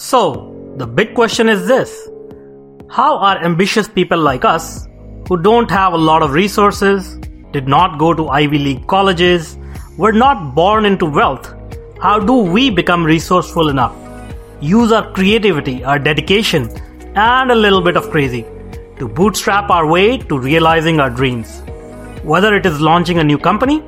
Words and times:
So, 0.00 0.54
the 0.76 0.86
big 0.86 1.12
question 1.12 1.48
is 1.48 1.66
this 1.66 2.08
How 2.88 3.18
are 3.18 3.36
ambitious 3.44 3.88
people 3.88 4.20
like 4.20 4.44
us, 4.44 4.86
who 5.28 5.42
don't 5.42 5.68
have 5.72 5.92
a 5.92 5.96
lot 5.96 6.22
of 6.22 6.30
resources, 6.30 7.16
did 7.50 7.66
not 7.66 7.98
go 7.98 8.14
to 8.14 8.28
Ivy 8.28 8.60
League 8.60 8.86
colleges, 8.86 9.58
were 9.96 10.12
not 10.12 10.54
born 10.54 10.84
into 10.84 11.04
wealth, 11.04 11.52
how 12.00 12.20
do 12.20 12.32
we 12.32 12.70
become 12.70 13.02
resourceful 13.02 13.70
enough? 13.70 13.96
Use 14.60 14.92
our 14.92 15.10
creativity, 15.14 15.82
our 15.82 15.98
dedication, 15.98 16.68
and 17.16 17.50
a 17.50 17.56
little 17.56 17.82
bit 17.82 17.96
of 17.96 18.08
crazy 18.08 18.46
to 19.00 19.08
bootstrap 19.08 19.68
our 19.68 19.84
way 19.84 20.16
to 20.16 20.38
realizing 20.38 21.00
our 21.00 21.10
dreams. 21.10 21.60
Whether 22.22 22.54
it 22.54 22.66
is 22.66 22.80
launching 22.80 23.18
a 23.18 23.24
new 23.24 23.36
company, 23.36 23.82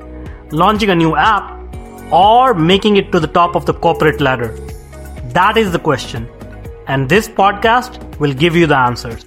launching 0.50 0.90
a 0.90 0.96
new 0.96 1.14
app, 1.14 1.56
or 2.12 2.52
making 2.52 2.96
it 2.96 3.12
to 3.12 3.20
the 3.20 3.28
top 3.28 3.54
of 3.54 3.64
the 3.64 3.74
corporate 3.74 4.20
ladder. 4.20 4.69
That 5.34 5.56
is 5.56 5.70
the 5.70 5.78
question. 5.78 6.28
And 6.88 7.08
this 7.08 7.28
podcast 7.28 8.18
will 8.18 8.34
give 8.34 8.56
you 8.56 8.66
the 8.66 8.76
answers. 8.76 9.26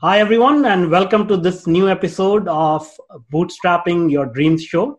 Hi, 0.00 0.18
everyone, 0.18 0.64
and 0.64 0.90
welcome 0.90 1.28
to 1.28 1.36
this 1.36 1.68
new 1.68 1.88
episode 1.88 2.48
of 2.48 2.90
Bootstrapping 3.32 4.10
Your 4.10 4.26
Dreams 4.26 4.64
Show. 4.64 4.98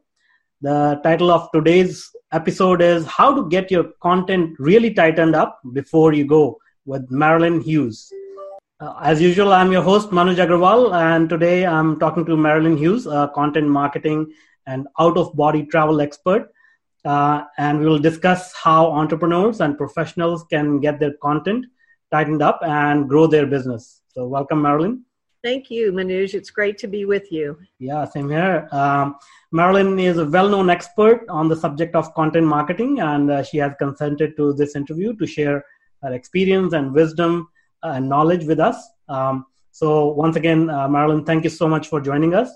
The 0.62 1.02
title 1.04 1.30
of 1.30 1.50
today's 1.52 2.10
episode 2.32 2.82
is 2.82 3.06
How 3.06 3.36
to 3.36 3.50
Get 3.50 3.70
Your 3.70 3.84
Content 4.02 4.56
Really 4.60 4.94
Tightened 4.94 5.36
Up 5.36 5.60
Before 5.73 6.14
You 6.14 6.26
Go 6.26 6.58
with 6.86 7.12
Marilyn 7.12 7.60
Hughes. 7.60 8.10
Uh, 8.80 8.94
as 9.02 9.22
usual, 9.22 9.52
I'm 9.52 9.73
your 9.73 9.84
host, 9.84 10.12
Manoj 10.12 10.38
Agrawal, 10.38 10.96
and 10.96 11.28
today 11.28 11.66
I'm 11.66 12.00
talking 12.00 12.23
to 12.28 12.38
Marilyn 12.38 12.78
Hughes, 12.78 13.08
a 13.08 13.30
content 13.36 13.68
marketing 13.68 14.32
and 14.68 14.88
out 15.00 15.18
of 15.18 15.36
body 15.36 15.66
travel 15.66 16.00
expert 16.00 16.53
uh, 17.06 17.44
and 17.58 17.80
we 17.80 17.86
will 17.86 18.00
discuss 18.00 18.54
how 18.54 18.92
entrepreneurs 18.92 19.62
and 19.62 19.78
professionals 19.78 20.44
can 20.50 20.80
get 20.80 21.00
their 21.00 21.14
content 21.22 21.66
tightened 22.12 22.42
up 22.42 22.60
and 22.64 23.10
grow 23.10 23.28
their 23.28 23.45
business. 23.45 24.02
So, 24.08 24.28
welcome, 24.28 24.62
Marilyn. 24.62 25.04
Thank 25.44 25.70
you, 25.70 25.92
Manoj. 25.92 26.34
It's 26.34 26.52
great 26.52 26.78
to 26.78 26.88
be 26.88 27.04
with 27.04 27.30
you. 27.32 27.58
Yeah, 27.80 28.06
same 28.06 28.30
here. 28.30 28.70
Um, 28.72 29.18
Marilyn 29.52 30.00
is 30.00 30.18
a 30.18 30.26
well 30.26 30.48
known 30.48 30.70
expert 30.70 31.26
on 31.28 31.50
the 31.50 31.56
subject 31.56 31.95
of 31.95 32.14
content 32.14 32.48
marketing, 32.48 33.02
and 33.02 33.30
uh, 33.30 33.44
she 33.44 33.58
has 33.58 33.73
consented 33.78 34.38
to 34.38 34.54
this 34.54 34.76
interview 34.76 35.16
to 35.17 35.28
share 35.28 35.66
her 36.02 36.14
experience 36.14 36.73
and 36.73 36.94
wisdom 36.94 37.50
and 37.82 38.08
knowledge 38.08 38.45
with 38.45 38.60
us. 38.60 38.78
Um, 39.10 39.45
so, 39.72 40.14
once 40.14 40.38
again, 40.38 40.70
uh, 40.70 40.88
Marilyn, 40.88 41.26
thank 41.26 41.44
you 41.44 41.50
so 41.50 41.67
much 41.67 41.88
for 41.88 42.00
joining 42.00 42.34
us. 42.34 42.52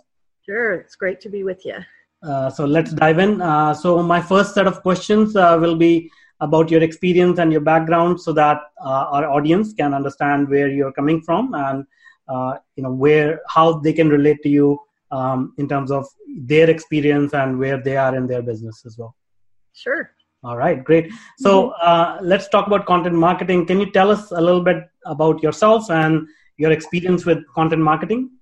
Sure, 0.46 0.76
it's 0.76 0.96
great 0.96 1.20
to 1.22 1.30
be 1.30 1.44
with 1.44 1.66
you. 1.66 1.76
Uh, 2.24 2.50
so 2.50 2.66
let's 2.66 2.92
dive 2.94 3.20
in. 3.20 3.42
Uh, 3.42 3.74
so 3.74 4.02
my 4.02 4.22
first 4.22 4.54
set 4.54 4.68
of 4.68 4.82
questions 4.82 5.36
uh, 5.36 5.58
will 5.60 5.76
be 5.76 6.10
about 6.40 6.70
your 6.70 6.84
experience 6.84 7.40
and 7.40 7.52
your 7.52 7.62
background, 7.62 8.20
so 8.20 8.32
that 8.34 8.60
uh, 8.84 9.06
our 9.12 9.30
audience 9.30 9.74
can 9.74 9.94
understand 9.94 10.50
where 10.50 10.68
you're 10.68 10.92
coming 10.92 11.22
from 11.22 11.54
and 11.54 11.86
uh, 12.28 12.58
you 12.76 12.84
know 12.84 12.92
where 12.92 13.42
how 13.48 13.80
they 13.80 13.94
can 13.94 14.10
relate 14.10 14.42
to 14.44 14.50
you 14.50 14.80
um, 15.12 15.54
in 15.58 15.68
terms 15.68 15.92
of 15.92 16.06
their 16.42 16.70
experience 16.70 17.34
and 17.34 17.58
where 17.58 17.82
they 17.82 17.98
are 17.98 18.16
in 18.16 18.28
their 18.28 18.42
business 18.42 18.84
as 18.86 18.98
well. 18.98 19.16
Sure. 19.74 20.12
All 20.44 20.58
right, 20.58 20.84
great. 20.84 21.12
So 21.40 21.74
mm-hmm. 21.82 22.26
let's 22.26 22.48
talk 22.50 22.68
about 22.68 22.86
content 22.86 23.16
marketing. 23.16 23.66
Can 23.66 23.80
you 23.80 23.92
tell 23.92 24.12
us 24.12 24.32
a 24.32 24.40
little 24.40 24.62
bit 24.62 24.84
about 25.06 25.42
yourself 25.42 25.90
and 25.90 26.28
your 26.58 26.72
experience 26.72 27.26
with 27.26 27.40
content 27.56 27.82
marketing? 27.82 28.37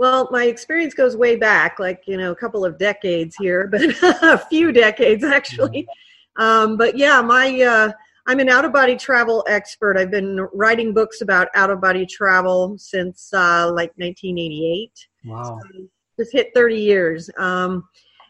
Well, 0.00 0.30
my 0.30 0.46
experience 0.46 0.94
goes 0.94 1.14
way 1.14 1.36
back, 1.36 1.78
like, 1.78 2.04
you 2.06 2.16
know, 2.16 2.30
a 2.30 2.34
couple 2.34 2.64
of 2.64 2.78
decades 2.78 3.36
here, 3.38 3.66
but 3.66 3.82
a 4.22 4.38
few 4.38 4.72
decades 4.72 5.22
actually. 5.22 5.86
Um, 6.38 6.78
but 6.78 6.96
yeah, 6.96 7.20
my, 7.20 7.60
uh, 7.60 7.92
I'm 8.26 8.40
an 8.40 8.48
out 8.48 8.64
of 8.64 8.72
body 8.72 8.96
travel 8.96 9.44
expert. 9.46 9.98
I've 9.98 10.10
been 10.10 10.40
writing 10.54 10.94
books 10.94 11.20
about 11.20 11.48
out 11.54 11.68
of 11.68 11.82
body 11.82 12.06
travel 12.06 12.78
since 12.78 13.30
uh, 13.34 13.70
like 13.74 13.92
1988. 13.96 14.90
Wow. 15.26 15.60
So 15.60 15.80
just 16.18 16.32
hit 16.32 16.48
30 16.54 16.76
years. 16.76 17.28
Um, 17.36 17.86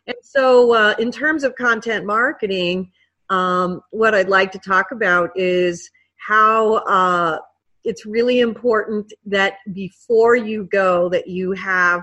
and 0.08 0.16
so, 0.22 0.74
uh, 0.74 0.96
in 0.98 1.12
terms 1.12 1.44
of 1.44 1.54
content 1.54 2.04
marketing, 2.04 2.90
um, 3.28 3.80
what 3.90 4.12
I'd 4.12 4.28
like 4.28 4.50
to 4.52 4.58
talk 4.58 4.90
about 4.90 5.30
is 5.36 5.88
how 6.16 6.78
uh, 6.78 7.38
it's 7.84 8.06
really 8.06 8.40
important 8.40 9.12
that 9.26 9.54
before 9.72 10.36
you 10.36 10.68
go 10.70 11.08
that 11.08 11.28
you 11.28 11.52
have 11.52 12.02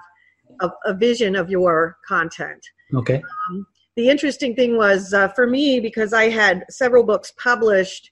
a, 0.62 0.70
a 0.86 0.94
vision 0.94 1.36
of 1.36 1.50
your 1.50 1.98
content. 2.08 2.66
Okay. 2.94 3.22
Um, 3.50 3.68
the 3.96 4.10
interesting 4.10 4.56
thing 4.56 4.78
was 4.78 5.14
uh, 5.14 5.28
for 5.30 5.48
me 5.48 5.80
because 5.80 6.14
i 6.14 6.30
had 6.30 6.64
several 6.70 7.04
books 7.04 7.34
published 7.42 8.12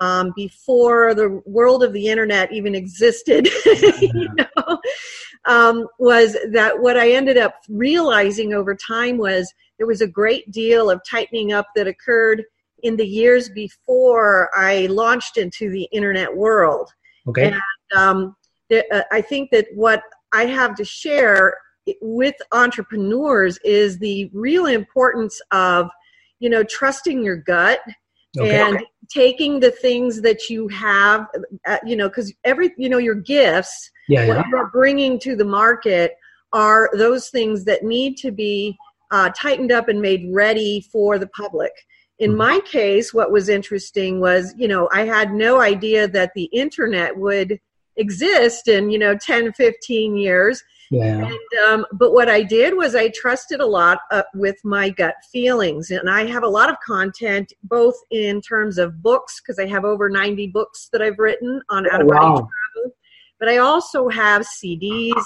um, 0.00 0.32
before 0.34 1.14
the 1.14 1.42
world 1.44 1.82
of 1.82 1.92
the 1.92 2.06
internet 2.06 2.52
even 2.52 2.74
existed 2.74 3.48
you 3.66 4.28
know, 4.36 4.78
um, 5.44 5.86
was 5.98 6.36
that 6.52 6.80
what 6.80 6.96
i 6.96 7.10
ended 7.10 7.36
up 7.36 7.56
realizing 7.68 8.54
over 8.54 8.76
time 8.76 9.18
was 9.18 9.52
there 9.78 9.88
was 9.88 10.00
a 10.00 10.06
great 10.06 10.50
deal 10.52 10.88
of 10.88 11.00
tightening 11.08 11.52
up 11.52 11.66
that 11.74 11.88
occurred 11.88 12.44
in 12.84 12.96
the 12.96 13.06
years 13.06 13.48
before 13.48 14.50
I 14.54 14.86
launched 14.86 15.38
into 15.38 15.70
the 15.70 15.84
internet 15.84 16.36
world. 16.36 16.90
Okay. 17.28 17.52
And 17.52 17.60
um, 17.96 18.36
uh, 18.72 19.02
I 19.10 19.20
think 19.20 19.50
that 19.50 19.66
what 19.74 20.02
I 20.32 20.46
have 20.46 20.74
to 20.76 20.84
share 20.84 21.56
with 22.00 22.34
entrepreneurs 22.52 23.58
is 23.64 23.98
the 23.98 24.30
real 24.32 24.66
importance 24.66 25.40
of, 25.50 25.88
you 26.40 26.48
know, 26.48 26.64
trusting 26.64 27.22
your 27.22 27.36
gut 27.36 27.80
okay. 28.38 28.60
and 28.60 28.84
taking 29.10 29.60
the 29.60 29.70
things 29.70 30.22
that 30.22 30.48
you 30.48 30.68
have, 30.68 31.26
uh, 31.66 31.78
you 31.84 31.96
know, 31.96 32.08
because 32.08 32.32
every, 32.44 32.72
you 32.76 32.88
know, 32.88 32.98
your 32.98 33.14
gifts, 33.14 33.90
yeah, 34.08 34.26
what 34.26 34.46
you're 34.48 34.70
bringing 34.70 35.18
to 35.20 35.36
the 35.36 35.44
market 35.44 36.14
are 36.52 36.90
those 36.94 37.28
things 37.28 37.64
that 37.64 37.82
need 37.82 38.16
to 38.16 38.30
be 38.30 38.76
uh, 39.10 39.30
tightened 39.36 39.72
up 39.72 39.88
and 39.88 40.00
made 40.00 40.28
ready 40.32 40.80
for 40.92 41.18
the 41.18 41.26
public 41.28 41.72
in 42.18 42.30
mm-hmm. 42.30 42.38
my 42.38 42.60
case 42.60 43.12
what 43.12 43.32
was 43.32 43.48
interesting 43.48 44.20
was 44.20 44.54
you 44.56 44.68
know 44.68 44.88
i 44.92 45.04
had 45.04 45.32
no 45.32 45.60
idea 45.60 46.06
that 46.06 46.32
the 46.34 46.44
internet 46.44 47.16
would 47.16 47.58
exist 47.96 48.68
in 48.68 48.90
you 48.90 48.98
know 48.98 49.16
10 49.16 49.52
15 49.52 50.16
years 50.16 50.62
yeah. 50.90 51.26
And, 51.26 51.60
um, 51.66 51.86
but 51.92 52.12
what 52.12 52.28
i 52.28 52.42
did 52.42 52.76
was 52.76 52.94
i 52.94 53.08
trusted 53.08 53.60
a 53.60 53.66
lot 53.66 54.00
uh, 54.10 54.22
with 54.34 54.56
my 54.64 54.90
gut 54.90 55.14
feelings 55.32 55.90
and 55.90 56.10
i 56.10 56.26
have 56.26 56.42
a 56.42 56.48
lot 56.48 56.68
of 56.68 56.76
content 56.84 57.52
both 57.62 57.94
in 58.10 58.40
terms 58.40 58.78
of 58.78 59.02
books 59.02 59.40
because 59.40 59.58
i 59.58 59.66
have 59.66 59.84
over 59.84 60.08
90 60.08 60.48
books 60.48 60.88
that 60.92 61.02
i've 61.02 61.18
written 61.18 61.62
on 61.70 61.88
out 61.90 62.02
of 62.02 62.08
body 62.08 62.18
wow. 62.18 62.34
travel 62.34 62.96
but 63.38 63.48
i 63.48 63.58
also 63.58 64.08
have 64.08 64.42
cds 64.42 65.22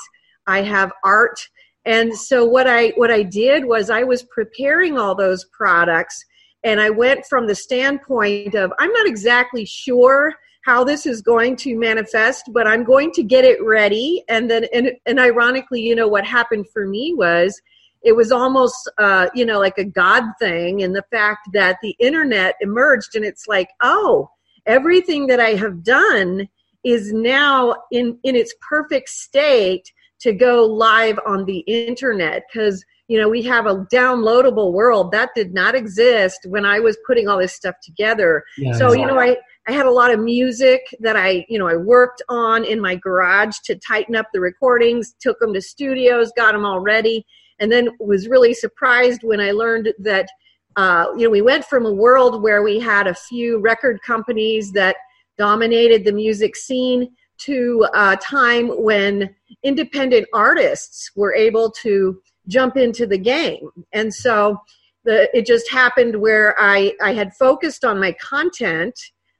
i 0.47 0.63
have 0.63 0.93
art 1.05 1.41
and 1.85 2.15
so 2.15 2.45
what 2.45 2.67
i 2.67 2.89
what 2.97 3.11
i 3.11 3.23
did 3.23 3.65
was 3.65 3.91
i 3.91 4.03
was 4.03 4.23
preparing 4.25 4.99
all 4.99 5.15
those 5.15 5.45
products 5.47 6.25
and 6.65 6.81
I 6.81 6.91
went 6.91 7.25
from 7.27 7.47
the 7.47 7.55
standpoint 7.55 8.55
of 8.55 8.73
I'm 8.79 8.93
not 8.93 9.07
exactly 9.07 9.65
sure 9.65 10.35
how 10.65 10.85
this 10.85 11.07
is 11.07 11.23
going 11.23 11.57
to 11.57 11.79
manifest, 11.79 12.45
but 12.53 12.67
I'm 12.67 12.85
going 12.85 13.11
to 13.13 13.23
get 13.23 13.45
it 13.45 13.63
ready. 13.63 14.23
And 14.29 14.51
then, 14.51 14.67
and, 14.75 14.93
and 15.07 15.19
ironically, 15.19 15.81
you 15.81 15.95
know, 15.95 16.09
what 16.09 16.27
happened 16.27 16.67
for 16.73 16.87
me 16.87 17.15
was 17.17 17.61
it 18.03 18.13
was 18.13 18.31
almost, 18.31 18.91
uh, 18.99 19.29
you 19.35 19.47
know, 19.47 19.59
like 19.59 19.79
a 19.79 19.85
God 19.85 20.25
thing 20.39 20.81
in 20.81 20.93
the 20.93 21.05
fact 21.11 21.49
that 21.53 21.79
the 21.83 21.97
internet 21.99 22.55
emerged 22.61 23.15
and 23.15 23.25
it's 23.25 23.47
like, 23.49 23.71
oh, 23.83 24.31
everything 24.67 25.27
that 25.29 25.41
I 25.41 25.55
have 25.55 25.83
done 25.83 26.49
is 26.85 27.13
now 27.13 27.75
in, 27.91 28.19
in 28.23 28.37
its 28.37 28.55
perfect 28.69 29.09
state 29.09 29.91
to 30.21 30.33
go 30.33 30.65
live 30.65 31.19
on 31.27 31.45
the 31.45 31.61
internet 31.61 32.43
because 32.53 32.85
you 33.09 33.19
know 33.19 33.29
we 33.29 33.43
have 33.43 33.67
a 33.67 33.87
downloadable 33.93 34.73
world 34.73 35.11
that 35.11 35.31
did 35.35 35.53
not 35.53 35.75
exist 35.75 36.41
when 36.47 36.65
i 36.65 36.79
was 36.79 36.97
putting 37.07 37.27
all 37.27 37.39
this 37.39 37.55
stuff 37.55 37.75
together 37.83 38.45
yeah, 38.57 38.73
so 38.73 38.87
exactly. 38.87 39.01
you 39.01 39.07
know 39.07 39.19
i 39.19 39.37
i 39.67 39.73
had 39.73 39.87
a 39.87 39.91
lot 39.91 40.13
of 40.13 40.21
music 40.21 40.83
that 41.01 41.17
i 41.17 41.45
you 41.49 41.59
know 41.59 41.67
i 41.67 41.75
worked 41.75 42.23
on 42.29 42.65
in 42.65 42.81
my 42.81 42.95
garage 42.95 43.57
to 43.65 43.75
tighten 43.77 44.15
up 44.15 44.27
the 44.33 44.41
recordings 44.41 45.15
took 45.21 45.39
them 45.41 45.53
to 45.53 45.61
studios 45.61 46.31
got 46.37 46.53
them 46.53 46.65
all 46.65 46.81
ready 46.81 47.25
and 47.59 47.73
then 47.73 47.89
was 47.99 48.29
really 48.29 48.55
surprised 48.55 49.21
when 49.25 49.41
i 49.41 49.51
learned 49.51 49.93
that 49.99 50.29
uh, 50.77 51.07
you 51.17 51.25
know 51.25 51.31
we 51.31 51.43
went 51.43 51.65
from 51.65 51.85
a 51.87 51.93
world 51.93 52.41
where 52.43 52.63
we 52.63 52.79
had 52.79 53.09
a 53.09 53.15
few 53.15 53.59
record 53.59 54.01
companies 54.07 54.71
that 54.71 54.95
dominated 55.37 56.05
the 56.05 56.13
music 56.13 56.55
scene 56.55 57.09
to 57.39 57.87
a 57.95 58.17
time 58.17 58.69
when 58.83 59.35
independent 59.63 60.27
artists 60.35 61.11
were 61.17 61.35
able 61.35 61.71
to 61.71 62.21
jump 62.49 62.77
into 62.77 63.07
the 63.07 63.19
game. 63.19 63.71
And 63.93 64.13
so 64.13 64.59
the, 65.05 65.29
it 65.37 65.47
just 65.47 65.71
happened 65.71 66.21
where 66.21 66.55
I, 66.59 66.95
I 67.01 67.15
had 67.15 67.35
focused 67.35 67.85
on 67.85 68.01
my 68.01 68.13
content, 68.13 68.99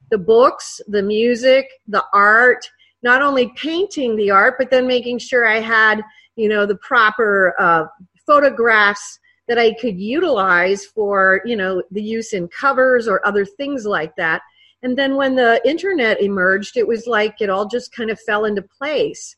the 0.09 0.17
books, 0.17 0.79
the 0.87 1.03
music, 1.03 1.67
the 1.87 2.03
art, 2.13 2.65
not 3.03 3.21
only 3.21 3.51
painting 3.55 4.15
the 4.15 4.31
art, 4.31 4.55
but 4.57 4.71
then 4.71 4.87
making 4.87 5.19
sure 5.19 5.47
I 5.47 5.59
had, 5.59 6.01
you 6.35 6.49
know, 6.49 6.65
the 6.65 6.77
proper 6.77 7.55
uh, 7.59 7.85
photographs 8.25 9.19
that 9.47 9.57
I 9.57 9.73
could 9.73 9.99
utilize 9.99 10.85
for, 10.85 11.41
you 11.43 11.55
know, 11.55 11.81
the 11.91 12.03
use 12.03 12.33
in 12.33 12.47
covers 12.47 13.07
or 13.07 13.25
other 13.25 13.45
things 13.45 13.85
like 13.85 14.15
that. 14.17 14.41
And 14.83 14.97
then 14.97 15.15
when 15.15 15.35
the 15.35 15.61
internet 15.67 16.21
emerged, 16.21 16.77
it 16.77 16.87
was 16.87 17.07
like 17.07 17.35
it 17.41 17.49
all 17.49 17.67
just 17.67 17.93
kind 17.93 18.09
of 18.09 18.19
fell 18.21 18.45
into 18.45 18.61
place. 18.61 19.35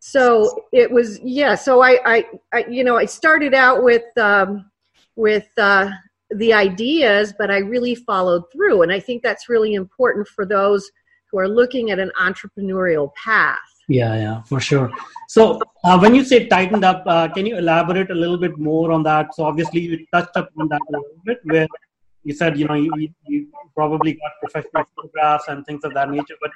So 0.00 0.64
it 0.72 0.90
was, 0.90 1.20
yeah. 1.22 1.54
So 1.54 1.82
I, 1.82 1.98
I, 2.04 2.24
I 2.52 2.64
you 2.68 2.84
know, 2.84 2.96
I 2.96 3.04
started 3.04 3.54
out 3.54 3.82
with, 3.82 4.06
um, 4.16 4.70
with 5.16 5.48
uh, 5.58 5.90
the 6.30 6.52
ideas, 6.52 7.34
but 7.38 7.50
I 7.50 7.58
really 7.58 7.94
followed 7.94 8.44
through. 8.52 8.82
And 8.82 8.92
I 8.92 9.00
think 9.00 9.22
that's 9.22 9.48
really 9.48 9.74
important 9.74 10.28
for 10.28 10.46
those 10.46 10.90
who 11.30 11.38
are 11.38 11.48
looking 11.48 11.90
at 11.90 11.98
an 11.98 12.12
entrepreneurial 12.20 13.12
path. 13.14 13.58
Yeah, 13.88 14.14
yeah, 14.16 14.42
for 14.42 14.60
sure. 14.60 14.90
So, 15.28 15.60
uh, 15.82 15.98
when 15.98 16.14
you 16.14 16.22
say 16.22 16.46
tightened 16.46 16.84
up, 16.84 17.04
uh, 17.06 17.28
can 17.28 17.46
you 17.46 17.56
elaborate 17.56 18.10
a 18.10 18.14
little 18.14 18.36
bit 18.36 18.58
more 18.58 18.92
on 18.92 19.02
that? 19.04 19.34
So, 19.34 19.44
obviously, 19.44 19.80
you 19.80 20.06
touched 20.12 20.36
up 20.36 20.50
on 20.58 20.68
that 20.68 20.80
a 20.88 20.92
little 20.92 21.22
bit, 21.24 21.40
where 21.44 21.66
you 22.22 22.34
said, 22.34 22.58
you 22.58 22.66
know, 22.66 22.74
you, 22.74 23.10
you 23.26 23.46
probably 23.74 24.12
got 24.12 24.32
professional 24.42 24.84
photographs 24.94 25.48
and 25.48 25.64
things 25.64 25.84
of 25.84 25.94
that 25.94 26.10
nature. 26.10 26.34
But 26.42 26.50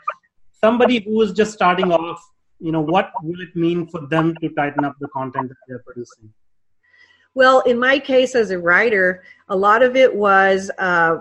somebody 0.61 1.01
who 1.01 1.23
is 1.23 1.33
just 1.33 1.55
starting 1.55 1.91
off, 1.91 2.21
you 2.63 2.71
know, 2.71 2.81
what 2.81 3.11
will 3.23 3.41
it 3.41 3.55
mean 3.57 3.87
for 3.89 4.07
them 4.07 4.35
to 4.37 4.49
tighten 4.51 4.85
up 4.85 4.95
the 5.01 5.09
content 5.09 5.49
that 5.49 5.57
they're 5.67 5.83
producing? 5.85 6.33
Well, 7.35 7.61
in 7.61 7.79
my 7.79 7.99
case 7.99 8.35
as 8.35 8.51
a 8.51 8.59
writer, 8.59 9.25
a 9.49 9.57
lot 9.57 9.83
of 9.83 9.97
it 9.97 10.15
was 10.15 10.71
uh, 10.79 11.17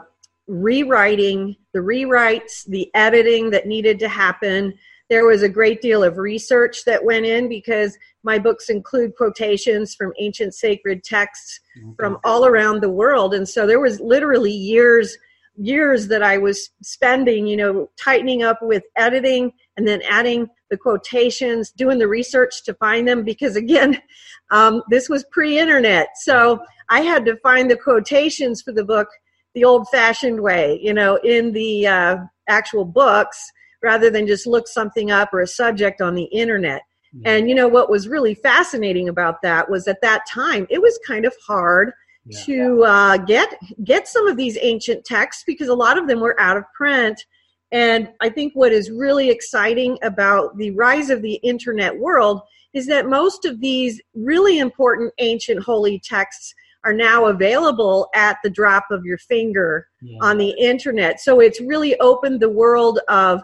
rewriting, 0.47 1.55
the 1.73 1.79
rewrites, 1.79 2.65
the 2.67 2.91
editing 2.93 3.49
that 3.51 3.65
needed 3.65 3.97
to 3.99 4.07
happen. 4.07 4.73
There 5.09 5.25
was 5.25 5.41
a 5.41 5.49
great 5.49 5.81
deal 5.81 6.03
of 6.03 6.17
research 6.17 6.85
that 6.85 7.03
went 7.03 7.25
in 7.25 7.49
because 7.49 7.97
my 8.23 8.37
books 8.37 8.69
include 8.69 9.15
quotations 9.15 9.95
from 9.95 10.13
ancient 10.19 10.53
sacred 10.53 11.03
texts 11.03 11.59
okay. 11.77 11.95
from 11.97 12.19
all 12.23 12.45
around 12.45 12.81
the 12.81 12.89
world. 12.89 13.33
And 13.33 13.47
so 13.47 13.65
there 13.65 13.79
was 13.79 13.99
literally 13.99 14.53
years 14.53 15.17
years 15.57 16.07
that 16.07 16.23
I 16.23 16.37
was 16.37 16.69
spending, 16.81 17.45
you 17.45 17.57
know, 17.57 17.89
tightening 17.97 18.43
up 18.43 18.59
with 18.61 18.83
editing 18.95 19.51
and 19.81 19.87
then 19.87 20.03
adding 20.07 20.47
the 20.69 20.77
quotations, 20.77 21.71
doing 21.71 21.97
the 21.97 22.07
research 22.07 22.63
to 22.65 22.73
find 22.75 23.07
them 23.07 23.23
because 23.23 23.55
again, 23.55 23.99
um, 24.51 24.83
this 24.91 25.09
was 25.09 25.25
pre-internet, 25.31 26.09
so 26.21 26.59
I 26.89 27.01
had 27.01 27.25
to 27.25 27.37
find 27.37 27.71
the 27.71 27.77
quotations 27.77 28.61
for 28.61 28.71
the 28.71 28.85
book 28.85 29.07
the 29.55 29.63
old-fashioned 29.65 30.39
way, 30.39 30.79
you 30.81 30.93
know, 30.93 31.15
in 31.23 31.51
the 31.51 31.87
uh, 31.87 32.17
actual 32.47 32.85
books 32.85 33.51
rather 33.81 34.09
than 34.09 34.27
just 34.27 34.45
look 34.45 34.67
something 34.67 35.09
up 35.09 35.33
or 35.33 35.41
a 35.41 35.47
subject 35.47 35.99
on 35.99 36.13
the 36.13 36.25
internet. 36.25 36.83
And 37.25 37.49
you 37.49 37.55
know 37.55 37.67
what 37.67 37.89
was 37.89 38.07
really 38.07 38.33
fascinating 38.33 39.09
about 39.09 39.41
that 39.41 39.69
was 39.69 39.87
at 39.89 40.01
that 40.01 40.21
time 40.33 40.65
it 40.69 40.81
was 40.81 40.97
kind 41.05 41.25
of 41.25 41.33
hard 41.45 41.91
yeah. 42.25 42.39
to 42.43 42.83
uh, 42.83 43.17
get 43.17 43.53
get 43.83 44.07
some 44.07 44.27
of 44.27 44.37
these 44.37 44.57
ancient 44.61 45.03
texts 45.03 45.43
because 45.45 45.67
a 45.67 45.73
lot 45.73 45.97
of 45.97 46.07
them 46.07 46.21
were 46.21 46.39
out 46.39 46.55
of 46.55 46.63
print. 46.73 47.25
And 47.71 48.09
I 48.19 48.29
think 48.29 48.53
what 48.53 48.73
is 48.73 48.91
really 48.91 49.29
exciting 49.29 49.97
about 50.03 50.57
the 50.57 50.71
rise 50.71 51.09
of 51.09 51.21
the 51.21 51.35
internet 51.35 51.97
world 51.97 52.41
is 52.73 52.87
that 52.87 53.07
most 53.07 53.45
of 53.45 53.59
these 53.59 54.01
really 54.13 54.59
important 54.59 55.13
ancient 55.19 55.63
holy 55.63 55.99
texts 55.99 56.53
are 56.83 56.93
now 56.93 57.25
available 57.25 58.09
at 58.15 58.37
the 58.43 58.49
drop 58.49 58.85
of 58.91 59.05
your 59.05 59.17
finger 59.17 59.87
yeah. 60.01 60.17
on 60.21 60.37
the 60.37 60.55
internet. 60.59 61.19
So 61.19 61.39
it's 61.39 61.61
really 61.61 61.99
opened 61.99 62.39
the 62.39 62.49
world 62.49 62.99
of 63.07 63.41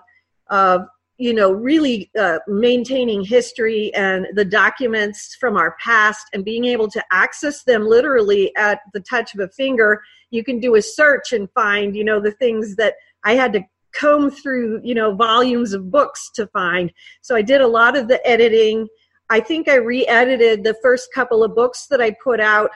of 0.50 0.88
you 1.18 1.34
know 1.34 1.52
really 1.52 2.10
uh, 2.18 2.40
maintaining 2.48 3.24
history 3.24 3.94
and 3.94 4.28
the 4.34 4.46
documents 4.46 5.36
from 5.40 5.58
our 5.58 5.76
past 5.84 6.26
and 6.34 6.46
being 6.46 6.66
able 6.66 6.90
to 6.90 7.04
access 7.12 7.64
them 7.64 7.88
literally 7.88 8.56
at 8.56 8.80
the 8.94 9.00
touch 9.02 9.34
of 9.34 9.42
a 9.42 9.50
finger 9.50 10.02
you 10.30 10.44
can 10.44 10.60
do 10.60 10.76
a 10.76 10.82
search 10.82 11.34
and 11.34 11.50
find 11.52 11.96
you 11.96 12.04
know 12.04 12.20
the 12.20 12.32
things 12.32 12.76
that 12.76 12.94
i 13.26 13.34
had 13.34 13.52
to 13.52 13.62
comb 13.98 14.30
through 14.30 14.82
you 14.84 14.96
know 14.96 15.14
volumes 15.16 15.74
of 15.74 15.92
books 15.92 16.30
to 16.36 16.48
find. 16.48 16.92
So 17.22 17.36
i 17.36 17.42
did 17.42 17.62
a 17.62 17.68
lot 17.68 17.98
of 17.98 18.08
the 18.08 18.26
editing. 18.28 18.88
I 19.30 19.40
think 19.40 19.68
i 19.68 19.76
re-edited 19.76 20.64
the 20.64 20.76
first 20.82 21.10
couple 21.14 21.44
of 21.44 21.56
books 21.56 21.88
that 21.88 22.02
i 22.02 22.16
put 22.24 22.40
out 22.40 22.72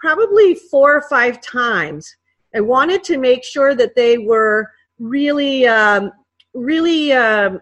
probably 0.00 0.54
four 0.54 0.96
or 0.96 1.02
five 1.08 1.40
times. 1.40 2.16
I 2.54 2.60
wanted 2.60 3.04
to 3.04 3.18
make 3.18 3.44
sure 3.44 3.74
that 3.74 3.94
they 3.94 4.18
were 4.18 4.68
really 4.98 5.66
um, 5.66 6.12
really 6.54 7.12
um, 7.12 7.60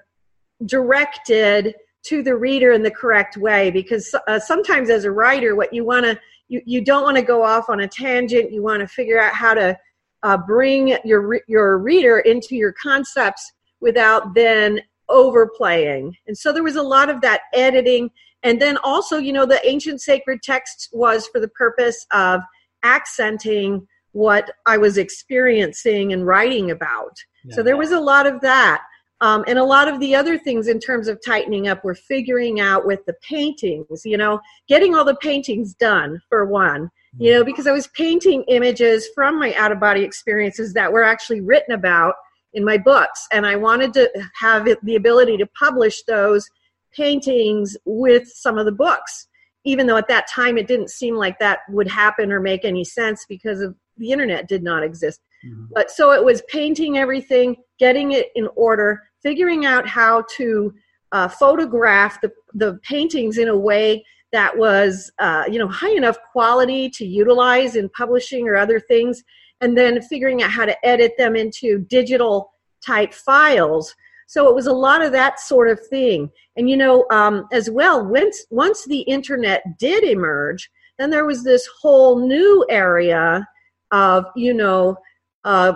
directed 0.66 1.74
to 2.02 2.22
the 2.22 2.34
reader 2.34 2.72
in 2.72 2.82
the 2.82 2.90
correct 2.90 3.36
way 3.36 3.70
because 3.70 4.14
uh, 4.26 4.38
sometimes 4.38 4.88
as 4.88 5.04
a 5.04 5.10
writer 5.10 5.54
what 5.54 5.72
you 5.72 5.84
want 5.84 6.04
to 6.04 6.18
you, 6.48 6.60
you 6.64 6.84
don't 6.84 7.04
want 7.04 7.16
to 7.16 7.22
go 7.22 7.44
off 7.44 7.68
on 7.68 7.80
a 7.80 7.88
tangent. 7.88 8.52
You 8.52 8.62
want 8.62 8.80
to 8.80 8.88
figure 8.88 9.20
out 9.20 9.32
how 9.32 9.54
to 9.54 9.78
uh, 10.22 10.36
bring 10.36 10.96
your 11.04 11.40
your 11.48 11.78
reader 11.78 12.18
into 12.20 12.56
your 12.56 12.72
concepts 12.72 13.52
without 13.80 14.34
then 14.34 14.80
overplaying. 15.08 16.16
And 16.26 16.36
so 16.36 16.52
there 16.52 16.62
was 16.62 16.76
a 16.76 16.82
lot 16.82 17.08
of 17.08 17.20
that 17.22 17.42
editing. 17.52 18.10
And 18.42 18.60
then 18.60 18.78
also 18.78 19.18
you 19.18 19.32
know 19.32 19.46
the 19.46 19.66
ancient 19.68 20.00
sacred 20.00 20.42
text 20.42 20.88
was 20.92 21.26
for 21.26 21.40
the 21.40 21.48
purpose 21.48 22.06
of 22.12 22.40
accenting 22.82 23.86
what 24.12 24.50
i 24.66 24.76
was 24.76 24.98
experiencing 24.98 26.12
and 26.12 26.26
writing 26.26 26.70
about. 26.70 27.16
Yeah. 27.44 27.56
so 27.56 27.62
there 27.62 27.76
was 27.76 27.92
a 27.92 28.00
lot 28.00 28.26
of 28.26 28.40
that. 28.40 28.82
Um, 29.22 29.44
and 29.46 29.58
a 29.58 29.64
lot 29.64 29.86
of 29.86 30.00
the 30.00 30.14
other 30.14 30.38
things 30.38 30.66
in 30.66 30.80
terms 30.80 31.06
of 31.06 31.20
tightening 31.24 31.68
up, 31.68 31.84
we're 31.84 31.94
figuring 31.94 32.58
out 32.58 32.86
with 32.86 33.04
the 33.04 33.14
paintings, 33.22 34.02
you 34.06 34.16
know, 34.16 34.40
getting 34.66 34.94
all 34.94 35.04
the 35.04 35.16
paintings 35.16 35.74
done 35.74 36.22
for 36.30 36.46
one, 36.46 36.90
you 37.18 37.32
know, 37.32 37.44
because 37.44 37.66
I 37.66 37.72
was 37.72 37.88
painting 37.88 38.44
images 38.48 39.08
from 39.14 39.38
my 39.38 39.54
out 39.54 39.72
of 39.72 39.80
body 39.80 40.02
experiences 40.02 40.72
that 40.74 40.92
were 40.92 41.02
actually 41.02 41.40
written 41.40 41.74
about 41.74 42.14
in 42.52 42.64
my 42.64 42.78
books. 42.78 43.26
And 43.32 43.46
I 43.46 43.56
wanted 43.56 43.92
to 43.94 44.10
have 44.40 44.66
it, 44.68 44.84
the 44.84 44.96
ability 44.96 45.36
to 45.38 45.46
publish 45.58 46.02
those 46.04 46.48
paintings 46.94 47.76
with 47.84 48.28
some 48.28 48.58
of 48.58 48.66
the 48.66 48.72
books, 48.72 49.28
even 49.64 49.86
though 49.86 49.96
at 49.96 50.08
that 50.08 50.28
time 50.28 50.56
it 50.56 50.68
didn't 50.68 50.90
seem 50.90 51.16
like 51.16 51.38
that 51.38 51.60
would 51.68 51.88
happen 51.88 52.32
or 52.32 52.40
make 52.40 52.64
any 52.64 52.84
sense 52.84 53.26
because 53.28 53.60
of 53.60 53.74
the 53.96 54.12
internet 54.12 54.48
did 54.48 54.62
not 54.62 54.82
exist. 54.82 55.20
Mm-hmm. 55.46 55.66
But 55.74 55.90
so 55.90 56.12
it 56.12 56.24
was 56.24 56.42
painting 56.48 56.98
everything, 56.98 57.56
getting 57.78 58.12
it 58.12 58.28
in 58.34 58.48
order, 58.56 59.02
figuring 59.22 59.66
out 59.66 59.86
how 59.86 60.24
to 60.36 60.72
uh, 61.12 61.28
photograph 61.28 62.20
the, 62.20 62.30
the 62.54 62.78
paintings 62.82 63.38
in 63.38 63.48
a 63.48 63.56
way 63.56 64.04
that 64.32 64.56
was 64.56 65.10
uh, 65.18 65.44
you 65.50 65.58
know 65.58 65.68
high 65.68 65.94
enough 65.94 66.18
quality 66.32 66.88
to 66.90 67.06
utilize 67.06 67.76
in 67.76 67.88
publishing 67.90 68.48
or 68.48 68.56
other 68.56 68.80
things 68.80 69.22
and 69.60 69.76
then 69.76 70.00
figuring 70.02 70.42
out 70.42 70.50
how 70.50 70.64
to 70.64 70.86
edit 70.86 71.12
them 71.18 71.36
into 71.36 71.78
digital 71.90 72.52
type 72.84 73.12
files. 73.12 73.94
So 74.26 74.48
it 74.48 74.54
was 74.54 74.68
a 74.68 74.72
lot 74.72 75.02
of 75.02 75.12
that 75.12 75.40
sort 75.40 75.68
of 75.68 75.84
thing. 75.88 76.30
And 76.56 76.70
you 76.70 76.76
know 76.76 77.06
um, 77.10 77.46
as 77.52 77.70
well 77.70 78.04
once 78.04 78.46
once 78.50 78.84
the 78.84 79.00
internet 79.00 79.62
did 79.78 80.04
emerge 80.04 80.70
then 81.00 81.08
there 81.08 81.24
was 81.24 81.42
this 81.42 81.66
whole 81.80 82.26
new 82.28 82.64
area 82.68 83.46
of 83.90 84.26
you 84.36 84.52
know 84.52 84.96
uh, 85.44 85.72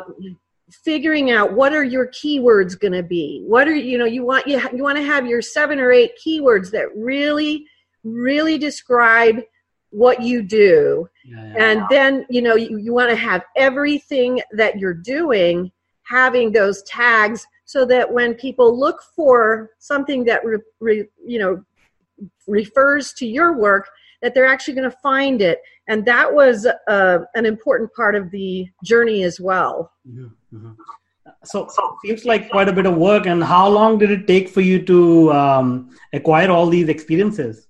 figuring 0.84 1.30
out 1.30 1.54
what 1.54 1.72
are 1.72 1.82
your 1.82 2.08
keywords 2.08 2.78
going 2.78 2.92
to 2.92 3.02
be? 3.02 3.42
What 3.46 3.66
are 3.66 3.74
you 3.74 3.96
know 3.96 4.04
you 4.04 4.24
want 4.24 4.46
you, 4.46 4.60
you 4.74 4.82
want 4.82 4.98
to 4.98 5.04
have 5.04 5.26
your 5.26 5.40
seven 5.40 5.80
or 5.80 5.90
eight 5.90 6.12
keywords 6.24 6.70
that 6.72 6.94
really 6.94 7.66
really 8.04 8.58
describe 8.58 9.40
what 9.90 10.20
you 10.20 10.42
do 10.42 11.08
yeah, 11.24 11.44
yeah. 11.44 11.64
and 11.64 11.82
then 11.88 12.26
you 12.28 12.42
know 12.42 12.56
you, 12.56 12.78
you 12.78 12.92
want 12.92 13.08
to 13.08 13.16
have 13.16 13.42
everything 13.56 14.40
that 14.52 14.78
you're 14.78 14.92
doing 14.92 15.70
having 16.02 16.52
those 16.52 16.82
tags 16.82 17.46
so 17.64 17.84
that 17.86 18.12
when 18.12 18.34
people 18.34 18.78
look 18.78 19.00
for 19.14 19.70
something 19.78 20.24
that 20.24 20.44
re, 20.44 20.58
re, 20.80 21.04
you 21.24 21.38
know 21.38 21.62
refers 22.48 23.12
to 23.12 23.26
your 23.26 23.56
work 23.56 23.88
that 24.20 24.34
they're 24.34 24.46
actually 24.46 24.74
going 24.74 24.90
to 24.90 24.96
find 25.02 25.40
it 25.40 25.60
and 25.86 26.04
that 26.04 26.32
was 26.32 26.66
uh, 26.88 27.18
an 27.34 27.46
important 27.46 27.92
part 27.94 28.14
of 28.14 28.30
the 28.30 28.66
journey 28.84 29.22
as 29.22 29.40
well 29.40 29.92
mm-hmm. 30.06 30.26
Mm-hmm. 30.54 30.72
So, 31.44 31.68
so 31.68 31.96
seems 32.04 32.24
like 32.24 32.50
quite 32.50 32.68
a 32.68 32.72
bit 32.72 32.86
of 32.86 32.96
work. 32.96 33.26
And 33.26 33.42
how 33.42 33.68
long 33.68 33.98
did 33.98 34.10
it 34.10 34.26
take 34.26 34.48
for 34.48 34.60
you 34.60 34.82
to 34.84 35.32
um, 35.32 35.90
acquire 36.12 36.50
all 36.50 36.68
these 36.68 36.88
experiences? 36.88 37.66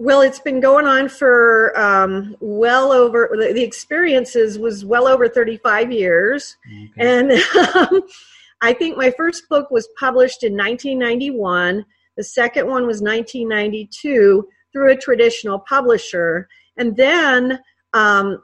Well, 0.00 0.22
it's 0.22 0.40
been 0.40 0.60
going 0.60 0.86
on 0.86 1.10
for 1.10 1.78
um, 1.78 2.34
well 2.40 2.90
over 2.90 3.28
the 3.38 3.62
experiences 3.62 4.58
was 4.58 4.82
well 4.82 5.06
over 5.06 5.28
35 5.28 5.92
years, 5.92 6.56
okay. 6.66 6.90
and 6.96 7.32
um, 7.76 8.00
I 8.62 8.72
think 8.72 8.96
my 8.96 9.10
first 9.10 9.46
book 9.50 9.70
was 9.70 9.90
published 9.98 10.42
in 10.42 10.54
1991. 10.54 11.84
The 12.16 12.24
second 12.24 12.66
one 12.66 12.86
was 12.86 13.02
1992 13.02 14.48
through 14.72 14.90
a 14.90 14.96
traditional 14.96 15.58
publisher, 15.58 16.48
and 16.78 16.96
then 16.96 17.60
um, 17.92 18.42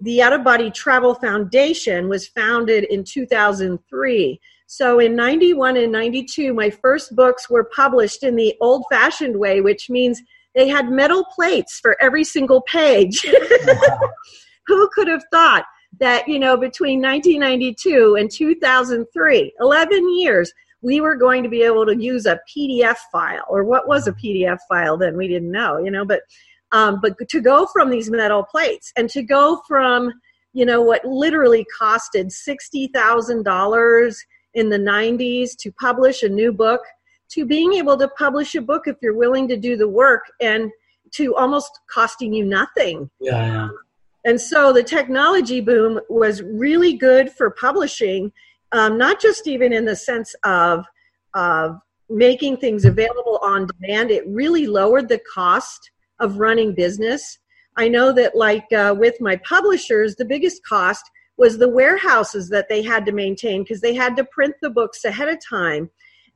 the 0.00 0.22
Out 0.22 0.32
of 0.32 0.44
Body 0.44 0.70
Travel 0.70 1.16
Foundation 1.16 2.08
was 2.08 2.28
founded 2.28 2.84
in 2.84 3.02
2003. 3.02 4.40
So 4.68 5.00
in 5.00 5.16
91 5.16 5.76
and 5.76 5.90
92, 5.90 6.54
my 6.54 6.70
first 6.70 7.16
books 7.16 7.50
were 7.50 7.64
published 7.64 8.22
in 8.22 8.36
the 8.36 8.54
old 8.60 8.84
fashioned 8.88 9.36
way, 9.36 9.60
which 9.60 9.90
means 9.90 10.22
they 10.54 10.68
had 10.68 10.90
metal 10.90 11.24
plates 11.34 11.78
for 11.80 11.96
every 12.00 12.24
single 12.24 12.62
page. 12.62 13.22
Who 14.66 14.88
could 14.94 15.08
have 15.08 15.24
thought 15.30 15.64
that, 16.00 16.26
you 16.26 16.38
know, 16.38 16.56
between 16.56 17.02
1992 17.02 18.16
and 18.18 18.30
2003, 18.30 19.52
11 19.60 20.18
years, 20.18 20.52
we 20.84 21.00
were 21.00 21.16
going 21.16 21.42
to 21.42 21.48
be 21.48 21.62
able 21.62 21.86
to 21.86 21.96
use 21.96 22.26
a 22.26 22.40
PDF 22.54 22.96
file, 23.10 23.44
or 23.48 23.64
what 23.64 23.88
was 23.88 24.06
a 24.06 24.12
PDF 24.12 24.58
file 24.68 24.96
then? 24.98 25.16
We 25.16 25.28
didn't 25.28 25.50
know, 25.50 25.78
you 25.78 25.90
know, 25.90 26.04
but 26.04 26.20
um, 26.72 26.98
but 27.00 27.16
to 27.28 27.40
go 27.40 27.66
from 27.72 27.88
these 27.88 28.10
metal 28.10 28.44
plates 28.44 28.92
and 28.96 29.08
to 29.10 29.22
go 29.22 29.62
from 29.66 30.12
you 30.52 30.66
know 30.66 30.82
what 30.82 31.04
literally 31.04 31.66
costed 31.80 32.30
sixty 32.30 32.88
thousand 32.88 33.44
dollars 33.44 34.22
in 34.52 34.68
the 34.68 34.78
'90s 34.78 35.56
to 35.60 35.72
publish 35.72 36.22
a 36.22 36.28
new 36.28 36.52
book 36.52 36.82
to 37.30 37.44
being 37.44 37.74
able 37.74 37.96
to 37.98 38.08
publish 38.08 38.54
a 38.54 38.60
book 38.60 38.82
if 38.86 38.96
you're 39.02 39.16
willing 39.16 39.48
to 39.48 39.56
do 39.56 39.76
the 39.76 39.88
work 39.88 40.22
and 40.40 40.70
to 41.12 41.34
almost 41.36 41.80
costing 41.92 42.32
you 42.32 42.44
nothing. 42.44 43.10
Yeah. 43.20 43.46
yeah. 43.46 43.68
And 44.24 44.40
so 44.40 44.72
the 44.72 44.82
technology 44.82 45.60
boom 45.60 46.00
was 46.08 46.42
really 46.42 46.94
good 46.94 47.30
for 47.30 47.50
publishing, 47.50 48.32
um, 48.72 48.96
not 48.96 49.20
just 49.20 49.46
even 49.46 49.72
in 49.72 49.84
the 49.84 49.96
sense 49.96 50.34
of, 50.44 50.84
of 51.34 51.78
making 52.08 52.56
things 52.56 52.84
available 52.84 53.38
on 53.42 53.66
demand. 53.66 54.10
It 54.10 54.26
really 54.26 54.66
lowered 54.66 55.08
the 55.08 55.20
cost 55.32 55.90
of 56.20 56.38
running 56.38 56.74
business. 56.74 57.38
I 57.76 57.88
know 57.88 58.12
that, 58.12 58.36
like 58.36 58.72
uh, 58.72 58.94
with 58.96 59.20
my 59.20 59.36
publishers, 59.36 60.16
the 60.16 60.24
biggest 60.24 60.64
cost 60.64 61.04
was 61.36 61.58
the 61.58 61.68
warehouses 61.68 62.48
that 62.48 62.68
they 62.68 62.82
had 62.82 63.04
to 63.06 63.12
maintain 63.12 63.62
because 63.62 63.80
they 63.80 63.94
had 63.94 64.16
to 64.16 64.24
print 64.24 64.54
the 64.62 64.70
books 64.70 65.04
ahead 65.04 65.28
of 65.28 65.38
time. 65.46 65.90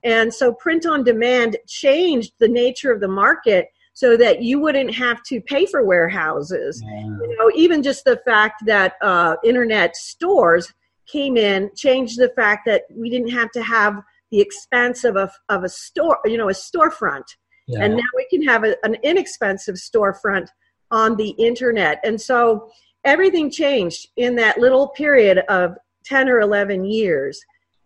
And 0.04 0.32
so, 0.32 0.52
print 0.52 0.86
on 0.86 1.04
demand 1.04 1.56
changed 1.66 2.32
the 2.38 2.48
nature 2.48 2.92
of 2.92 3.00
the 3.00 3.08
market 3.08 3.68
so 3.94 4.16
that 4.16 4.42
you 4.42 4.60
wouldn't 4.60 4.94
have 4.94 5.22
to 5.24 5.40
pay 5.40 5.66
for 5.66 5.84
warehouses. 5.84 6.80
Yeah. 6.84 7.00
You 7.00 7.36
know, 7.36 7.50
even 7.56 7.82
just 7.82 8.04
the 8.04 8.20
fact 8.24 8.64
that 8.66 8.94
uh, 9.02 9.34
internet 9.44 9.96
stores 9.96 10.72
came 11.10 11.36
in 11.36 11.70
changed 11.74 12.18
the 12.18 12.28
fact 12.36 12.64
that 12.66 12.82
we 12.94 13.10
didn't 13.10 13.30
have 13.30 13.50
to 13.52 13.62
have 13.62 14.00
the 14.30 14.40
expense 14.40 15.04
of 15.04 15.16
a 15.16 15.30
of 15.48 15.64
a 15.64 15.68
store, 15.68 16.18
you 16.26 16.36
know, 16.36 16.48
a 16.48 16.52
storefront. 16.52 17.24
Yeah. 17.66 17.82
And 17.82 17.96
now 17.96 18.10
we 18.14 18.26
can 18.30 18.42
have 18.44 18.64
a, 18.64 18.76
an 18.84 18.96
inexpensive 19.02 19.74
storefront 19.74 20.48
on 20.90 21.16
the 21.16 21.30
internet. 21.30 22.00
And 22.04 22.20
so 22.20 22.70
everything 23.04 23.50
changed 23.50 24.08
in 24.16 24.36
that 24.36 24.58
little 24.58 24.88
period 24.88 25.38
of 25.48 25.76
10 26.04 26.28
or 26.28 26.40
11 26.40 26.84
years 26.84 27.40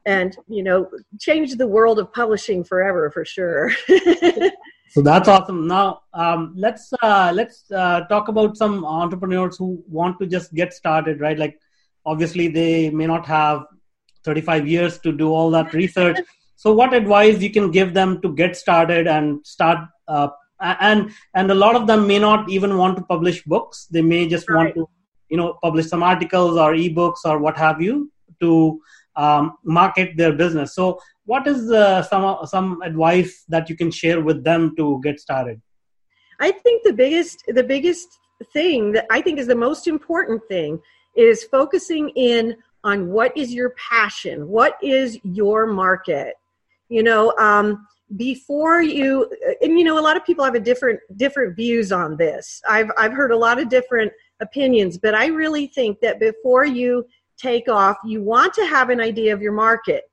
and 0.07 0.37
you 0.49 0.63
know 0.63 0.89
changed 1.21 1.59
the 1.59 1.67
world 1.67 1.99
of 1.99 2.13
publishing 2.13 2.65
forever 2.65 3.11
for 3.11 3.25
sure. 3.25 3.71
So 4.93 5.01
that's 5.01 5.27
awesome. 5.27 5.67
Now 5.67 6.03
um, 6.13 6.53
let's 6.55 6.93
uh, 7.03 7.33
let's 7.35 7.65
uh, 7.73 8.03
talk 8.11 8.29
about 8.29 8.59
some 8.59 8.85
entrepreneurs 8.85 9.57
who 9.57 9.83
want 9.89 10.21
to 10.21 10.27
just 10.27 10.53
get 10.53 10.75
started 10.75 11.19
right? 11.19 11.39
Like 11.39 11.59
obviously 12.05 12.49
they 12.49 12.91
may 12.91 13.07
not 13.07 13.25
have 13.25 13.65
35 14.25 14.69
years 14.69 14.99
to 14.99 15.11
do 15.11 15.31
all 15.33 15.51
that 15.53 15.73
research. 15.73 16.19
So 16.57 16.75
what 16.75 16.93
advice 16.93 17.41
you 17.41 17.49
can 17.49 17.71
give 17.71 17.95
them 17.95 18.21
to 18.21 18.35
get 18.35 18.55
started 18.55 19.09
and 19.09 19.41
start 19.47 19.79
uh, 20.09 20.29
and 20.61 21.11
and 21.35 21.51
a 21.51 21.55
lot 21.55 21.75
of 21.75 21.87
them 21.87 22.07
may 22.07 22.19
not 22.19 22.51
even 22.51 22.77
want 22.77 22.99
to 22.99 23.03
publish 23.05 23.43
books. 23.45 23.87
They 23.87 24.03
may 24.03 24.29
just 24.29 24.47
right. 24.51 24.57
want 24.57 24.75
to 24.75 24.87
you 25.31 25.39
know 25.39 25.59
publish 25.63 25.87
some 25.87 26.03
articles 26.03 26.59
or 26.59 26.75
ebooks 26.75 27.25
or 27.25 27.39
what 27.39 27.57
have 27.57 27.81
you 27.81 28.13
to 28.41 28.79
um, 29.17 29.57
market 29.65 30.17
their 30.17 30.33
business. 30.33 30.75
So 30.75 30.99
what 31.25 31.47
is 31.47 31.71
uh, 31.71 32.03
some 32.03 32.39
some 32.47 32.83
advice 32.83 33.45
that 33.49 33.69
you 33.69 33.77
can 33.77 33.91
share 33.91 34.21
with 34.21 34.45
them 34.45 34.75
to 34.77 35.01
get 35.03 35.21
started? 35.21 35.61
I 36.41 36.51
think 36.51 36.83
the 36.85 36.93
biggest 36.93 37.45
the 37.49 37.63
biggest 37.63 38.19
thing 38.53 38.91
that 38.91 39.07
i 39.11 39.21
think 39.21 39.39
is 39.39 39.47
the 39.47 39.55
most 39.55 39.87
important 39.87 40.43
thing 40.49 40.77
is 41.17 41.45
focusing 41.45 42.09
in 42.17 42.57
on 42.83 43.09
what 43.09 43.37
is 43.37 43.55
your 43.55 43.71
passion 43.71 44.49
what 44.49 44.77
is 44.83 45.19
your 45.23 45.67
market? 45.67 46.35
You 46.89 47.03
know 47.03 47.33
um, 47.39 47.87
before 48.17 48.83
you 48.83 49.31
and 49.63 49.79
you 49.79 49.85
know 49.85 49.99
a 49.99 50.05
lot 50.09 50.17
of 50.17 50.25
people 50.25 50.45
have 50.45 50.55
a 50.55 50.61
different 50.61 51.01
different 51.17 51.57
views 51.57 51.93
on 51.93 52.17
this. 52.17 52.61
I've 52.69 52.91
i've 52.99 53.13
heard 53.13 53.31
a 53.31 53.37
lot 53.37 53.61
of 53.61 53.69
different 53.69 54.13
opinions 54.41 54.99
but 54.99 55.15
i 55.15 55.27
really 55.27 55.69
think 55.69 56.01
that 56.01 56.19
before 56.19 56.65
you 56.67 57.07
take 57.39 57.69
off 57.69 57.97
you 58.05 58.23
want 58.23 58.53
to 58.55 58.65
have 58.67 58.91
an 58.91 59.01
idea 59.01 59.33
of 59.33 59.43
your 59.43 59.53
market 59.53 60.05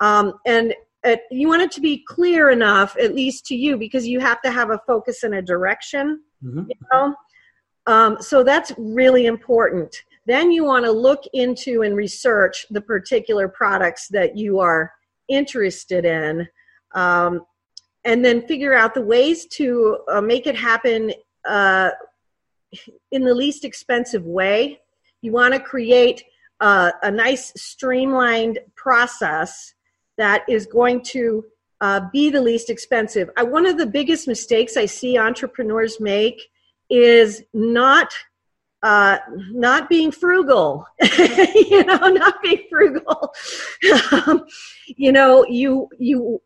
um, 0.00 0.34
and 0.46 0.74
uh, 1.04 1.16
you 1.30 1.48
want 1.48 1.62
it 1.62 1.70
to 1.70 1.80
be 1.80 2.02
clear 2.06 2.50
enough 2.50 2.96
at 3.00 3.14
least 3.14 3.46
to 3.46 3.54
you 3.54 3.76
because 3.76 4.06
you 4.06 4.20
have 4.20 4.40
to 4.42 4.50
have 4.50 4.70
a 4.70 4.80
focus 4.86 5.22
and 5.22 5.34
a 5.34 5.42
direction 5.42 6.20
mm-hmm. 6.42 6.62
you 6.68 6.76
know 6.92 7.14
um, 7.86 8.16
so 8.20 8.42
that's 8.42 8.72
really 8.78 9.26
important 9.26 10.02
then 10.26 10.50
you 10.50 10.64
want 10.64 10.84
to 10.84 10.90
look 10.90 11.22
into 11.34 11.82
and 11.82 11.96
research 11.96 12.66
the 12.70 12.80
particular 12.80 13.48
products 13.48 14.08
that 14.08 14.36
you 14.36 14.58
are 14.58 14.92
interested 15.28 16.04
in 16.04 16.46
um, 16.94 17.42
and 18.04 18.24
then 18.24 18.46
figure 18.46 18.74
out 18.74 18.94
the 18.94 19.00
ways 19.00 19.46
to 19.46 19.98
uh, 20.08 20.20
make 20.20 20.46
it 20.46 20.56
happen 20.56 21.12
uh, 21.46 21.90
in 23.10 23.24
the 23.24 23.34
least 23.34 23.64
expensive 23.64 24.24
way. 24.24 24.80
You 25.22 25.32
want 25.32 25.54
to 25.54 25.60
create 25.60 26.22
uh, 26.60 26.92
a 27.02 27.10
nice 27.10 27.52
streamlined 27.56 28.58
process 28.74 29.74
that 30.16 30.44
is 30.48 30.66
going 30.66 31.02
to 31.02 31.44
uh, 31.80 32.00
be 32.12 32.30
the 32.30 32.40
least 32.40 32.70
expensive. 32.70 33.28
I, 33.36 33.42
one 33.42 33.66
of 33.66 33.76
the 33.76 33.86
biggest 33.86 34.26
mistakes 34.26 34.76
I 34.76 34.86
see 34.86 35.18
entrepreneurs 35.18 36.00
make 36.00 36.40
is 36.88 37.42
not 37.52 38.14
uh, 38.82 39.18
not 39.50 39.88
being 39.88 40.12
frugal, 40.12 40.86
you 41.18 41.82
know, 41.84 41.96
not 41.96 42.40
being 42.42 42.62
frugal. 42.70 43.34
um, 44.12 44.46
you 44.86 45.12
know, 45.12 45.44
you 45.48 45.88
you 45.98 46.40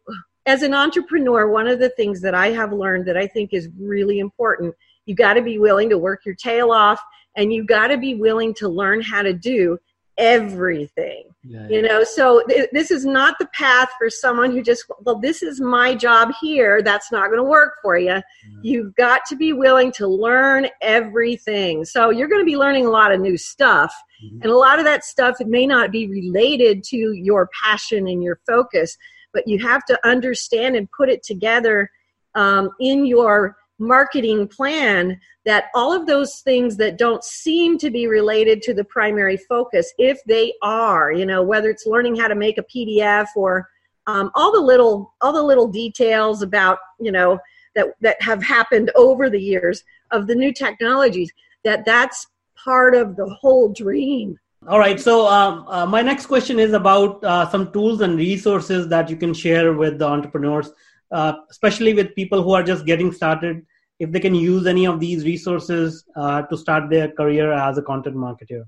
as 0.46 0.62
an 0.62 0.74
entrepreneur, 0.74 1.48
one 1.48 1.66
of 1.66 1.78
the 1.78 1.90
things 1.90 2.20
that 2.22 2.34
I 2.34 2.48
have 2.48 2.72
learned 2.72 3.06
that 3.06 3.16
I 3.16 3.26
think 3.26 3.52
is 3.52 3.68
really 3.78 4.20
important, 4.20 4.74
you 5.04 5.14
got 5.14 5.34
to 5.34 5.42
be 5.42 5.58
willing 5.58 5.90
to 5.90 5.98
work 5.98 6.24
your 6.24 6.34
tail 6.34 6.72
off 6.72 7.00
and 7.36 7.52
you 7.52 7.64
got 7.64 7.88
to 7.88 7.98
be 7.98 8.14
willing 8.14 8.54
to 8.54 8.68
learn 8.68 9.00
how 9.02 9.22
to 9.22 9.32
do 9.32 9.78
everything. 10.20 11.24
Yeah, 11.42 11.60
yeah. 11.62 11.68
You 11.68 11.82
know, 11.82 12.04
so 12.04 12.42
th- 12.48 12.68
this 12.72 12.92
is 12.92 13.04
not 13.04 13.38
the 13.40 13.46
path 13.54 13.88
for 13.98 14.08
someone 14.08 14.52
who 14.52 14.62
just, 14.62 14.84
well, 15.00 15.18
this 15.18 15.42
is 15.42 15.60
my 15.60 15.94
job 15.94 16.30
here. 16.40 16.82
That's 16.82 17.10
not 17.10 17.26
going 17.26 17.38
to 17.38 17.44
work 17.44 17.74
for 17.82 17.98
you. 17.98 18.06
Yeah. 18.06 18.20
You've 18.62 18.94
got 18.94 19.22
to 19.30 19.36
be 19.36 19.52
willing 19.52 19.90
to 19.92 20.06
learn 20.06 20.68
everything. 20.82 21.84
So 21.84 22.10
you're 22.10 22.28
going 22.28 22.42
to 22.42 22.46
be 22.46 22.56
learning 22.56 22.86
a 22.86 22.90
lot 22.90 23.12
of 23.12 23.20
new 23.20 23.36
stuff. 23.36 23.92
Mm-hmm. 24.24 24.42
And 24.42 24.52
a 24.52 24.56
lot 24.56 24.78
of 24.78 24.84
that 24.84 25.04
stuff 25.04 25.40
it 25.40 25.48
may 25.48 25.66
not 25.66 25.90
be 25.90 26.06
related 26.06 26.84
to 26.84 26.96
your 26.96 27.48
passion 27.64 28.06
and 28.06 28.22
your 28.22 28.38
focus 28.46 28.96
but 29.32 29.46
you 29.46 29.58
have 29.58 29.84
to 29.84 29.98
understand 30.06 30.76
and 30.76 30.88
put 30.96 31.08
it 31.08 31.22
together 31.22 31.90
um, 32.34 32.70
in 32.80 33.06
your 33.06 33.56
marketing 33.80 34.46
plan 34.46 35.18
that 35.46 35.64
all 35.74 35.92
of 35.92 36.06
those 36.06 36.40
things 36.40 36.76
that 36.76 36.98
don't 36.98 37.24
seem 37.24 37.78
to 37.78 37.90
be 37.90 38.06
related 38.06 38.62
to 38.62 38.74
the 38.74 38.84
primary 38.84 39.36
focus 39.36 39.92
if 39.98 40.22
they 40.24 40.52
are 40.62 41.12
you 41.12 41.24
know 41.24 41.42
whether 41.42 41.70
it's 41.70 41.86
learning 41.86 42.14
how 42.14 42.28
to 42.28 42.34
make 42.34 42.58
a 42.58 42.64
pdf 42.64 43.26
or 43.34 43.68
um, 44.06 44.30
all 44.34 44.52
the 44.52 44.60
little 44.60 45.14
all 45.20 45.32
the 45.32 45.42
little 45.42 45.66
details 45.66 46.42
about 46.42 46.78
you 47.00 47.10
know 47.10 47.38
that 47.74 47.88
that 48.00 48.20
have 48.20 48.42
happened 48.42 48.90
over 48.94 49.30
the 49.30 49.40
years 49.40 49.82
of 50.10 50.26
the 50.26 50.34
new 50.34 50.52
technologies 50.52 51.32
that 51.64 51.84
that's 51.84 52.26
part 52.56 52.94
of 52.94 53.16
the 53.16 53.28
whole 53.40 53.72
dream 53.72 54.38
all 54.68 54.78
right. 54.78 55.00
So 55.00 55.26
um, 55.26 55.64
uh, 55.68 55.86
my 55.86 56.02
next 56.02 56.26
question 56.26 56.58
is 56.58 56.74
about 56.74 57.24
uh, 57.24 57.48
some 57.48 57.72
tools 57.72 58.02
and 58.02 58.18
resources 58.18 58.88
that 58.88 59.08
you 59.08 59.16
can 59.16 59.32
share 59.32 59.72
with 59.72 59.98
the 59.98 60.06
entrepreneurs, 60.06 60.70
uh, 61.10 61.32
especially 61.50 61.94
with 61.94 62.14
people 62.14 62.42
who 62.42 62.52
are 62.52 62.62
just 62.62 62.84
getting 62.84 63.10
started. 63.10 63.64
If 64.00 64.10
they 64.10 64.18
can 64.18 64.34
use 64.34 64.66
any 64.66 64.86
of 64.86 64.98
these 64.98 65.24
resources 65.24 66.04
uh, 66.16 66.42
to 66.42 66.56
start 66.56 66.90
their 66.90 67.08
career 67.12 67.52
as 67.52 67.78
a 67.78 67.82
content 67.82 68.16
marketer. 68.16 68.64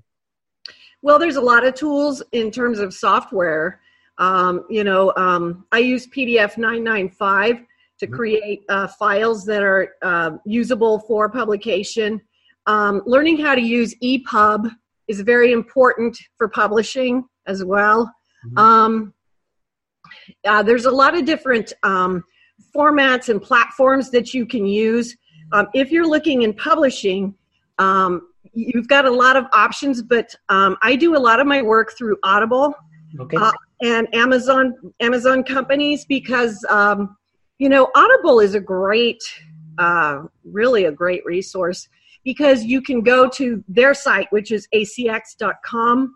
Well, 1.01 1.19
there's 1.19 1.35
a 1.35 1.41
lot 1.41 1.65
of 1.65 1.73
tools 1.73 2.23
in 2.31 2.49
terms 2.49 2.79
of 2.79 2.93
software. 2.93 3.81
Um, 4.19 4.65
you 4.69 4.85
know, 4.85 5.11
um, 5.17 5.65
I 5.71 5.79
use 5.79 6.07
PDF 6.07 6.57
995 6.57 7.57
to 7.99 8.05
mm-hmm. 8.05 8.15
create 8.15 8.63
uh, 8.69 8.87
files 8.87 9.43
that 9.45 9.63
are 9.63 9.95
uh, 10.01 10.37
usable 10.45 10.99
for 10.99 11.29
publication. 11.29 12.21
Um, 12.67 13.01
learning 13.05 13.39
how 13.39 13.55
to 13.55 13.61
use 13.61 13.93
EPUB 14.01 14.71
is 15.07 15.19
very 15.21 15.51
important 15.51 16.17
for 16.37 16.47
publishing 16.47 17.25
as 17.47 17.65
well. 17.65 18.05
Mm-hmm. 18.45 18.57
Um, 18.57 19.13
uh, 20.45 20.63
there's 20.63 20.85
a 20.85 20.91
lot 20.91 21.17
of 21.17 21.25
different 21.25 21.73
um, 21.83 22.23
formats 22.75 23.29
and 23.29 23.41
platforms 23.41 24.09
that 24.11 24.33
you 24.33 24.45
can 24.45 24.65
use. 24.65 25.15
Um, 25.53 25.67
if 25.73 25.91
you're 25.91 26.07
looking 26.07 26.41
in 26.41 26.53
publishing, 26.53 27.35
um, 27.79 28.27
you've 28.53 28.87
got 28.87 29.05
a 29.05 29.11
lot 29.11 29.35
of 29.35 29.45
options, 29.53 30.01
but 30.01 30.35
um, 30.49 30.77
I 30.81 30.95
do 30.95 31.15
a 31.15 31.19
lot 31.19 31.39
of 31.39 31.47
my 31.47 31.61
work 31.61 31.93
through 31.97 32.17
Audible 32.23 32.73
okay. 33.19 33.37
uh, 33.37 33.51
and 33.81 34.13
Amazon 34.13 34.73
Amazon 34.99 35.43
companies 35.43 36.05
because 36.05 36.63
um, 36.69 37.15
you 37.59 37.69
know 37.69 37.89
Audible 37.95 38.39
is 38.39 38.55
a 38.55 38.59
great, 38.59 39.21
uh, 39.77 40.23
really 40.43 40.85
a 40.85 40.91
great 40.91 41.23
resource 41.25 41.87
because 42.23 42.63
you 42.63 42.81
can 42.81 43.01
go 43.01 43.29
to 43.29 43.63
their 43.67 43.93
site, 43.93 44.31
which 44.31 44.51
is 44.51 44.67
acx.com, 44.73 46.15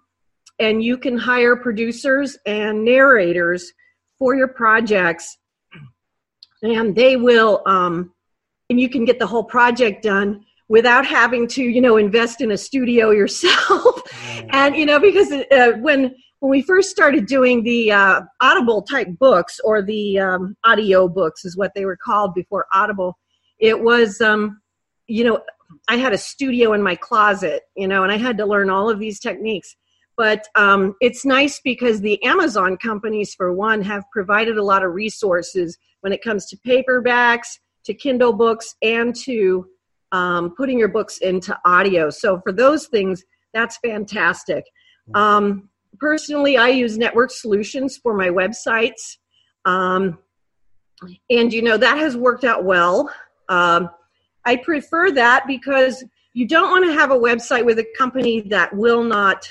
and 0.59 0.83
you 0.83 0.97
can 0.97 1.17
hire 1.17 1.55
producers 1.55 2.37
and 2.45 2.83
narrators 2.83 3.73
for 4.17 4.35
your 4.35 4.47
projects, 4.47 5.37
and 6.63 6.95
they 6.95 7.17
will, 7.17 7.61
um, 7.65 8.11
and 8.69 8.79
you 8.79 8.89
can 8.89 9.05
get 9.05 9.19
the 9.19 9.27
whole 9.27 9.43
project 9.43 10.03
done 10.03 10.43
without 10.67 11.05
having 11.05 11.47
to, 11.47 11.63
you 11.63 11.81
know, 11.81 11.97
invest 11.97 12.41
in 12.41 12.51
a 12.51 12.57
studio 12.57 13.11
yourself. 13.21 14.01
and 14.49 14.75
you 14.75 14.85
know, 14.85 14.99
because 14.99 15.31
uh, 15.31 15.73
when 15.79 16.15
when 16.39 16.51
we 16.51 16.61
first 16.61 16.89
started 16.89 17.25
doing 17.25 17.63
the 17.63 17.91
uh, 17.91 18.21
Audible 18.41 18.83
type 18.83 19.07
books 19.19 19.59
or 19.63 19.81
the 19.81 20.19
um, 20.19 20.55
audio 20.63 21.07
books 21.07 21.45
is 21.45 21.57
what 21.57 21.73
they 21.73 21.85
were 21.85 21.97
called 21.97 22.35
before 22.35 22.67
Audible, 22.71 23.17
it 23.57 23.81
was, 23.81 24.21
um, 24.21 24.61
you 25.07 25.23
know, 25.23 25.41
I 25.87 25.95
had 25.95 26.13
a 26.13 26.17
studio 26.17 26.73
in 26.73 26.83
my 26.83 26.95
closet, 26.95 27.63
you 27.75 27.87
know, 27.87 28.03
and 28.03 28.11
I 28.11 28.17
had 28.17 28.37
to 28.37 28.45
learn 28.45 28.69
all 28.69 28.89
of 28.89 28.99
these 28.99 29.19
techniques. 29.19 29.75
But 30.15 30.47
um, 30.55 30.95
it's 31.01 31.25
nice 31.25 31.59
because 31.63 32.01
the 32.01 32.23
Amazon 32.23 32.77
companies, 32.77 33.33
for 33.33 33.53
one, 33.53 33.81
have 33.81 34.03
provided 34.11 34.57
a 34.57 34.63
lot 34.63 34.83
of 34.83 34.93
resources 34.93 35.77
when 36.01 36.13
it 36.13 36.23
comes 36.23 36.45
to 36.47 36.57
paperbacks, 36.57 37.57
to 37.87 37.93
Kindle 37.93 38.33
books, 38.33 38.75
and 38.81 39.15
to 39.23 39.67
um, 40.11 40.53
putting 40.55 40.77
your 40.77 40.87
books 40.87 41.17
into 41.17 41.57
audio. 41.65 42.09
So 42.09 42.39
for 42.41 42.51
those 42.51 42.87
things, 42.87 43.23
that's 43.53 43.77
fantastic. 43.77 44.63
Um, 45.15 45.69
personally, 45.99 46.57
I 46.57 46.67
use 46.67 46.97
Network 46.97 47.31
Solutions 47.31 47.97
for 47.97 48.13
my 48.13 48.29
websites. 48.29 49.17
Um, 49.65 50.19
and 51.29 51.53
you 51.53 51.61
know, 51.61 51.77
that 51.77 51.97
has 51.97 52.15
worked 52.17 52.43
out 52.43 52.63
well. 52.63 53.09
Um, 53.49 53.89
I 54.45 54.55
prefer 54.57 55.11
that 55.11 55.45
because 55.47 56.03
you 56.33 56.47
don't 56.47 56.69
want 56.69 56.85
to 56.85 56.93
have 56.93 57.11
a 57.11 57.15
website 57.17 57.65
with 57.65 57.79
a 57.79 57.85
company 57.97 58.41
that 58.41 58.75
will 58.75 59.03
not 59.03 59.47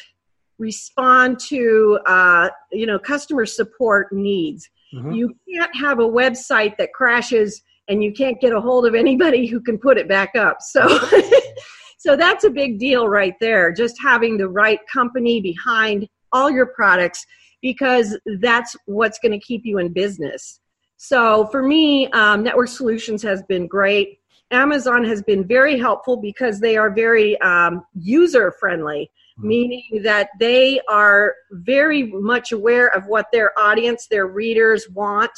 respond 0.58 1.38
to 1.38 1.98
uh, 2.06 2.48
you 2.72 2.86
know 2.86 2.98
customer 2.98 3.46
support 3.46 4.12
needs. 4.12 4.68
Mm-hmm. 4.94 5.12
You 5.12 5.36
can't 5.48 5.74
have 5.76 5.98
a 5.98 6.08
website 6.08 6.76
that 6.78 6.92
crashes 6.92 7.62
and 7.88 8.02
you 8.02 8.12
can't 8.12 8.40
get 8.40 8.52
a 8.52 8.60
hold 8.60 8.86
of 8.86 8.94
anybody 8.94 9.46
who 9.46 9.60
can 9.60 9.78
put 9.78 9.98
it 9.98 10.08
back 10.08 10.34
up. 10.36 10.58
So 10.60 10.86
so 11.98 12.16
that's 12.16 12.44
a 12.44 12.50
big 12.50 12.78
deal 12.78 13.08
right 13.08 13.34
there. 13.40 13.72
Just 13.72 13.96
having 14.02 14.36
the 14.36 14.48
right 14.48 14.80
company 14.92 15.40
behind 15.40 16.08
all 16.32 16.50
your 16.50 16.66
products 16.66 17.24
because 17.62 18.18
that's 18.40 18.76
what's 18.86 19.18
going 19.18 19.32
to 19.32 19.40
keep 19.40 19.62
you 19.64 19.78
in 19.78 19.92
business. 19.92 20.60
So 20.96 21.46
for 21.46 21.62
me, 21.62 22.08
um, 22.10 22.42
Network 22.42 22.68
Solutions 22.68 23.22
has 23.22 23.42
been 23.42 23.66
great. 23.66 24.20
Amazon 24.50 25.04
has 25.04 25.22
been 25.22 25.46
very 25.46 25.78
helpful 25.78 26.16
because 26.16 26.60
they 26.60 26.76
are 26.76 26.90
very 26.90 27.38
um, 27.40 27.84
user 27.94 28.52
friendly, 28.52 29.10
mm-hmm. 29.38 29.48
meaning 29.48 30.00
that 30.02 30.28
they 30.38 30.80
are 30.88 31.34
very 31.50 32.04
much 32.04 32.52
aware 32.52 32.88
of 32.88 33.06
what 33.06 33.26
their 33.32 33.58
audience, 33.58 34.06
their 34.06 34.26
readers 34.28 34.88
want. 34.90 35.32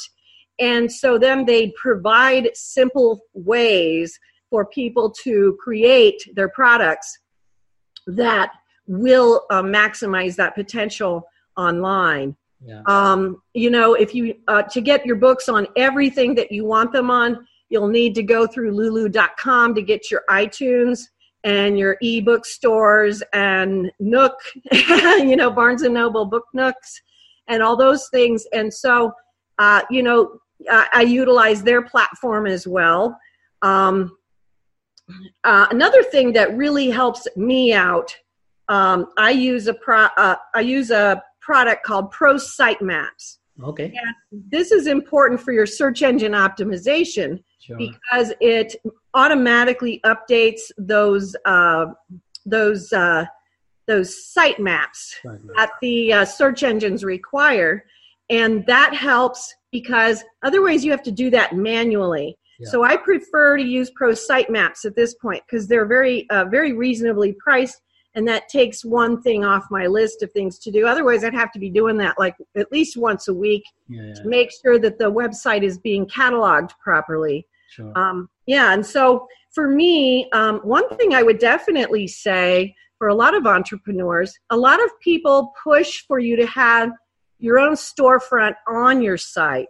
And 0.59 0.91
so 0.91 1.17
then 1.17 1.45
they 1.45 1.71
provide 1.81 2.49
simple 2.53 3.21
ways 3.33 4.17
for 4.49 4.65
people 4.65 5.11
to 5.23 5.57
create 5.61 6.21
their 6.35 6.49
products 6.49 7.19
that 8.07 8.51
will 8.87 9.45
uh, 9.51 9.61
maximize 9.61 10.35
that 10.35 10.55
potential 10.55 11.23
online. 11.55 12.35
Yeah. 12.65 12.81
Um, 12.87 13.41
you 13.53 13.69
know, 13.69 13.93
if 13.93 14.13
you 14.13 14.35
uh, 14.47 14.63
to 14.63 14.81
get 14.81 15.05
your 15.05 15.15
books 15.15 15.47
on 15.47 15.67
everything 15.77 16.35
that 16.35 16.51
you 16.51 16.65
want 16.65 16.91
them 16.91 17.09
on, 17.09 17.47
you'll 17.69 17.87
need 17.87 18.15
to 18.15 18.23
go 18.23 18.47
through 18.47 18.71
lulu.com 18.71 19.75
to 19.75 19.81
get 19.81 20.11
your 20.11 20.23
iTunes 20.29 21.03
and 21.43 21.79
your 21.79 21.97
ebook 22.01 22.45
stores 22.45 23.23
and 23.31 23.91
Nook, 23.99 24.33
you 24.71 25.35
know, 25.35 25.49
Barnes 25.49 25.83
and 25.83 25.93
Noble 25.93 26.25
Book 26.25 26.45
Nooks, 26.53 27.01
and 27.47 27.63
all 27.63 27.77
those 27.77 28.09
things. 28.09 28.45
And 28.51 28.73
so, 28.73 29.13
uh, 29.57 29.83
you 29.89 30.03
know, 30.03 30.39
I, 30.69 30.87
I 30.93 31.01
utilize 31.01 31.63
their 31.63 31.81
platform 31.81 32.47
as 32.47 32.67
well. 32.67 33.17
Um, 33.61 34.17
uh, 35.43 35.67
another 35.71 36.03
thing 36.03 36.33
that 36.33 36.55
really 36.55 36.89
helps 36.89 37.27
me 37.35 37.73
out, 37.73 38.15
um, 38.67 39.07
I 39.17 39.31
use 39.31 39.67
a 39.67 39.73
pro, 39.73 40.07
uh, 40.17 40.35
I 40.53 40.61
use 40.61 40.91
a 40.91 41.21
product 41.41 41.83
called 41.83 42.11
Pro 42.11 42.35
Sitemaps. 42.35 43.37
Okay. 43.63 43.85
And 43.85 44.43
this 44.51 44.71
is 44.71 44.87
important 44.87 45.41
for 45.41 45.51
your 45.51 45.65
search 45.65 46.01
engine 46.01 46.31
optimization 46.31 47.43
sure. 47.59 47.77
because 47.77 48.33
it 48.39 48.75
automatically 49.13 49.99
updates 50.05 50.71
those 50.77 51.35
uh, 51.45 51.87
those 52.45 52.93
uh, 52.93 53.25
those 53.87 54.31
site 54.31 54.59
maps 54.59 55.15
right, 55.25 55.39
that 55.55 55.71
the 55.81 56.13
uh, 56.13 56.25
search 56.25 56.63
engines 56.63 57.03
require, 57.03 57.83
and 58.29 58.65
that 58.67 58.93
helps 58.93 59.53
because 59.71 60.23
otherwise 60.43 60.83
you 60.83 60.91
have 60.91 61.03
to 61.03 61.11
do 61.11 61.29
that 61.29 61.55
manually. 61.55 62.37
Yeah. 62.59 62.69
So 62.69 62.83
I 62.83 62.97
prefer 62.97 63.57
to 63.57 63.63
use 63.63 63.89
Pro 63.95 64.11
Sitemaps 64.11 64.85
at 64.85 64.95
this 64.95 65.15
point 65.15 65.43
because 65.45 65.67
they're 65.67 65.85
very 65.85 66.29
uh, 66.29 66.45
very 66.45 66.73
reasonably 66.73 67.33
priced 67.33 67.81
and 68.15 68.27
that 68.27 68.49
takes 68.49 68.83
one 68.83 69.21
thing 69.21 69.45
off 69.45 69.65
my 69.69 69.87
list 69.87 70.23
of 70.23 70.31
things 70.31 70.57
to 70.59 70.71
do 70.71 70.87
otherwise 70.87 71.23
i'd 71.23 71.33
have 71.33 71.51
to 71.51 71.59
be 71.59 71.69
doing 71.69 71.97
that 71.97 72.17
like 72.17 72.35
at 72.55 72.71
least 72.71 72.97
once 72.97 73.27
a 73.27 73.33
week 73.33 73.63
yeah. 73.87 74.13
to 74.13 74.27
make 74.27 74.51
sure 74.61 74.79
that 74.79 74.97
the 74.97 75.11
website 75.11 75.63
is 75.63 75.77
being 75.77 76.05
cataloged 76.07 76.71
properly 76.83 77.45
sure. 77.69 77.91
um, 77.97 78.29
yeah 78.45 78.73
and 78.73 78.85
so 78.85 79.27
for 79.53 79.67
me 79.67 80.29
um, 80.31 80.59
one 80.59 80.87
thing 80.97 81.13
i 81.13 81.23
would 81.23 81.39
definitely 81.39 82.07
say 82.07 82.73
for 82.97 83.07
a 83.07 83.15
lot 83.15 83.33
of 83.33 83.45
entrepreneurs 83.45 84.37
a 84.49 84.57
lot 84.57 84.83
of 84.83 84.89
people 85.01 85.53
push 85.63 86.03
for 86.07 86.19
you 86.19 86.35
to 86.35 86.45
have 86.45 86.91
your 87.39 87.59
own 87.59 87.73
storefront 87.73 88.53
on 88.67 89.01
your 89.01 89.17
site 89.17 89.67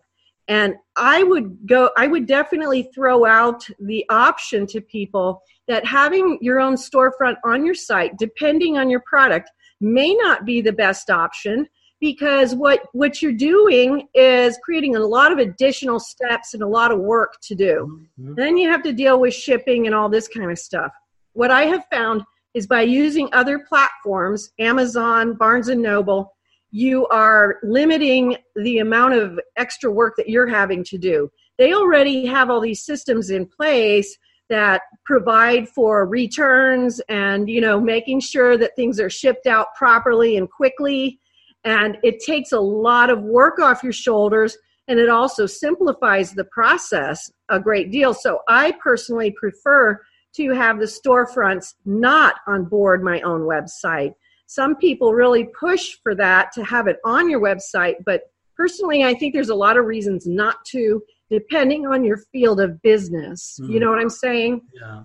and 0.50 0.74
I 0.96 1.22
would 1.22 1.68
go, 1.68 1.92
I 1.96 2.08
would 2.08 2.26
definitely 2.26 2.90
throw 2.94 3.24
out 3.24 3.64
the 3.80 4.04
option 4.10 4.66
to 4.68 4.82
people 4.82 5.44
that 5.68 5.86
having 5.86 6.40
your 6.42 6.60
own 6.60 6.76
storefront 6.76 7.36
on 7.46 7.64
your 7.64 7.76
site, 7.76 8.18
depending 8.18 8.76
on 8.76 8.90
your 8.90 9.04
product, 9.06 9.52
may 9.80 10.16
not 10.16 10.46
be 10.46 10.60
the 10.60 10.74
best 10.74 11.12
option 11.12 11.68
because 12.02 12.56
what 12.56 12.82
what 12.94 13.22
you're 13.22 13.32
doing 13.32 14.08
is 14.16 14.58
creating 14.64 14.96
a 14.96 15.00
lot 15.00 15.32
of 15.32 15.38
additional 15.38 16.00
steps 16.00 16.56
and 16.56 16.64
a 16.64 16.68
lot 16.68 16.92
of 16.92 17.00
work 17.00 17.36
to 17.44 17.54
do. 17.54 18.08
Mm-hmm. 18.20 18.34
Then 18.34 18.58
you 18.58 18.72
have 18.72 18.82
to 18.84 18.94
deal 18.94 19.20
with 19.20 19.36
shipping 19.36 19.86
and 19.86 19.94
all 19.94 20.10
this 20.10 20.28
kind 20.28 20.50
of 20.50 20.58
stuff. 20.58 20.92
What 21.34 21.52
I 21.52 21.66
have 21.66 21.86
found 21.92 22.24
is 22.56 22.66
by 22.66 22.82
using 22.82 23.30
other 23.34 23.60
platforms, 23.60 24.52
Amazon, 24.58 25.36
Barnes 25.36 25.68
and 25.68 25.84
Noble, 25.84 26.34
you 26.72 27.08
are 27.08 27.58
limiting 27.64 28.38
the 28.56 28.80
amount 28.80 29.16
of 29.16 29.40
extra 29.58 29.92
work 29.92 30.16
that 30.18 30.30
you're 30.30 30.48
having 30.48 30.84
to 30.86 30.98
do. 30.98 31.32
They 31.58 31.74
already 31.74 32.26
have 32.26 32.50
all 32.50 32.62
these 32.62 32.86
systems 32.86 33.30
in 33.30 33.46
place 33.46 34.18
that 34.50 34.82
provide 35.06 35.70
for 35.70 36.08
returns 36.08 37.00
and 37.08 37.50
you 37.50 37.62
know 37.62 37.80
making 37.80 38.20
sure 38.20 38.58
that 38.58 38.76
things 38.76 39.00
are 39.00 39.10
shipped 39.10 39.48
out 39.48 39.68
properly 39.78 40.38
and 40.38 40.50
quickly. 40.50 41.20
And 41.64 41.98
it 42.04 42.20
takes 42.26 42.52
a 42.52 42.60
lot 42.60 43.10
of 43.10 43.22
work 43.22 43.60
off 43.60 43.84
your 43.84 43.94
shoulders 43.94 44.58
and 44.88 45.00
it 45.00 45.10
also 45.10 45.46
simplifies 45.46 46.34
the 46.34 46.46
process 46.46 47.30
a 47.50 47.60
great 47.60 47.92
deal. 47.92 48.14
So 48.14 48.40
i 48.48 48.74
personally 48.82 49.32
prefer 49.32 50.02
to 50.36 50.52
have 50.52 50.80
the 50.80 50.86
storefronts 50.86 51.74
not 51.86 52.36
on 52.48 52.66
board 52.66 53.04
my 53.04 53.22
own 53.22 53.42
website 53.42 54.14
some 54.50 54.76
people 54.78 55.14
really 55.14 55.48
push 55.60 55.98
for 56.02 56.16
that 56.16 56.52
to 56.54 56.64
have 56.64 56.88
it 56.88 56.98
on 57.06 57.30
your 57.30 57.40
website, 57.40 57.98
but 58.04 58.24
personally, 58.58 59.04
I 59.04 59.14
think 59.14 59.36
there's 59.36 59.50
a 59.50 59.56
lot 59.56 59.78
of 59.78 59.86
reasons 59.86 60.26
not 60.26 60.66
to, 60.72 61.04
depending 61.30 61.86
on 61.86 62.04
your 62.04 62.18
field 62.32 62.60
of 62.60 62.82
business. 62.82 63.60
Mm. 63.62 63.70
You 63.74 63.80
know 63.80 63.92
what 63.92 64.00
I'm 64.00 64.10
saying? 64.10 64.62
Yeah. 64.74 65.04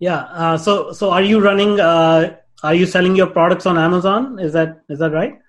Yeah. 0.00 0.20
Uh, 0.42 0.56
so, 0.56 0.92
so 0.92 1.10
are 1.10 1.20
you 1.20 1.40
running? 1.40 1.78
Uh, 1.78 2.36
are 2.62 2.74
you 2.74 2.86
selling 2.86 3.14
your 3.14 3.26
products 3.26 3.66
on 3.66 3.76
Amazon? 3.76 4.38
Is 4.38 4.54
that 4.54 4.80
is 4.88 4.98
that 5.00 5.12
right? 5.12 5.40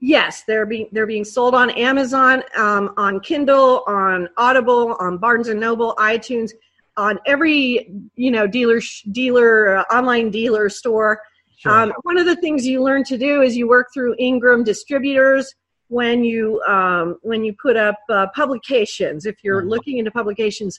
Yes, 0.00 0.42
they're 0.48 0.66
being 0.66 0.88
they're 0.90 1.06
being 1.06 1.24
sold 1.24 1.54
on 1.54 1.70
Amazon, 1.70 2.42
um, 2.56 2.94
on 2.96 3.20
Kindle, 3.20 3.84
on 3.86 4.28
Audible, 4.36 4.96
on 4.98 5.18
Barnes 5.18 5.46
and 5.46 5.60
Noble, 5.60 5.94
iTunes, 5.98 6.50
on 6.96 7.20
every 7.26 7.92
you 8.16 8.32
know 8.32 8.48
dealer 8.48 8.80
dealer 9.12 9.76
uh, 9.76 9.84
online 9.84 10.30
dealer 10.30 10.68
store. 10.68 11.20
Sure. 11.58 11.72
Um, 11.72 11.92
one 12.02 12.18
of 12.18 12.26
the 12.26 12.36
things 12.36 12.64
you 12.64 12.80
learn 12.82 13.02
to 13.04 13.18
do 13.18 13.42
is 13.42 13.56
you 13.56 13.66
work 13.66 13.88
through 13.92 14.14
Ingram 14.16 14.62
distributors 14.62 15.52
when 15.88 16.22
you 16.22 16.62
um, 16.68 17.18
when 17.22 17.44
you 17.44 17.52
put 17.60 17.76
up 17.76 17.96
uh, 18.08 18.28
publications. 18.32 19.26
If 19.26 19.42
you're 19.42 19.60
mm-hmm. 19.60 19.70
looking 19.70 19.98
into 19.98 20.12
publications, 20.12 20.78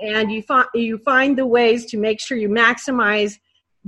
and 0.00 0.30
you 0.30 0.42
find 0.42 0.68
you 0.72 0.98
find 0.98 1.36
the 1.36 1.46
ways 1.46 1.84
to 1.86 1.98
make 1.98 2.20
sure 2.20 2.38
you 2.38 2.48
maximize 2.48 3.38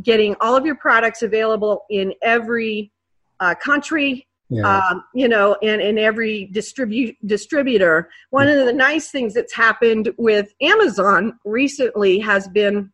getting 0.03 0.35
all 0.41 0.57
of 0.57 0.67
your 0.67 0.75
products 0.75 1.23
available 1.23 1.85
in 1.91 2.13
every 2.23 2.91
uh, 3.39 3.55
country. 3.55 4.27
Yeah. 4.49 4.81
Um, 4.81 5.05
you 5.15 5.29
know, 5.29 5.57
and 5.63 5.81
in 5.81 5.97
every 5.97 6.47
distribute 6.47 7.17
distributor. 7.25 8.11
One 8.29 8.49
of 8.49 8.67
the 8.67 8.73
nice 8.73 9.11
things 9.11 9.33
that's 9.33 9.55
happened 9.55 10.13
with 10.19 10.53
Amazon 10.61 11.39
recently 11.47 12.19
has 12.19 12.49
been 12.49 12.93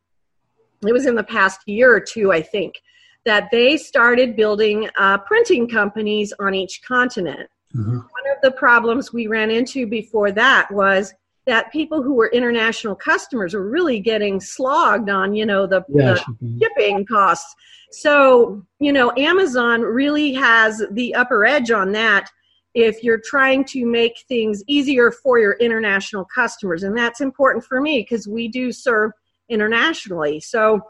it 0.86 0.92
was 0.92 1.06
in 1.06 1.16
the 1.16 1.24
past 1.24 1.60
year 1.66 1.92
or 1.92 1.98
two, 1.98 2.30
I 2.30 2.42
think, 2.42 2.80
that 3.28 3.50
they 3.50 3.76
started 3.76 4.34
building 4.36 4.88
uh, 4.96 5.18
printing 5.18 5.68
companies 5.68 6.32
on 6.40 6.54
each 6.54 6.80
continent. 6.82 7.50
Mm-hmm. 7.76 7.96
One 7.96 8.26
of 8.34 8.40
the 8.42 8.52
problems 8.52 9.12
we 9.12 9.26
ran 9.26 9.50
into 9.50 9.86
before 9.86 10.32
that 10.32 10.70
was 10.70 11.12
that 11.44 11.70
people 11.70 12.02
who 12.02 12.14
were 12.14 12.28
international 12.28 12.94
customers 12.94 13.52
were 13.52 13.68
really 13.68 14.00
getting 14.00 14.40
slogged 14.40 15.10
on, 15.10 15.34
you 15.34 15.44
know, 15.44 15.66
the, 15.66 15.84
yeah, 15.90 16.12
the 16.12 16.16
shipping. 16.16 16.58
shipping 16.62 17.06
costs. 17.06 17.54
So, 17.90 18.64
you 18.80 18.94
know, 18.94 19.12
Amazon 19.18 19.82
really 19.82 20.32
has 20.32 20.82
the 20.92 21.14
upper 21.14 21.44
edge 21.44 21.70
on 21.70 21.92
that 21.92 22.30
if 22.72 23.04
you're 23.04 23.20
trying 23.22 23.62
to 23.66 23.84
make 23.84 24.24
things 24.26 24.62
easier 24.66 25.10
for 25.10 25.38
your 25.38 25.52
international 25.54 26.26
customers. 26.34 26.82
And 26.82 26.96
that's 26.96 27.20
important 27.20 27.62
for 27.62 27.78
me 27.82 28.00
because 28.00 28.26
we 28.26 28.48
do 28.48 28.72
serve 28.72 29.10
internationally. 29.50 30.40
So, 30.40 30.80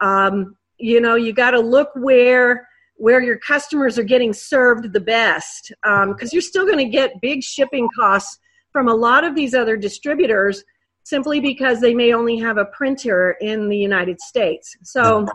um, 0.00 0.56
you 0.84 1.00
know, 1.00 1.14
you 1.14 1.32
got 1.32 1.52
to 1.52 1.60
look 1.60 1.88
where 1.94 2.68
where 2.96 3.20
your 3.22 3.38
customers 3.38 3.98
are 3.98 4.04
getting 4.04 4.32
served 4.32 4.92
the 4.92 5.00
best 5.00 5.72
because 5.82 6.22
um, 6.22 6.28
you're 6.30 6.40
still 6.42 6.64
going 6.64 6.78
to 6.78 6.84
get 6.84 7.20
big 7.20 7.42
shipping 7.42 7.88
costs 7.98 8.38
from 8.70 8.86
a 8.86 8.94
lot 8.94 9.24
of 9.24 9.34
these 9.34 9.52
other 9.52 9.76
distributors 9.76 10.62
simply 11.02 11.40
because 11.40 11.80
they 11.80 11.92
may 11.92 12.12
only 12.12 12.38
have 12.38 12.56
a 12.56 12.66
printer 12.66 13.36
in 13.40 13.68
the 13.68 13.76
United 13.76 14.20
States. 14.20 14.76
So 14.84 15.26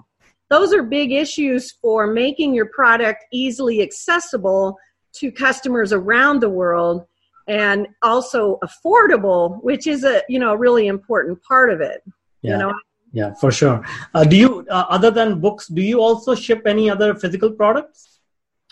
those 0.49 0.71
are 0.73 0.83
big 0.83 1.11
issues 1.11 1.71
for 1.81 2.07
making 2.07 2.53
your 2.53 2.67
product 2.67 3.25
easily 3.33 3.81
accessible 3.81 4.77
to 5.13 5.31
customers 5.31 5.91
around 5.91 6.41
the 6.41 6.49
world 6.49 7.05
and 7.47 7.87
also 8.03 8.59
affordable 8.63 9.61
which 9.63 9.87
is 9.87 10.03
a 10.03 10.21
you 10.29 10.37
know 10.37 10.51
a 10.51 10.57
really 10.57 10.85
important 10.85 11.41
part 11.41 11.71
of 11.71 11.81
it 11.81 12.03
yeah. 12.43 12.51
you 12.51 12.57
know 12.57 12.73
yeah 13.11 13.33
for 13.33 13.51
sure. 13.51 13.83
Uh, 14.13 14.23
do 14.23 14.35
you 14.35 14.65
uh, 14.69 14.85
other 14.89 15.11
than 15.11 15.39
books 15.39 15.67
do 15.67 15.81
you 15.81 16.01
also 16.01 16.35
ship 16.35 16.63
any 16.65 16.89
other 16.89 17.15
physical 17.15 17.51
products? 17.51 18.19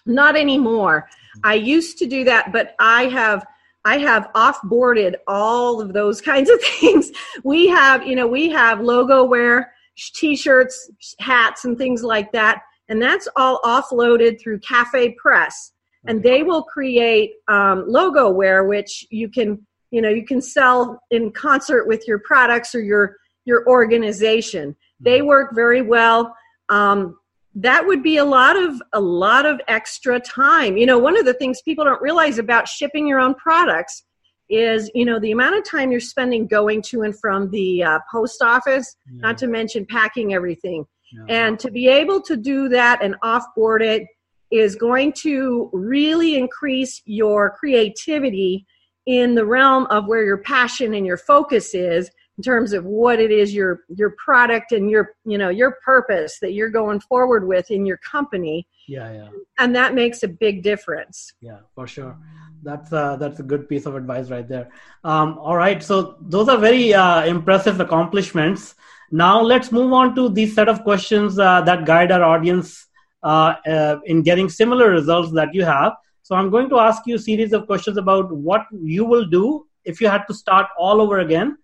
Not 0.05 0.35
anymore. 0.37 1.09
I 1.43 1.55
used 1.55 1.97
to 1.99 2.07
do 2.07 2.23
that 2.23 2.51
but 2.51 2.75
i 2.79 3.03
have 3.05 3.45
i 3.85 3.97
have 3.97 4.29
off-boarded 4.33 5.17
all 5.27 5.81
of 5.81 5.93
those 5.93 6.21
kinds 6.31 6.49
of 6.49 6.61
things. 6.61 7.11
We 7.43 7.67
have 7.67 8.05
you 8.05 8.15
know 8.15 8.27
we 8.27 8.49
have 8.49 8.81
logo 8.81 9.23
wear 9.23 9.73
t-shirts 10.13 10.91
hats 11.19 11.65
and 11.65 11.77
things 11.77 12.03
like 12.03 12.31
that 12.31 12.61
and 12.89 13.01
that's 13.01 13.27
all 13.35 13.59
offloaded 13.63 14.39
through 14.41 14.59
cafe 14.59 15.11
press. 15.11 15.73
And 16.05 16.23
they 16.23 16.41
will 16.41 16.63
create 16.63 17.33
um, 17.49 17.83
logo 17.85 18.29
wear 18.29 18.63
which 18.63 19.05
you 19.09 19.27
can 19.29 19.65
you 19.91 20.01
know 20.01 20.09
you 20.09 20.25
can 20.25 20.41
sell 20.41 21.01
in 21.11 21.31
concert 21.31 21.85
with 21.85 22.07
your 22.07 22.19
products 22.19 22.73
or 22.73 22.81
your 22.81 23.17
your 23.47 23.67
organization 23.67 24.75
they 24.99 25.19
mm-hmm. 25.19 25.27
work 25.27 25.55
very 25.55 25.81
well 25.81 26.35
um, 26.69 27.17
that 27.55 27.87
would 27.87 28.03
be 28.03 28.17
a 28.17 28.25
lot 28.25 28.55
of 28.55 28.79
a 28.93 28.99
lot 28.99 29.45
of 29.45 29.59
extra 29.67 30.19
time 30.19 30.77
you 30.77 30.85
know 30.85 30.99
one 30.99 31.17
of 31.17 31.25
the 31.25 31.33
things 31.33 31.61
people 31.63 31.83
don't 31.83 32.01
realize 32.01 32.37
about 32.37 32.67
shipping 32.67 33.07
your 33.07 33.19
own 33.19 33.33
products 33.35 34.03
is 34.49 34.91
you 34.93 35.05
know 35.05 35.19
the 35.19 35.31
amount 35.31 35.55
of 35.55 35.63
time 35.63 35.89
you're 35.89 35.99
spending 35.99 36.45
going 36.45 36.81
to 36.81 37.01
and 37.01 37.17
from 37.19 37.49
the 37.51 37.83
uh, 37.83 37.99
post 38.11 38.41
office 38.41 38.95
yeah. 39.11 39.21
not 39.21 39.37
to 39.37 39.47
mention 39.47 39.85
packing 39.85 40.33
everything 40.33 40.85
yeah. 41.11 41.25
and 41.47 41.59
to 41.59 41.71
be 41.71 41.87
able 41.87 42.21
to 42.21 42.37
do 42.37 42.69
that 42.69 43.01
and 43.01 43.15
offboard 43.23 43.81
it 43.81 44.03
is 44.51 44.75
going 44.75 45.11
to 45.11 45.69
really 45.73 46.35
increase 46.35 47.01
your 47.05 47.55
creativity 47.59 48.65
in 49.05 49.35
the 49.35 49.45
realm 49.45 49.85
of 49.89 50.05
where 50.05 50.23
your 50.23 50.37
passion 50.37 50.93
and 50.93 51.05
your 51.05 51.17
focus 51.17 51.73
is 51.73 52.09
in 52.37 52.43
terms 52.43 52.73
of 52.73 52.85
what 52.85 53.19
it 53.19 53.31
is 53.31 53.53
your 53.53 53.81
your 53.89 54.11
product 54.11 54.71
and 54.71 54.89
your 54.89 55.15
you 55.25 55.37
know 55.37 55.49
your 55.49 55.71
purpose 55.83 56.39
that 56.39 56.53
you're 56.53 56.69
going 56.69 56.99
forward 56.99 57.47
with 57.47 57.71
in 57.71 57.85
your 57.85 57.97
company. 57.97 58.67
Yeah 58.87 59.11
yeah. 59.11 59.29
And 59.57 59.75
that 59.75 59.93
makes 59.93 60.23
a 60.23 60.27
big 60.27 60.63
difference. 60.63 61.33
Yeah 61.41 61.59
for 61.73 61.87
sure. 61.87 62.17
That's 62.63 62.91
uh, 62.91 63.15
that's 63.17 63.39
a 63.39 63.43
good 63.43 63.69
piece 63.69 63.85
of 63.85 63.95
advice 63.95 64.29
right 64.29 64.47
there. 64.47 64.69
Um, 65.03 65.37
all 65.39 65.55
right. 65.55 65.81
So 65.81 66.17
those 66.21 66.49
are 66.49 66.57
very 66.57 66.93
uh, 66.93 67.25
impressive 67.25 67.79
accomplishments. 67.79 68.75
Now 69.11 69.41
let's 69.41 69.71
move 69.71 69.93
on 69.93 70.15
to 70.15 70.29
these 70.29 70.53
set 70.53 70.67
of 70.67 70.83
questions 70.83 71.39
uh, 71.39 71.61
that 71.61 71.85
guide 71.85 72.11
our 72.11 72.23
audience 72.23 72.87
uh, 73.23 73.55
uh, 73.67 73.99
in 74.05 74.21
getting 74.21 74.49
similar 74.49 74.89
results 74.89 75.31
that 75.33 75.53
you 75.53 75.63
have. 75.63 75.93
So 76.23 76.35
I'm 76.35 76.49
going 76.49 76.69
to 76.69 76.79
ask 76.79 77.03
you 77.05 77.15
a 77.15 77.19
series 77.19 77.53
of 77.53 77.67
questions 77.67 77.97
about 77.97 78.31
what 78.31 78.65
you 78.71 79.05
will 79.05 79.25
do 79.25 79.65
if 79.85 80.01
you 80.01 80.09
had 80.09 80.25
to 80.27 80.33
start 80.33 80.67
all 80.77 80.99
over 80.99 81.19
again 81.19 81.57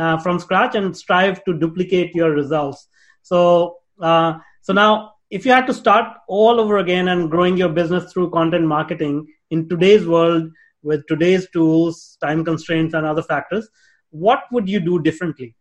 uh, 0.00 0.16
from 0.18 0.38
scratch 0.38 0.74
and 0.74 0.96
strive 0.96 1.44
to 1.44 1.58
duplicate 1.58 2.14
your 2.14 2.30
results. 2.30 2.88
So 3.22 3.76
uh, 4.00 4.34
so 4.62 4.72
now 4.72 5.12
if 5.30 5.44
you 5.46 5.52
had 5.52 5.66
to 5.66 5.74
start 5.74 6.06
all 6.26 6.60
over 6.60 6.78
again 6.78 7.08
and 7.08 7.30
growing 7.30 7.56
your 7.56 7.68
business 7.68 8.12
through 8.12 8.30
content 8.30 8.66
marketing 8.66 9.26
in 9.50 9.68
today's 9.68 10.06
world 10.06 10.50
with 10.82 11.06
today's 11.06 11.48
tools, 11.50 12.16
time 12.22 12.44
constraints, 12.44 12.94
and 12.94 13.06
other 13.06 13.22
factors, 13.22 13.68
what 14.10 14.44
would 14.50 14.68
you 14.68 14.80
do 14.80 15.00
differently? 15.00 15.54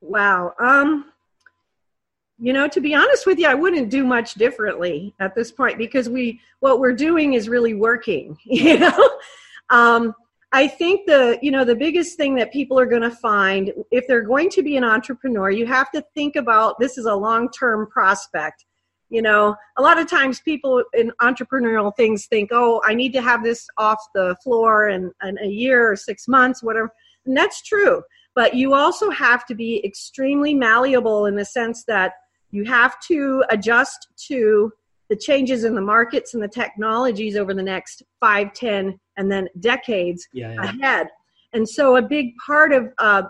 Wow. 0.00 0.54
Um, 0.60 1.12
you 2.40 2.52
know 2.52 2.68
to 2.68 2.80
be 2.80 2.94
honest 2.94 3.26
with 3.26 3.38
you 3.38 3.48
i 3.48 3.54
wouldn't 3.54 3.90
do 3.90 4.04
much 4.04 4.34
differently 4.34 5.12
at 5.18 5.34
this 5.34 5.50
point 5.50 5.76
because 5.76 6.08
we 6.08 6.40
what 6.60 6.78
we're 6.78 6.94
doing 6.94 7.32
is 7.34 7.48
really 7.48 7.74
working 7.74 8.38
you 8.44 8.78
know 8.78 9.18
um, 9.70 10.14
i 10.52 10.66
think 10.66 11.06
the 11.06 11.38
you 11.42 11.50
know 11.50 11.64
the 11.64 11.74
biggest 11.74 12.16
thing 12.16 12.34
that 12.34 12.52
people 12.52 12.78
are 12.78 12.86
going 12.86 13.02
to 13.02 13.10
find 13.10 13.72
if 13.90 14.06
they're 14.06 14.22
going 14.22 14.48
to 14.48 14.62
be 14.62 14.76
an 14.76 14.84
entrepreneur 14.84 15.50
you 15.50 15.66
have 15.66 15.90
to 15.90 16.02
think 16.14 16.36
about 16.36 16.78
this 16.78 16.98
is 16.98 17.06
a 17.06 17.14
long 17.14 17.48
term 17.50 17.86
prospect. 17.86 18.64
You 19.10 19.22
know 19.22 19.56
a 19.78 19.82
lot 19.82 19.98
of 19.98 20.08
times 20.08 20.40
people 20.40 20.84
in 20.92 21.12
entrepreneurial 21.22 21.96
things 21.96 22.26
think 22.26 22.50
oh 22.52 22.82
i 22.84 22.92
need 22.94 23.14
to 23.14 23.22
have 23.22 23.42
this 23.42 23.66
off 23.78 23.98
the 24.14 24.36
floor 24.44 24.88
in, 24.88 25.10
in 25.22 25.38
a 25.38 25.46
year 25.46 25.90
or 25.90 25.96
six 25.96 26.28
months 26.28 26.62
whatever. 26.62 26.92
And 27.24 27.36
that's 27.36 27.62
true. 27.62 28.02
But 28.34 28.54
you 28.54 28.74
also 28.74 29.10
have 29.10 29.44
to 29.46 29.54
be 29.54 29.84
extremely 29.84 30.54
malleable 30.54 31.26
in 31.26 31.36
the 31.36 31.44
sense 31.44 31.84
that 31.84 32.12
you 32.50 32.64
have 32.64 32.96
to 33.08 33.44
adjust 33.50 34.08
to 34.28 34.72
the 35.08 35.16
changes 35.16 35.64
in 35.64 35.74
the 35.74 35.80
markets 35.80 36.34
and 36.34 36.42
the 36.42 36.48
technologies 36.48 37.36
over 37.36 37.54
the 37.54 37.62
next 37.62 38.02
five, 38.20 38.52
ten, 38.52 38.98
and 39.18 39.30
then 39.30 39.48
decades 39.60 40.26
yeah, 40.32 40.54
yeah. 40.54 40.62
ahead. 40.62 41.08
And 41.52 41.68
so, 41.68 41.96
a 41.96 42.02
big 42.02 42.34
part 42.46 42.72
of 42.72 42.88
uh, 42.98 43.22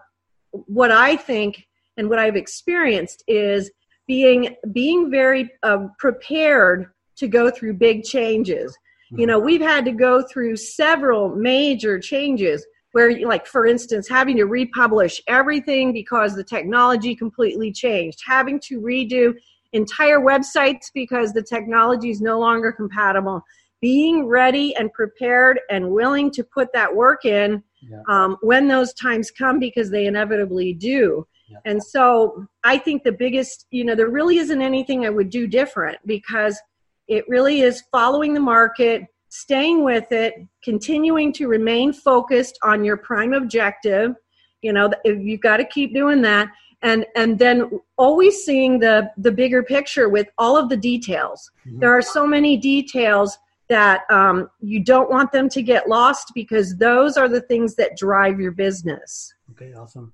what 0.53 0.93
I 0.93 1.17
think 1.17 1.67
and 1.97 2.09
what 2.09 2.21
I've 2.21 2.37
experienced 2.37 3.25
is 3.27 3.71
being 4.07 4.55
being 4.73 5.11
very 5.11 5.51
uh, 5.65 5.89
prepared 5.99 6.87
to 7.17 7.27
go 7.27 7.51
through 7.51 7.75
big 7.75 8.05
changes. 8.05 8.77
You 9.11 9.27
know, 9.27 9.39
we've 9.39 9.63
had 9.63 9.87
to 9.87 9.93
go 9.93 10.23
through 10.23 10.57
several 10.57 11.31
major 11.35 11.99
changes 11.99 12.67
where 12.93 13.27
like 13.27 13.47
for 13.47 13.67
instance 13.67 14.09
having 14.09 14.37
to 14.37 14.45
republish 14.45 15.21
everything 15.27 15.93
because 15.93 16.35
the 16.35 16.45
technology 16.45 17.15
completely 17.15 17.71
changed 17.73 18.21
having 18.27 18.59
to 18.61 18.81
redo 18.81 19.35
entire 19.73 20.21
websites 20.21 20.87
because 20.95 21.33
the 21.33 21.43
technology 21.43 22.11
is 22.11 22.21
no 22.21 22.39
longer 22.39 22.73
compatible 22.73 23.43
being 23.81 24.27
ready 24.27 24.75
and 24.77 24.93
prepared 24.93 25.61
and 25.71 25.91
willing 25.91 26.31
to 26.31 26.43
put 26.43 26.73
that 26.73 26.95
work 26.95 27.25
in 27.25 27.63
yeah. 27.81 28.03
um, 28.09 28.37
when 28.41 28.67
those 28.67 28.93
times 28.95 29.31
come 29.31 29.59
because 29.59 29.91
they 29.91 30.07
inevitably 30.07 30.73
do 30.73 31.27
yeah. 31.49 31.59
and 31.65 31.83
so 31.83 32.45
i 32.65 32.77
think 32.77 33.05
the 33.05 33.13
biggest 33.13 33.67
you 33.71 33.85
know 33.85 33.95
there 33.95 34.09
really 34.09 34.39
isn't 34.39 34.63
anything 34.63 35.07
i 35.07 35.11
would 35.11 35.31
do 35.31 35.47
different 35.47 35.99
because 36.07 36.59
it 37.07 37.25
really 37.29 37.61
is 37.61 37.85
following 37.91 38.35
the 38.35 38.41
market 38.41 39.07
staying 39.29 39.85
with 39.85 40.11
it, 40.13 40.35
continuing 40.63 41.33
to 41.35 41.49
remain 41.49 41.93
focused 41.93 42.59
on 42.63 42.85
your 42.85 42.97
prime 42.97 43.33
objective. 43.33 44.15
You 44.63 44.73
know, 44.73 44.91
you've 45.05 45.41
got 45.41 45.59
to 45.59 45.65
keep 45.65 45.95
doing 45.95 46.23
that. 46.23 46.49
And, 46.83 47.07
and 47.17 47.39
then 47.39 47.81
always 47.97 48.45
seeing 48.45 48.79
the, 48.79 49.11
the 49.17 49.33
bigger 49.33 49.63
picture 49.63 50.09
with 50.09 50.29
all 50.39 50.57
of 50.57 50.69
the 50.69 50.77
details. 50.77 51.51
Mm-hmm. 51.67 51.81
There 51.81 51.97
are 51.97 52.03
so 52.03 52.27
many 52.27 52.57
details 52.57 53.37
that 53.69 54.03
um, 54.11 54.51
you 54.61 54.83
don't 54.83 55.11
want 55.11 55.33
them 55.33 55.49
to 55.51 55.63
get 55.63 55.89
lost 55.89 56.33
because 56.35 56.77
those 56.77 57.17
are 57.17 57.29
the 57.29 57.43
things 57.43 57.75
that 57.77 57.97
drive 57.97 58.41
your 58.41 58.53
business. 58.53 59.35
Okay, 59.51 59.73
awesome. 59.75 60.13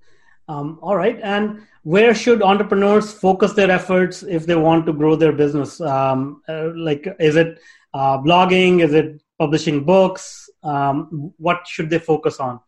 Um, 0.48 0.78
all 0.82 0.96
right. 0.96 1.18
And 1.22 1.62
where 1.82 2.14
should 2.14 2.42
entrepreneurs 2.42 3.12
focus 3.12 3.52
their 3.54 3.70
efforts 3.70 4.22
if 4.22 4.46
they 4.46 4.56
want 4.56 4.86
to 4.86 4.92
grow 4.92 5.16
their 5.16 5.32
business? 5.32 5.80
Um, 5.80 6.42
uh, 6.48 6.70
like, 6.74 7.06
is 7.18 7.36
it 7.36 7.58
uh, 7.94 8.18
blogging? 8.18 8.82
Is 8.82 8.92
it 8.92 9.22
publishing 9.38 9.84
books? 9.84 10.50
Um, 10.62 11.32
what 11.38 11.66
should 11.66 11.90
they 11.90 11.98
focus 11.98 12.40
on? 12.40 12.60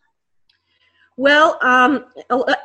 Well, 1.18 1.58
um, 1.62 2.04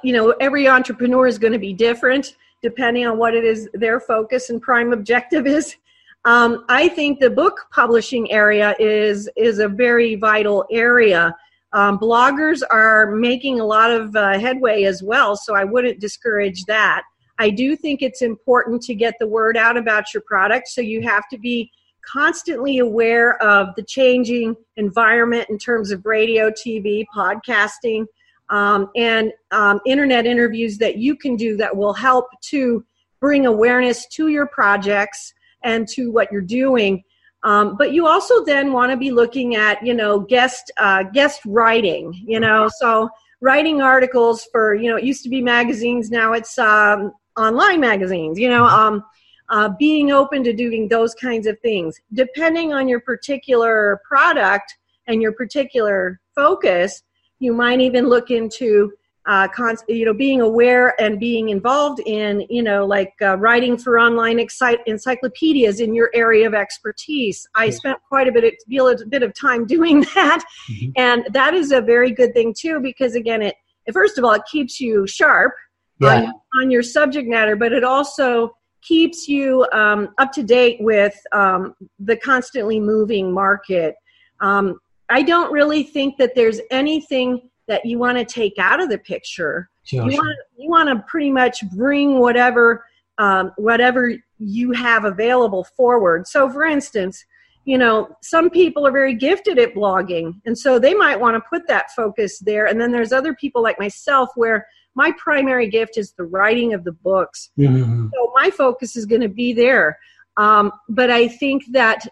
you 0.03 0.13
know, 0.13 0.31
every 0.41 0.67
entrepreneur 0.67 1.25
is 1.27 1.37
going 1.37 1.53
to 1.53 1.59
be 1.59 1.73
different 1.73 2.35
depending 2.61 3.07
on 3.07 3.17
what 3.17 3.33
it 3.33 3.43
is 3.43 3.67
their 3.73 3.99
focus 3.99 4.49
and 4.49 4.61
prime 4.61 4.93
objective 4.93 5.47
is. 5.47 5.75
Um, 6.23 6.65
I 6.69 6.87
think 6.87 7.19
the 7.19 7.29
book 7.29 7.65
publishing 7.71 8.31
area 8.31 8.75
is 8.79 9.29
is 9.35 9.59
a 9.59 9.67
very 9.67 10.15
vital 10.15 10.65
area. 10.71 11.35
Um, 11.73 11.97
bloggers 11.97 12.61
are 12.69 13.11
making 13.11 13.59
a 13.59 13.65
lot 13.65 13.91
of 13.91 14.15
uh, 14.15 14.37
headway 14.37 14.83
as 14.83 15.01
well, 15.01 15.35
so 15.35 15.55
I 15.55 15.63
wouldn't 15.63 15.99
discourage 15.99 16.65
that. 16.65 17.03
I 17.39 17.49
do 17.49 17.75
think 17.75 18.01
it's 18.01 18.21
important 18.21 18.83
to 18.83 18.93
get 18.93 19.15
the 19.19 19.27
word 19.27 19.57
out 19.57 19.77
about 19.77 20.13
your 20.13 20.21
product. 20.21 20.67
So 20.67 20.81
you 20.81 21.01
have 21.01 21.27
to 21.29 21.39
be 21.39 21.71
constantly 22.05 22.77
aware 22.77 23.41
of 23.41 23.69
the 23.75 23.83
changing 23.83 24.55
environment 24.75 25.49
in 25.49 25.57
terms 25.57 25.91
of 25.91 26.05
radio, 26.05 26.51
TV, 26.51 27.05
podcasting, 27.15 28.05
um, 28.49 28.89
and 28.95 29.31
um, 29.51 29.79
internet 29.85 30.27
interviews 30.27 30.77
that 30.79 30.97
you 30.97 31.15
can 31.15 31.35
do 31.35 31.57
that 31.57 31.75
will 31.75 31.93
help 31.93 32.27
to 32.41 32.85
bring 33.19 33.45
awareness 33.45 34.05
to 34.07 34.27
your 34.27 34.45
projects 34.47 35.33
and 35.63 35.87
to 35.89 36.11
what 36.11 36.31
you're 36.31 36.41
doing. 36.41 37.03
Um, 37.43 37.75
but 37.77 37.91
you 37.91 38.07
also 38.07 38.43
then 38.45 38.71
want 38.71 38.91
to 38.91 38.97
be 38.97 39.11
looking 39.11 39.55
at, 39.55 39.83
you 39.85 39.93
know, 39.93 40.19
guest 40.19 40.71
uh, 40.77 41.03
guest 41.03 41.41
writing. 41.45 42.13
You 42.25 42.39
know, 42.39 42.69
so 42.77 43.09
writing 43.41 43.81
articles 43.81 44.47
for, 44.51 44.75
you 44.75 44.89
know, 44.89 44.97
it 44.97 45.03
used 45.03 45.23
to 45.23 45.29
be 45.29 45.41
magazines, 45.41 46.11
now 46.11 46.33
it's 46.33 46.57
um, 46.59 47.11
online 47.37 47.79
magazines. 47.79 48.37
You 48.37 48.49
know, 48.49 48.65
um, 48.65 49.03
uh, 49.49 49.69
being 49.79 50.11
open 50.11 50.43
to 50.43 50.53
doing 50.53 50.87
those 50.87 51.13
kinds 51.15 51.47
of 51.47 51.59
things, 51.59 51.99
depending 52.13 52.73
on 52.73 52.87
your 52.87 53.01
particular 53.01 54.01
product 54.07 54.77
and 55.07 55.21
your 55.21 55.33
particular 55.33 56.19
focus. 56.35 57.03
You 57.39 57.53
might 57.53 57.81
even 57.81 58.07
look 58.07 58.29
into 58.29 58.93
uh, 59.27 59.47
you 59.87 60.05
know, 60.05 60.13
being 60.13 60.41
aware 60.41 60.99
and 60.99 61.19
being 61.19 61.49
involved 61.49 62.01
in, 62.05 62.45
you 62.49 62.63
know, 62.63 62.85
like 62.85 63.13
uh, 63.21 63.37
writing 63.37 63.77
for 63.77 63.99
online 63.99 64.39
encyclopedias 64.87 65.79
in 65.79 65.93
your 65.93 66.09
area 66.13 66.47
of 66.47 66.55
expertise. 66.55 67.47
I 67.53 67.69
spent 67.69 67.99
quite 68.07 68.27
a 68.27 68.31
bit 68.31 68.43
of, 68.43 69.01
a 69.01 69.05
bit 69.05 69.21
of 69.21 69.33
time 69.39 69.65
doing 69.75 70.01
that, 70.15 70.43
mm-hmm. 70.71 70.91
and 70.97 71.27
that 71.31 71.53
is 71.53 71.71
a 71.71 71.81
very 71.81 72.11
good 72.11 72.33
thing 72.33 72.53
too 72.57 72.79
because 72.79 73.15
again, 73.15 73.41
it 73.43 73.55
first 73.93 74.17
of 74.17 74.23
all 74.23 74.33
it 74.33 74.43
keeps 74.51 74.79
you 74.79 75.05
sharp 75.05 75.53
yeah. 75.99 76.23
on, 76.23 76.33
on, 76.61 76.71
your 76.71 76.83
subject 76.83 77.27
matter, 77.27 77.55
but 77.55 77.73
it 77.73 77.83
also 77.83 78.55
keeps 78.81 79.27
you 79.27 79.67
um, 79.71 80.09
up 80.17 80.31
to 80.31 80.41
date 80.41 80.77
with 80.79 81.15
um, 81.31 81.75
the 81.99 82.17
constantly 82.17 82.79
moving 82.79 83.31
market. 83.31 83.95
Um, 84.39 84.79
I 85.09 85.21
don't 85.21 85.51
really 85.51 85.83
think 85.83 86.17
that 86.17 86.33
there's 86.35 86.59
anything 86.71 87.50
that 87.71 87.85
you 87.85 87.97
want 87.97 88.17
to 88.17 88.25
take 88.25 88.59
out 88.59 88.81
of 88.81 88.89
the 88.89 88.97
picture. 88.97 89.69
Sure, 89.83 90.03
you, 90.03 90.11
sure. 90.11 90.23
Want, 90.23 90.37
you 90.57 90.69
want 90.69 90.89
to 90.89 91.05
pretty 91.07 91.31
much 91.31 91.63
bring 91.71 92.19
whatever 92.19 92.83
um, 93.17 93.51
whatever 93.57 94.13
you 94.39 94.71
have 94.71 95.05
available 95.05 95.63
forward. 95.63 96.27
So, 96.27 96.49
for 96.49 96.65
instance, 96.65 97.23
you 97.65 97.77
know, 97.77 98.15
some 98.21 98.49
people 98.49 98.85
are 98.85 98.91
very 98.91 99.13
gifted 99.13 99.57
at 99.59 99.73
blogging, 99.73 100.41
and 100.45 100.57
so 100.57 100.79
they 100.79 100.93
might 100.93 101.19
want 101.19 101.35
to 101.35 101.49
put 101.49 101.67
that 101.67 101.91
focus 101.95 102.39
there. 102.39 102.65
And 102.65 102.81
then 102.81 102.91
there's 102.91 103.13
other 103.13 103.33
people 103.35 103.61
like 103.63 103.79
myself 103.79 104.29
where 104.35 104.67
my 104.95 105.13
primary 105.17 105.69
gift 105.69 105.97
is 105.97 106.13
the 106.13 106.25
writing 106.25 106.73
of 106.73 106.83
the 106.83 106.91
books. 106.91 107.51
Mm-hmm. 107.57 108.07
So 108.13 108.31
my 108.35 108.49
focus 108.49 108.95
is 108.95 109.05
going 109.05 109.21
to 109.21 109.29
be 109.29 109.53
there. 109.53 109.97
Um, 110.37 110.71
but 110.89 111.09
I 111.09 111.27
think 111.27 111.63
that 111.71 112.05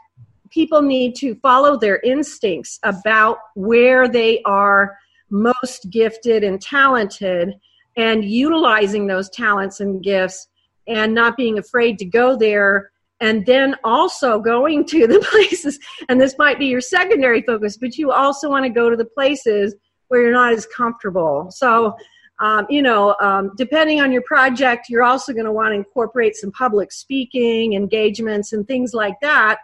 people 0.49 0.81
need 0.81 1.15
to 1.15 1.35
follow 1.35 1.77
their 1.77 1.99
instincts 1.99 2.79
about 2.83 3.37
where 3.55 4.07
they 4.07 4.41
are 4.43 4.97
most 5.29 5.89
gifted 5.89 6.43
and 6.43 6.61
talented 6.61 7.53
and 7.97 8.23
utilizing 8.23 9.07
those 9.07 9.29
talents 9.29 9.79
and 9.79 10.03
gifts 10.03 10.47
and 10.87 11.13
not 11.13 11.37
being 11.37 11.59
afraid 11.59 11.97
to 11.99 12.05
go 12.05 12.35
there 12.35 12.91
and 13.21 13.45
then 13.45 13.75
also 13.83 14.39
going 14.39 14.85
to 14.85 15.05
the 15.05 15.19
places 15.31 15.79
and 16.07 16.19
this 16.19 16.35
might 16.37 16.57
be 16.57 16.67
your 16.67 16.81
secondary 16.81 17.41
focus 17.41 17.77
but 17.77 17.97
you 17.97 18.11
also 18.11 18.49
want 18.49 18.63
to 18.63 18.69
go 18.69 18.89
to 18.89 18.95
the 18.95 19.05
places 19.05 19.75
where 20.09 20.21
you're 20.21 20.33
not 20.33 20.53
as 20.53 20.65
comfortable. 20.65 21.47
So 21.49 21.95
um, 22.39 22.67
you 22.69 22.81
know 22.81 23.15
um, 23.21 23.51
depending 23.57 24.01
on 24.01 24.11
your 24.11 24.23
project 24.23 24.87
you're 24.89 25.03
also 25.03 25.33
going 25.33 25.45
to 25.45 25.51
want 25.51 25.71
to 25.71 25.75
incorporate 25.75 26.35
some 26.35 26.51
public 26.51 26.91
speaking 26.91 27.73
engagements 27.73 28.53
and 28.53 28.67
things 28.67 28.93
like 28.93 29.15
that. 29.21 29.59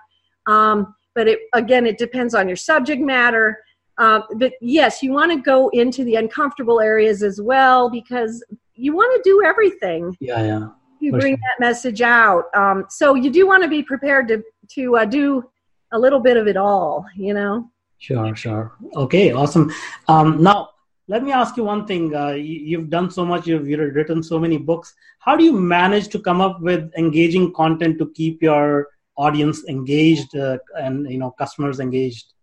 Um, 0.48 0.96
but 1.14 1.28
it, 1.28 1.40
again 1.54 1.86
it 1.86 1.98
depends 1.98 2.34
on 2.34 2.48
your 2.48 2.58
subject 2.58 3.02
matter 3.02 3.60
um, 3.98 4.24
but 4.38 4.54
yes, 4.62 5.02
you 5.02 5.12
want 5.12 5.32
to 5.32 5.40
go 5.40 5.70
into 5.70 6.04
the 6.04 6.16
uncomfortable 6.16 6.82
areas 6.82 7.24
as 7.24 7.42
well 7.42 7.90
because 7.90 8.44
you 8.74 8.94
want 8.96 9.16
to 9.16 9.30
do 9.30 9.44
everything. 9.44 10.16
Yeah, 10.20 10.44
yeah. 10.44 10.68
You 11.00 11.12
bring 11.12 11.34
sure. 11.34 11.38
that 11.38 11.66
message 11.66 12.02
out. 12.02 12.46
Um, 12.56 12.86
so 12.90 13.16
you 13.16 13.30
do 13.30 13.48
want 13.48 13.64
to 13.64 13.70
be 13.70 13.84
prepared 13.84 14.28
to 14.30 14.44
to 14.72 14.98
uh, 14.98 15.06
do 15.06 15.44
a 15.92 16.00
little 16.00 16.20
bit 16.20 16.38
of 16.38 16.48
it 16.48 16.58
all. 16.58 17.06
You 17.16 17.34
know. 17.34 17.72
Sure, 17.98 18.36
sure. 18.36 18.76
Okay, 18.96 19.32
awesome. 19.32 19.72
Um, 20.08 20.44
now 20.44 20.70
let 21.08 21.24
me 21.24 21.32
ask 21.32 21.56
you 21.56 21.64
one 21.64 21.86
thing. 21.86 22.16
Uh, 22.16 22.32
you, 22.32 22.80
have 22.80 22.90
done 22.90 23.10
so 23.10 23.26
much. 23.26 23.48
You've, 23.48 23.68
you've 23.68 23.96
written 23.96 24.22
so 24.22 24.40
many 24.40 24.58
books. 24.58 24.94
How 25.20 25.36
do 25.36 25.44
you 25.44 25.54
manage 25.54 26.10
to 26.10 26.20
come 26.20 26.42
up 26.42 26.62
with 26.62 26.92
engaging 26.98 27.54
content 27.54 27.98
to 28.00 28.12
keep 28.12 28.42
your 28.42 28.90
audience 29.18 29.64
engaged 29.70 30.36
uh, 30.36 30.58
and 30.78 31.10
you 31.10 31.18
know 31.18 31.32
customers 31.32 31.80
engaged? 31.80 32.34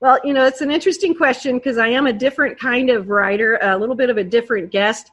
Well, 0.00 0.20
you 0.22 0.32
know, 0.32 0.44
it's 0.44 0.60
an 0.60 0.70
interesting 0.70 1.12
question 1.12 1.56
because 1.56 1.76
I 1.76 1.88
am 1.88 2.06
a 2.06 2.12
different 2.12 2.58
kind 2.58 2.88
of 2.88 3.08
writer, 3.08 3.58
a 3.60 3.76
little 3.76 3.96
bit 3.96 4.10
of 4.10 4.16
a 4.16 4.22
different 4.22 4.70
guest. 4.70 5.10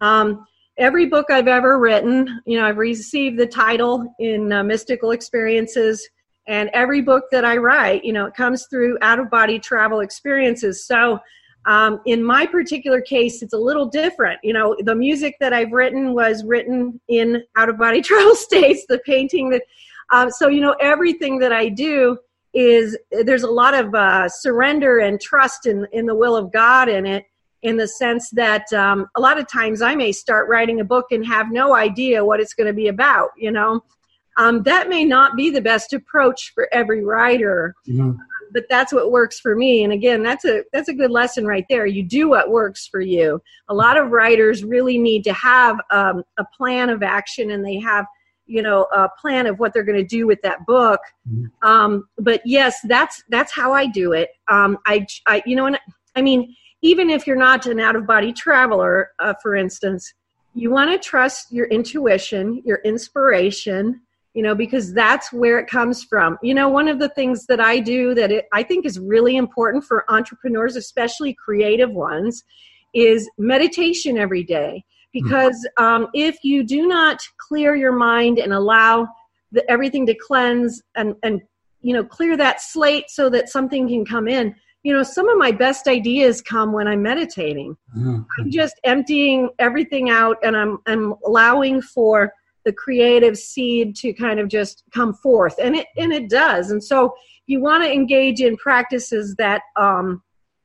Um, 0.00 0.46
every 0.78 1.06
book 1.06 1.26
I've 1.30 1.48
ever 1.48 1.78
written, 1.78 2.40
you 2.46 2.58
know, 2.58 2.66
I've 2.66 2.78
received 2.78 3.38
the 3.38 3.46
title 3.46 4.14
in 4.18 4.50
uh, 4.50 4.64
Mystical 4.64 5.10
Experiences, 5.10 6.08
and 6.48 6.70
every 6.72 7.02
book 7.02 7.24
that 7.30 7.44
I 7.44 7.58
write, 7.58 8.04
you 8.04 8.14
know, 8.14 8.24
it 8.24 8.34
comes 8.34 8.66
through 8.70 8.96
out 9.02 9.18
of 9.18 9.30
body 9.30 9.58
travel 9.58 10.00
experiences. 10.00 10.86
So, 10.86 11.20
um, 11.66 12.00
in 12.06 12.24
my 12.24 12.46
particular 12.46 13.02
case, 13.02 13.42
it's 13.42 13.52
a 13.52 13.58
little 13.58 13.86
different. 13.86 14.40
You 14.42 14.54
know, 14.54 14.74
the 14.80 14.96
music 14.96 15.36
that 15.40 15.52
I've 15.52 15.72
written 15.72 16.14
was 16.14 16.42
written 16.42 17.00
in 17.08 17.42
out 17.56 17.68
of 17.68 17.78
body 17.78 18.00
travel 18.02 18.34
states. 18.34 18.86
The 18.88 18.98
painting 19.04 19.50
that, 19.50 19.62
um, 20.10 20.30
so 20.30 20.48
you 20.48 20.62
know, 20.62 20.74
everything 20.80 21.38
that 21.40 21.52
I 21.52 21.68
do 21.68 22.16
is 22.54 22.98
there's 23.10 23.42
a 23.42 23.50
lot 23.50 23.74
of 23.74 23.94
uh, 23.94 24.28
surrender 24.28 24.98
and 24.98 25.20
trust 25.20 25.66
in 25.66 25.86
in 25.92 26.06
the 26.06 26.14
will 26.14 26.36
of 26.36 26.52
God 26.52 26.88
in 26.88 27.06
it 27.06 27.24
in 27.62 27.76
the 27.76 27.86
sense 27.86 28.30
that 28.30 28.70
um, 28.72 29.06
a 29.14 29.20
lot 29.20 29.38
of 29.38 29.48
times 29.48 29.80
I 29.80 29.94
may 29.94 30.12
start 30.12 30.48
writing 30.48 30.80
a 30.80 30.84
book 30.84 31.06
and 31.12 31.24
have 31.26 31.50
no 31.50 31.74
idea 31.74 32.24
what 32.24 32.40
it's 32.40 32.54
going 32.54 32.66
to 32.66 32.72
be 32.72 32.88
about 32.88 33.30
you 33.36 33.50
know? 33.50 33.82
Um, 34.38 34.62
that 34.62 34.88
may 34.88 35.04
not 35.04 35.36
be 35.36 35.50
the 35.50 35.60
best 35.60 35.92
approach 35.92 36.52
for 36.54 36.66
every 36.72 37.04
writer 37.04 37.74
mm-hmm. 37.86 38.12
but 38.52 38.64
that's 38.68 38.92
what 38.92 39.10
works 39.10 39.40
for 39.40 39.56
me. 39.56 39.82
And 39.82 39.92
again 39.92 40.22
that's 40.22 40.44
a 40.44 40.62
that's 40.72 40.88
a 40.88 40.94
good 40.94 41.10
lesson 41.10 41.46
right 41.46 41.64
there. 41.70 41.86
You 41.86 42.02
do 42.02 42.28
what 42.28 42.50
works 42.50 42.86
for 42.86 43.00
you. 43.00 43.40
A 43.68 43.74
lot 43.74 43.96
of 43.96 44.10
writers 44.10 44.62
really 44.62 44.98
need 44.98 45.24
to 45.24 45.32
have 45.32 45.78
um, 45.90 46.22
a 46.38 46.44
plan 46.56 46.90
of 46.90 47.02
action 47.02 47.50
and 47.50 47.64
they 47.64 47.78
have 47.80 48.04
you 48.52 48.62
know 48.62 48.86
a 48.94 49.08
plan 49.20 49.46
of 49.46 49.58
what 49.58 49.72
they're 49.72 49.82
going 49.82 49.98
to 49.98 50.16
do 50.18 50.26
with 50.26 50.40
that 50.42 50.64
book. 50.66 51.00
Mm-hmm. 51.28 51.68
um, 51.68 52.08
but 52.18 52.40
yes 52.44 52.76
that's 52.88 53.22
that's 53.30 53.52
how 53.52 53.72
i 53.72 53.86
do 53.86 54.12
it. 54.12 54.30
Um, 54.48 54.78
I, 54.86 55.06
I 55.26 55.42
you 55.46 55.56
know 55.56 55.66
and 55.66 55.78
i 56.16 56.22
mean 56.22 56.54
even 56.82 57.10
if 57.10 57.26
you're 57.26 57.36
not 57.36 57.66
an 57.66 57.80
out 57.80 57.96
of 57.96 58.06
body 58.06 58.32
traveler 58.32 59.12
uh, 59.18 59.34
for 59.42 59.56
instance 59.56 60.12
you 60.54 60.70
want 60.70 60.90
to 60.90 60.98
trust 60.98 61.52
your 61.52 61.66
intuition 61.66 62.62
your 62.64 62.80
inspiration 62.84 64.00
you 64.34 64.42
know 64.42 64.54
because 64.54 64.92
that's 64.94 65.32
where 65.32 65.58
it 65.58 65.68
comes 65.68 66.04
from. 66.04 66.38
You 66.42 66.54
know 66.54 66.68
one 66.68 66.88
of 66.88 66.98
the 66.98 67.08
things 67.10 67.46
that 67.46 67.60
i 67.60 67.78
do 67.78 68.14
that 68.14 68.30
it, 68.32 68.46
i 68.52 68.62
think 68.62 68.86
is 68.86 68.98
really 68.98 69.36
important 69.36 69.84
for 69.84 70.04
entrepreneurs 70.10 70.76
especially 70.76 71.34
creative 71.34 71.90
ones 71.90 72.44
is 72.94 73.30
meditation 73.38 74.18
every 74.18 74.44
day 74.44 74.84
because 75.12 75.68
um, 75.78 76.08
if 76.14 76.42
you 76.42 76.64
do 76.64 76.86
not 76.86 77.20
clear 77.36 77.74
your 77.74 77.92
mind 77.92 78.38
and 78.38 78.52
allow 78.52 79.06
the, 79.50 79.68
everything 79.70 80.06
to 80.06 80.14
cleanse 80.14 80.82
and 80.96 81.14
and 81.22 81.42
you 81.80 81.92
know 81.92 82.04
clear 82.04 82.36
that 82.36 82.60
slate 82.60 83.04
so 83.08 83.28
that 83.28 83.48
something 83.48 83.88
can 83.88 84.04
come 84.04 84.28
in 84.28 84.54
you 84.82 84.92
know 84.92 85.02
some 85.02 85.28
of 85.28 85.36
my 85.36 85.50
best 85.50 85.88
ideas 85.88 86.40
come 86.40 86.72
when 86.72 86.88
i'm 86.88 87.02
meditating. 87.02 87.76
Mm-hmm. 87.96 88.20
i'm 88.38 88.50
just 88.50 88.80
emptying 88.84 89.50
everything 89.58 90.08
out 90.08 90.38
and 90.42 90.56
i'm 90.56 90.78
i'm 90.86 91.14
allowing 91.26 91.82
for 91.82 92.32
the 92.64 92.72
creative 92.72 93.36
seed 93.36 93.96
to 93.96 94.12
kind 94.12 94.38
of 94.38 94.48
just 94.48 94.84
come 94.92 95.14
forth. 95.14 95.54
And 95.60 95.76
it 95.76 95.86
and 95.96 96.12
it 96.12 96.28
does. 96.28 96.70
And 96.70 96.82
so 96.82 97.14
you 97.46 97.60
want 97.60 97.84
to 97.84 97.92
engage 97.92 98.40
in 98.40 98.56
practices 98.56 99.34
that 99.36 99.62
um, 99.76 100.22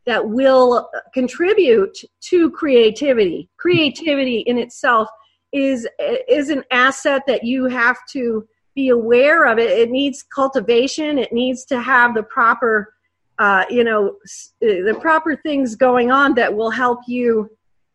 that 0.08 0.28
will 0.28 0.90
contribute 1.14 1.96
to 2.22 2.50
creativity. 2.52 3.50
Creativity 3.58 4.40
in 4.40 4.58
itself 4.58 5.08
is 5.54 5.88
is 6.28 6.50
an 6.50 6.64
asset 6.72 7.22
that 7.28 7.44
you 7.44 7.66
have 7.66 7.98
to 8.10 8.48
be 8.74 8.90
aware 8.90 9.46
of 9.46 9.60
it. 9.60 9.70
It 9.70 9.92
needs 9.92 10.24
cultivation. 10.24 11.18
It 11.18 11.34
needs 11.34 11.66
to 11.66 11.82
have 11.82 12.14
the 12.14 12.24
proper, 12.24 12.94
uh, 13.38 13.66
you 13.70 13.84
know, 13.84 14.16
the 14.62 14.98
proper 15.02 15.36
things 15.36 15.76
going 15.76 16.10
on 16.12 16.34
that 16.36 16.56
will 16.56 16.70
help 16.70 17.00
you 17.08 17.50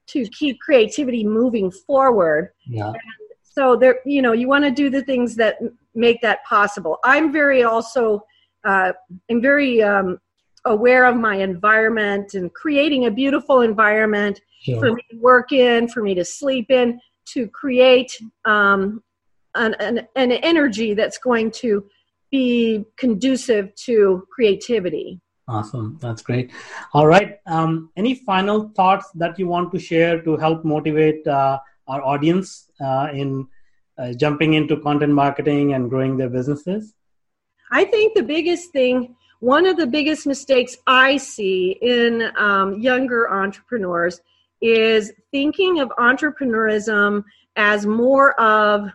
to 0.09 0.27
keep 0.29 0.61
creativity 0.61 1.25
moving 1.25 1.71
forward. 1.71 2.51
Yeah. 2.67 2.93
so 3.43 3.77
there, 3.77 4.01
you 4.05 4.21
know, 4.21 4.33
you 4.33 4.49
want 4.49 4.65
to 4.65 4.71
do 4.71 4.91
the 4.91 5.03
things 5.03 5.37
that 5.37 5.59
make 5.95 6.21
that 6.21 6.45
possible. 6.45 6.99
I'm 7.05 7.33
very 7.33 7.63
also, 7.63 8.25
uh, 8.65 8.93
I'm 9.31 9.41
very 9.41 9.83
um, 9.83 10.19
aware 10.65 11.05
of 11.07 11.17
my 11.17 11.37
environment 11.37 12.35
and 12.35 12.53
creating 12.55 13.07
a 13.07 13.11
beautiful 13.11 13.63
environment 13.63 14.41
sure. 14.63 14.79
for 14.81 14.93
me 14.93 15.03
to 15.11 15.17
work 15.19 15.53
in, 15.53 15.89
for 15.89 16.03
me 16.03 16.15
to 16.15 16.25
sleep 16.25 16.71
in. 16.71 17.01
to 17.25 17.49
create 17.49 18.19
um, 18.45 19.03
an, 19.55 19.75
an, 19.81 20.07
an 20.17 20.33
energy 20.33 20.95
that's 20.95 21.19
going 21.19 21.51
to 21.51 21.85
be 22.31 22.85
conducive 22.97 23.75
to 23.75 24.27
creativity. 24.31 25.21
Awesome. 25.49 25.99
That's 26.01 26.23
great. 26.23 26.51
All 26.95 27.07
right. 27.07 27.39
Um, 27.47 27.91
any 27.97 28.15
final 28.15 28.71
thoughts 28.71 29.11
that 29.15 29.39
you 29.39 29.47
want 29.47 29.73
to 29.73 29.79
share 29.79 30.23
to 30.23 30.37
help 30.37 30.65
motivate 30.65 31.27
uh, 31.27 31.59
our 31.89 32.03
audience 32.03 32.71
uh, 32.81 33.09
in 33.13 33.47
uh, 33.99 34.13
jumping 34.15 34.55
into 34.55 34.77
content 34.79 35.13
marketing 35.13 35.75
and 35.75 35.91
growing 35.91 36.17
their 36.17 36.31
businesses? 36.31 36.95
I 37.71 37.85
think 37.85 38.15
the 38.15 38.23
biggest 38.23 38.71
thing, 38.71 39.17
one 39.43 39.67
of 39.67 39.77
the 39.77 39.89
biggest 39.89 40.25
mistakes 40.25 40.77
I 40.87 41.17
see 41.17 41.77
in 41.83 42.31
um, 42.39 42.79
younger 42.79 43.29
entrepreneurs 43.29 44.21
is 44.61 45.13
thinking 45.33 45.81
of 45.81 45.89
entrepreneurism 45.99 47.25
as 47.57 47.85
more 47.85 48.41
of 48.41 48.89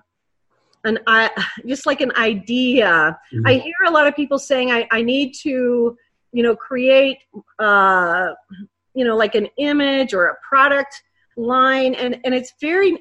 an 0.86 1.00
I 1.06 1.30
just 1.66 1.86
like 1.86 2.00
an 2.00 2.14
idea. 2.16 3.20
Mm-hmm. 3.34 3.46
I 3.46 3.56
hear 3.56 3.76
a 3.88 3.92
lot 3.92 4.08
of 4.08 4.16
people 4.16 4.40
saying 4.40 4.72
I, 4.72 4.88
I 4.90 5.02
need 5.02 5.34
to, 5.42 5.98
you 6.32 6.44
know, 6.44 6.56
create 6.56 7.18
uh, 7.60 8.30
you 8.94 9.04
know, 9.04 9.18
like 9.18 9.36
an 9.36 9.50
image 9.58 10.14
or 10.14 10.28
a 10.28 10.36
product 10.48 11.04
line 11.36 11.94
and 11.94 12.22
and 12.24 12.34
it's 12.34 12.54
very 12.62 12.98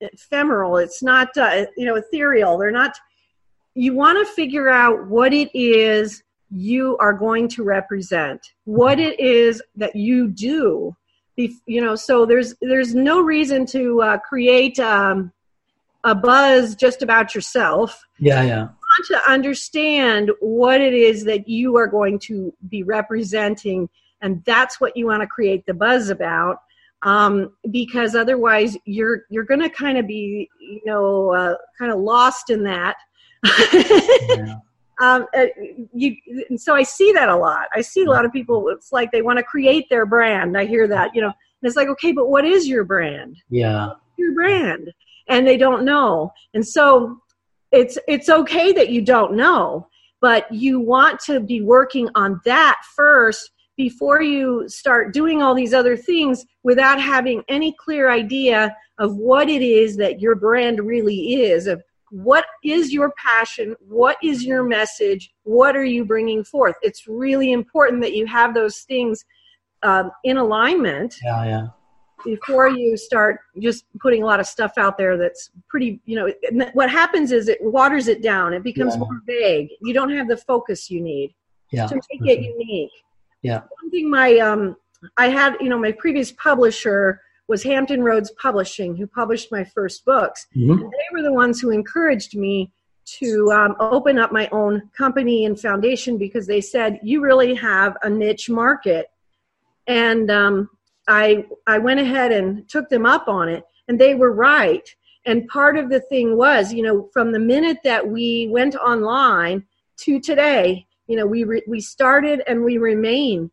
ephemeral. 0.00 0.78
It's 0.78 1.02
not 1.02 1.36
uh, 1.36 1.66
you 1.76 1.84
know, 1.84 1.96
ethereal. 1.96 2.56
They're 2.56 2.70
not 2.70 2.96
you 3.74 3.94
want 3.94 4.26
to 4.26 4.32
figure 4.32 4.70
out 4.70 5.06
what 5.06 5.34
it 5.34 5.50
is 5.52 6.22
you 6.50 6.96
are 6.98 7.12
going 7.12 7.48
to 7.48 7.62
represent, 7.62 8.52
what 8.64 8.98
it 8.98 9.18
is 9.20 9.62
that 9.76 9.94
you 9.96 10.28
do. 10.28 10.94
You 11.36 11.80
know, 11.80 11.94
so 11.94 12.26
there's 12.26 12.54
there's 12.60 12.94
no 12.96 13.20
reason 13.20 13.64
to 13.66 14.02
uh, 14.02 14.18
create 14.18 14.80
um, 14.80 15.32
a 16.02 16.14
buzz 16.14 16.74
just 16.74 17.00
about 17.02 17.32
yourself. 17.32 18.04
Yeah, 18.18 18.42
yeah. 18.42 18.62
You 18.62 18.64
want 18.64 19.06
to 19.08 19.30
understand 19.30 20.32
what 20.40 20.80
it 20.80 20.94
is 20.94 21.24
that 21.24 21.48
you 21.48 21.76
are 21.76 21.86
going 21.86 22.18
to 22.20 22.52
be 22.68 22.82
representing, 22.82 23.88
and 24.20 24.42
that's 24.44 24.80
what 24.80 24.96
you 24.96 25.06
want 25.06 25.22
to 25.22 25.28
create 25.28 25.64
the 25.66 25.74
buzz 25.74 26.08
about. 26.08 26.62
Um, 27.02 27.52
because 27.70 28.16
otherwise, 28.16 28.76
you're 28.84 29.22
you're 29.30 29.44
going 29.44 29.60
to 29.60 29.70
kind 29.70 29.96
of 29.96 30.08
be, 30.08 30.50
you 30.58 30.82
know, 30.84 31.32
uh, 31.32 31.54
kind 31.78 31.92
of 31.92 32.00
lost 32.00 32.50
in 32.50 32.64
that 32.64 32.96
yeah. 33.72 34.56
Um, 35.00 35.26
uh, 35.36 35.46
you, 35.92 36.16
and 36.48 36.60
so 36.60 36.74
I 36.74 36.82
see 36.82 37.12
that 37.12 37.28
a 37.28 37.36
lot. 37.36 37.68
I 37.72 37.80
see 37.80 38.04
a 38.04 38.10
lot 38.10 38.24
of 38.24 38.32
people. 38.32 38.68
It's 38.68 38.92
like 38.92 39.12
they 39.12 39.22
want 39.22 39.38
to 39.38 39.44
create 39.44 39.88
their 39.88 40.06
brand. 40.06 40.56
I 40.56 40.64
hear 40.64 40.88
that, 40.88 41.14
you 41.14 41.20
know. 41.20 41.28
And 41.28 41.68
it's 41.68 41.76
like, 41.76 41.88
okay, 41.88 42.12
but 42.12 42.28
what 42.28 42.44
is 42.44 42.68
your 42.68 42.84
brand? 42.84 43.36
Yeah, 43.50 43.90
your 44.16 44.32
brand, 44.34 44.92
and 45.28 45.46
they 45.46 45.56
don't 45.56 45.84
know. 45.84 46.32
And 46.54 46.66
so 46.66 47.20
it's 47.72 47.98
it's 48.08 48.28
okay 48.28 48.72
that 48.72 48.90
you 48.90 49.02
don't 49.02 49.34
know, 49.34 49.88
but 50.20 50.50
you 50.52 50.80
want 50.80 51.20
to 51.20 51.40
be 51.40 51.60
working 51.60 52.08
on 52.14 52.40
that 52.44 52.80
first 52.96 53.50
before 53.76 54.20
you 54.20 54.68
start 54.68 55.14
doing 55.14 55.40
all 55.40 55.54
these 55.54 55.72
other 55.72 55.96
things 55.96 56.44
without 56.64 57.00
having 57.00 57.42
any 57.48 57.72
clear 57.78 58.10
idea 58.10 58.74
of 58.98 59.14
what 59.16 59.48
it 59.48 59.62
is 59.62 59.96
that 59.96 60.20
your 60.20 60.34
brand 60.34 60.80
really 60.80 61.34
is 61.34 61.68
of 61.68 61.80
what 62.10 62.44
is 62.64 62.92
your 62.92 63.12
passion? 63.12 63.76
What 63.80 64.16
is 64.22 64.44
your 64.44 64.62
message? 64.62 65.32
What 65.42 65.76
are 65.76 65.84
you 65.84 66.04
bringing 66.04 66.44
forth? 66.44 66.76
It's 66.82 67.06
really 67.06 67.52
important 67.52 68.02
that 68.02 68.14
you 68.14 68.26
have 68.26 68.54
those 68.54 68.80
things 68.80 69.24
um, 69.82 70.10
in 70.24 70.36
alignment. 70.36 71.14
Yeah, 71.22 71.44
yeah. 71.44 71.66
Before 72.24 72.68
you 72.68 72.96
start 72.96 73.38
just 73.60 73.84
putting 74.00 74.24
a 74.24 74.26
lot 74.26 74.40
of 74.40 74.46
stuff 74.46 74.72
out 74.76 74.98
there 74.98 75.16
that's 75.16 75.50
pretty, 75.68 76.00
you 76.04 76.16
know, 76.16 76.66
what 76.72 76.90
happens 76.90 77.30
is 77.30 77.48
it 77.48 77.58
waters 77.62 78.08
it 78.08 78.22
down. 78.22 78.52
It 78.52 78.64
becomes 78.64 78.94
yeah. 78.94 79.00
more 79.00 79.20
vague. 79.24 79.68
You 79.82 79.94
don't 79.94 80.10
have 80.10 80.26
the 80.26 80.36
focus 80.36 80.90
you 80.90 81.00
need 81.00 81.32
yeah, 81.70 81.86
to 81.86 81.94
make 81.94 82.04
it 82.10 82.42
sure. 82.42 82.52
unique. 82.58 82.90
Yeah. 83.42 83.60
One 83.80 83.90
thing 83.90 84.10
my 84.10 84.36
um, 84.38 84.76
I 85.16 85.28
had, 85.28 85.56
you 85.60 85.68
know, 85.68 85.78
my 85.78 85.92
previous 85.92 86.32
publisher 86.32 87.20
was 87.48 87.62
Hampton 87.62 88.02
Roads 88.02 88.30
Publishing, 88.40 88.94
who 88.94 89.06
published 89.06 89.50
my 89.50 89.64
first 89.64 90.04
books. 90.04 90.46
Mm-hmm. 90.54 90.82
they 90.82 91.08
were 91.12 91.22
the 91.22 91.32
ones 91.32 91.60
who 91.60 91.70
encouraged 91.70 92.36
me 92.36 92.70
to 93.06 93.50
um, 93.52 93.74
open 93.80 94.18
up 94.18 94.32
my 94.32 94.48
own 94.52 94.82
company 94.96 95.46
and 95.46 95.58
foundation 95.58 96.18
because 96.18 96.46
they 96.46 96.60
said 96.60 97.00
you 97.02 97.22
really 97.22 97.54
have 97.54 97.96
a 98.02 98.10
niche 98.10 98.50
market. 98.50 99.10
And 99.86 100.30
um, 100.30 100.68
I 101.08 101.46
I 101.66 101.78
went 101.78 102.00
ahead 102.00 102.32
and 102.32 102.68
took 102.68 102.90
them 102.90 103.06
up 103.06 103.28
on 103.28 103.48
it, 103.48 103.64
and 103.88 103.98
they 103.98 104.14
were 104.14 104.32
right. 104.32 104.94
And 105.24 105.48
part 105.48 105.78
of 105.78 105.88
the 105.88 106.00
thing 106.00 106.36
was, 106.36 106.72
you 106.72 106.82
know, 106.82 107.08
from 107.12 107.32
the 107.32 107.38
minute 107.38 107.78
that 107.84 108.06
we 108.06 108.48
went 108.48 108.76
online 108.76 109.64
to 109.98 110.20
today, 110.20 110.86
you 111.06 111.16
know, 111.16 111.26
we 111.26 111.44
re- 111.44 111.64
we 111.66 111.80
started 111.80 112.42
and 112.46 112.62
we 112.62 112.76
remain 112.76 113.50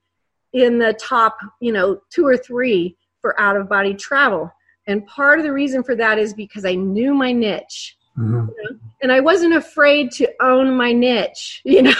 in 0.51 0.77
the 0.79 0.93
top, 0.93 1.37
you 1.61 1.71
know, 1.71 2.01
two 2.09 2.27
or 2.27 2.37
three 2.37 2.97
for 3.25 3.39
out 3.41 3.57
of 3.57 3.67
body 3.67 3.95
travel. 3.95 4.51
And 4.85 5.03
part 5.07 5.39
of 5.39 5.45
the 5.45 5.51
reason 5.51 5.81
for 5.81 5.95
that 5.95 6.19
is 6.19 6.31
because 6.31 6.63
I 6.63 6.75
knew 6.75 7.15
my 7.15 7.31
niche. 7.31 7.97
Mm-hmm. 8.15 8.33
You 8.33 8.39
know? 8.39 8.79
And 9.01 9.11
I 9.11 9.19
wasn't 9.19 9.55
afraid 9.55 10.11
to 10.11 10.31
own 10.43 10.77
my 10.77 10.91
niche, 10.91 11.61
you 11.65 11.81
know. 11.81 11.91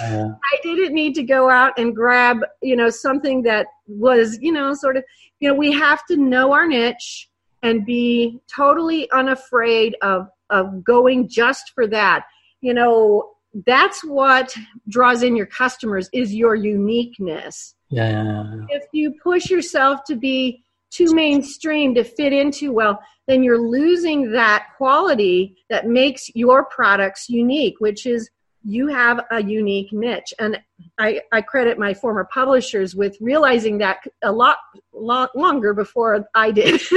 Yeah. 0.00 0.28
I 0.52 0.56
didn't 0.62 0.92
need 0.92 1.14
to 1.14 1.22
go 1.22 1.48
out 1.48 1.78
and 1.78 1.96
grab, 1.96 2.40
you 2.60 2.76
know, 2.76 2.90
something 2.90 3.42
that 3.44 3.68
was, 3.86 4.38
you 4.42 4.52
know, 4.52 4.74
sort 4.74 4.98
of, 4.98 5.04
you 5.40 5.48
know, 5.48 5.54
we 5.54 5.72
have 5.72 6.04
to 6.10 6.18
know 6.18 6.52
our 6.52 6.66
niche 6.66 7.30
and 7.62 7.86
be 7.86 8.38
totally 8.54 9.10
unafraid 9.12 9.96
of 10.02 10.28
of 10.50 10.84
going 10.84 11.26
just 11.26 11.72
for 11.74 11.86
that. 11.86 12.26
You 12.60 12.74
know, 12.74 13.30
that's 13.64 14.04
what 14.04 14.54
draws 14.90 15.22
in 15.22 15.36
your 15.36 15.46
customers 15.46 16.10
is 16.12 16.34
your 16.34 16.54
uniqueness. 16.54 17.74
Yeah. 17.88 18.44
If 18.68 18.84
you 18.92 19.14
push 19.22 19.48
yourself 19.48 20.04
to 20.04 20.16
be 20.16 20.64
too 20.90 21.14
mainstream 21.14 21.94
to 21.94 22.04
fit 22.04 22.32
into 22.32 22.72
well 22.72 23.00
then 23.26 23.42
you're 23.42 23.60
losing 23.60 24.30
that 24.30 24.68
quality 24.76 25.56
that 25.68 25.86
makes 25.86 26.30
your 26.34 26.64
products 26.66 27.28
unique 27.28 27.74
which 27.80 28.06
is 28.06 28.30
you 28.66 28.88
have 28.88 29.24
a 29.30 29.42
unique 29.42 29.92
niche. 29.92 30.34
And 30.38 30.60
i, 30.98 31.20
I 31.32 31.40
credit 31.40 31.78
my 31.78 31.94
former 31.94 32.28
publishers 32.32 32.94
with 32.96 33.16
realizing 33.20 33.78
that 33.78 33.98
a 34.22 34.32
lot, 34.32 34.58
lot 34.92 35.30
longer 35.36 35.72
before 35.72 36.28
i 36.34 36.50
did. 36.50 36.80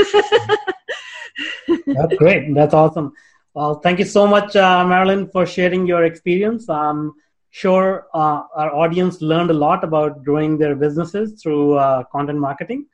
That's 1.86 2.16
great. 2.16 2.54
That's 2.54 2.74
awesome. 2.74 3.14
Well 3.54 3.76
thank 3.76 4.00
you 4.00 4.06
so 4.06 4.26
much 4.26 4.56
uh, 4.56 4.86
marilyn 4.86 5.28
for 5.30 5.46
sharing 5.46 5.86
your 5.86 6.04
experience. 6.06 6.68
I'm 6.70 7.14
sure 7.52 8.08
uh, 8.14 8.42
our 8.56 8.74
audience 8.76 9.22
learned 9.22 9.52
a 9.52 9.60
lot 9.66 9.84
about 9.84 10.24
growing 10.24 10.58
their 10.58 10.76
businesses 10.76 11.42
through 11.42 11.74
uh, 11.74 12.04
content 12.06 12.40
marketing 12.40 12.88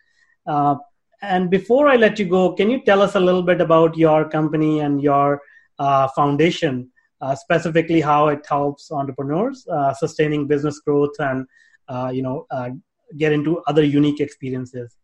uh, 0.45 0.75
and 1.21 1.49
before 1.49 1.87
I 1.87 1.95
let 1.95 2.19
you 2.19 2.25
go, 2.25 2.53
can 2.53 2.69
you 2.69 2.81
tell 2.81 3.01
us 3.01 3.15
a 3.15 3.19
little 3.19 3.43
bit 3.43 3.61
about 3.61 3.97
your 3.97 4.29
company 4.29 4.79
and 4.79 5.01
your 5.01 5.41
uh, 5.79 6.07
foundation, 6.09 6.91
uh, 7.21 7.35
specifically 7.35 8.01
how 8.01 8.27
it 8.27 8.45
helps 8.47 8.91
entrepreneurs 8.91 9.65
uh, 9.67 9.93
sustaining 9.93 10.47
business 10.47 10.79
growth 10.79 11.15
and 11.19 11.45
uh, 11.87 12.11
you 12.13 12.21
know 12.21 12.45
get 13.17 13.31
into 13.31 13.61
other 13.67 13.83
unique 13.83 14.19
experiences? 14.19 14.95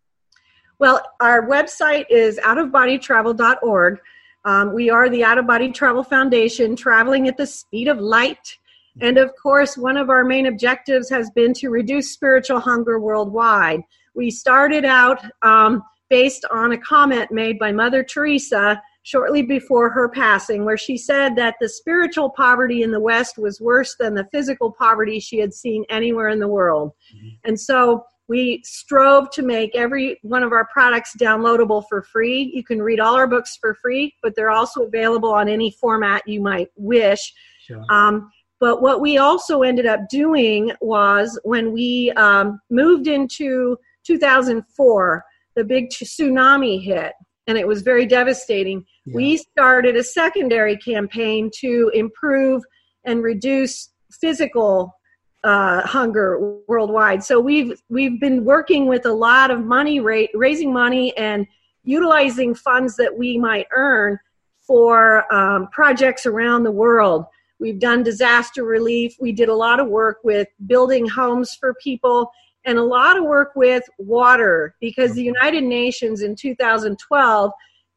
Well, 0.80 1.02
our 1.20 1.48
website 1.48 2.06
is 2.10 2.40
outofbodytravel.org. 2.40 4.00
Um, 4.46 4.74
we 4.74 4.90
are 4.90 5.10
the 5.10 5.24
Out 5.24 5.38
of 5.38 5.46
Body 5.46 5.72
Travel 5.72 6.04
Foundation, 6.04 6.76
traveling 6.76 7.28
at 7.28 7.38
the 7.38 7.46
speed 7.46 7.88
of 7.88 8.00
light. 8.00 8.58
And 9.00 9.18
of 9.18 9.32
course, 9.42 9.78
one 9.78 9.96
of 9.96 10.10
our 10.10 10.26
main 10.26 10.48
objectives 10.48 11.10
has 11.10 11.30
been 11.30 11.54
to 11.56 11.70
reduce 11.70 12.12
spiritual 12.12 12.60
hunger 12.60 13.00
worldwide. 13.00 13.84
We 14.14 14.32
started 14.32 14.86
out 14.86 15.24
um, 15.42 15.84
based 16.10 16.46
on 16.52 16.74
a 16.74 16.78
comment 16.78 17.32
made 17.32 17.58
by 17.58 17.72
Mother 17.72 18.04
Teresa 18.04 18.82
shortly 19.04 19.42
before 19.42 19.90
her 19.90 20.10
passing, 20.10 20.64
where 20.64 20.78
she 20.78 20.98
said 20.98 21.36
that 21.36 21.56
the 21.60 21.70
spiritual 21.70 22.30
poverty 22.30 22.84
in 22.84 22.92
the 22.92 23.00
West 23.00 23.38
was 23.38 23.60
worse 23.60 23.96
than 24.00 24.14
the 24.14 24.28
physical 24.32 24.72
poverty 24.72 25.20
she 25.20 25.40
had 25.40 25.54
seen 25.54 25.84
anywhere 25.90 26.30
in 26.30 26.40
the 26.40 26.48
world. 26.48 26.92
Mm-hmm. 27.16 27.30
And 27.46 27.60
so 27.60 28.04
we 28.28 28.62
strove 28.64 29.30
to 29.32 29.42
make 29.42 29.76
every 29.76 30.20
one 30.22 30.44
of 30.44 30.52
our 30.52 30.68
products 30.72 31.16
downloadable 31.20 31.84
for 31.90 32.02
free. 32.02 32.52
You 32.54 32.64
can 32.64 32.82
read 32.82 33.00
all 33.00 33.16
our 33.16 33.28
books 33.28 33.58
for 33.60 33.76
free, 33.76 34.14
but 34.22 34.36
they're 34.36 34.52
also 34.52 34.84
available 34.84 35.34
on 35.34 35.50
any 35.50 35.72
format 35.72 36.22
you 36.28 36.42
might 36.42 36.70
wish. 36.76 37.34
Sure. 37.66 37.84
Um, 37.90 38.32
but 38.60 38.82
what 38.82 39.02
we 39.02 39.18
also 39.18 39.64
ended 39.64 39.88
up 39.88 40.02
doing 40.10 40.72
was 40.82 41.40
when 41.44 41.74
we 41.74 42.12
um, 42.12 42.62
moved 42.70 43.08
into 43.08 43.76
2004, 44.06 45.26
the 45.56 45.64
big 45.64 45.90
tsunami 45.90 46.84
hit 46.84 47.14
and 47.48 47.58
it 47.58 47.68
was 47.68 47.82
very 47.82 48.06
devastating. 48.06 48.86
Yeah. 49.06 49.16
We 49.16 49.38
started 49.38 49.96
a 49.96 50.04
secondary 50.04 50.78
campaign 50.78 51.50
to 51.60 51.92
improve 51.94 52.64
and 53.04 53.24
reduce 53.24 53.90
physical 54.12 54.96
uh, 55.44 55.82
hunger 55.82 56.56
worldwide. 56.68 57.24
So 57.24 57.40
we've 57.40 57.82
we've 57.90 58.20
been 58.20 58.46
working 58.46 58.88
with 58.88 59.06
a 59.06 59.14
lot 59.14 59.50
of 59.50 59.66
money, 59.66 60.00
ra- 60.00 60.28
raising 60.34 60.72
money 60.72 61.16
and 61.18 61.48
utilizing 61.84 62.54
funds 62.54 62.96
that 62.98 63.18
we 63.18 63.38
might 63.40 63.68
earn 63.76 64.20
for 64.62 65.32
um, 65.34 65.68
projects 65.72 66.28
around 66.28 66.64
the 66.64 66.72
world. 66.72 67.26
We've 67.60 67.80
done 67.80 68.04
disaster 68.04 68.64
relief. 68.64 69.16
We 69.20 69.32
did 69.32 69.50
a 69.50 69.56
lot 69.56 69.80
of 69.80 69.88
work 69.88 70.18
with 70.24 70.48
building 70.68 71.08
homes 71.08 71.56
for 71.60 71.74
people 71.84 72.32
and 72.66 72.78
a 72.78 72.84
lot 72.84 73.18
of 73.18 73.24
work 73.24 73.52
with 73.56 73.84
water 73.98 74.76
because 74.80 75.14
the 75.14 75.24
United 75.24 75.64
Nations 75.64 76.22
in 76.22 76.36
2012 76.36 77.52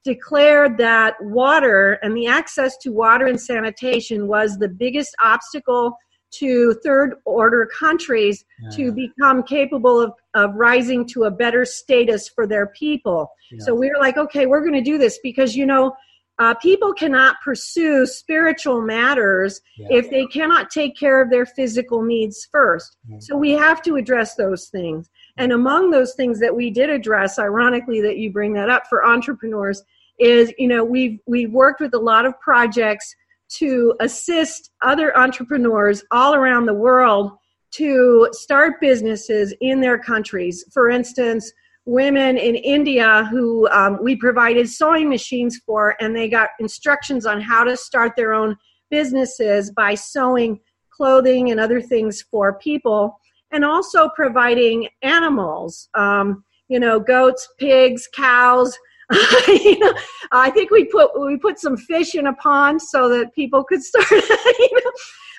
declared 0.05 0.77
that 0.79 1.15
water 1.23 1.99
and 2.03 2.17
the 2.17 2.27
access 2.27 2.77
to 2.79 2.91
water 2.91 3.27
and 3.27 3.41
sanitation 3.41 4.29
was 4.29 4.59
the 4.59 4.69
biggest 4.69 5.15
obstacle 5.23 5.97
to 6.31 6.75
third 6.85 7.15
order 7.25 7.69
countries 7.79 8.45
yeah. 8.61 8.71
to 8.71 8.93
become 8.93 9.43
capable 9.43 10.01
of, 10.01 10.12
of 10.35 10.55
rising 10.55 11.07
to 11.07 11.25
a 11.25 11.31
better 11.31 11.65
status 11.65 12.29
for 12.29 12.47
their 12.47 12.67
people. 12.69 13.31
Yeah. 13.51 13.65
So 13.65 13.75
we 13.75 13.89
are 13.89 13.99
like, 14.01 14.17
okay, 14.17 14.47
we're 14.47 14.61
going 14.61 14.75
to 14.75 14.83
do 14.83 14.99
this 14.99 15.19
because, 15.23 15.57
you 15.57 15.65
know, 15.65 15.95
uh, 16.39 16.55
people 16.55 16.93
cannot 16.93 17.37
pursue 17.45 18.07
spiritual 18.07 18.80
matters 18.80 19.61
yeah. 19.78 19.87
if 19.91 20.11
they 20.11 20.26
cannot 20.26 20.68
take 20.68 20.97
care 20.97 21.22
of 21.22 21.30
their 21.30 21.47
physical 21.47 22.03
needs 22.03 22.49
1st 22.53 22.97
mm-hmm. 23.09 23.20
So 23.20 23.37
we 23.37 23.53
have 23.53 23.82
to 23.82 23.97
address 23.97 24.35
those 24.35 24.66
things. 24.68 25.09
And 25.37 25.53
among 25.53 25.91
those 25.91 26.14
things 26.14 26.41
that 26.41 26.55
we 26.55 26.70
did 26.70 26.91
address, 26.91 27.39
ironically, 27.39 28.01
that 28.01 28.18
you 28.18 28.32
bring 28.32 28.53
that 28.55 28.68
up 28.68 28.85
for 28.89 29.07
entrepreneurs, 29.07 29.82
is 30.18 30.53
you 30.59 30.68
know 30.68 30.85
we've 30.85 31.18
we've 31.26 31.51
worked 31.51 31.80
with 31.80 31.93
a 31.95 31.99
lot 31.99 32.24
of 32.24 32.39
projects 32.41 33.14
to 33.49 33.95
assist 34.01 34.70
other 34.82 35.16
entrepreneurs 35.16 36.05
all 36.11 36.35
around 36.35 36.66
the 36.66 36.74
world 36.74 37.32
to 37.72 38.28
start 38.32 38.80
businesses 38.80 39.53
in 39.61 39.80
their 39.80 39.99
countries. 39.99 40.64
For 40.72 40.89
instance, 40.89 41.53
women 41.87 42.39
in 42.39 42.55
India 42.55 43.28
who 43.30 43.68
um, 43.70 43.99
we 44.03 44.16
provided 44.16 44.68
sewing 44.68 45.09
machines 45.09 45.61
for, 45.66 45.97
and 46.01 46.16
they 46.16 46.28
got 46.28 46.51
instructions 46.59 47.26
on 47.26 47.41
how 47.41 47.64
to 47.64 47.76
start 47.76 48.12
their 48.16 48.32
own 48.32 48.57
businesses 48.91 49.70
by 49.70 49.95
sewing 49.95 50.59
clothing 50.91 51.51
and 51.51 51.61
other 51.61 51.80
things 51.80 52.22
for 52.30 52.59
people, 52.59 53.18
and 53.53 53.64
also 53.64 54.09
providing 54.14 54.89
animals, 55.03 55.89
um, 55.95 56.45
you 56.68 56.80
know, 56.80 56.99
goats, 56.99 57.49
pigs, 57.59 58.09
cows. 58.14 58.76
you 59.49 59.78
know, 59.78 59.93
I 60.32 60.51
think 60.51 60.70
we 60.70 60.87
put 60.87 61.11
we 61.20 61.37
put 61.37 61.59
some 61.59 61.76
fish 61.76 62.14
in 62.14 62.26
a 62.26 62.32
pond 62.35 62.80
so 62.80 63.09
that 63.11 63.35
people 63.35 63.62
could 63.64 63.82
start. 63.82 64.07
You 64.59 64.80
know, 64.85 64.91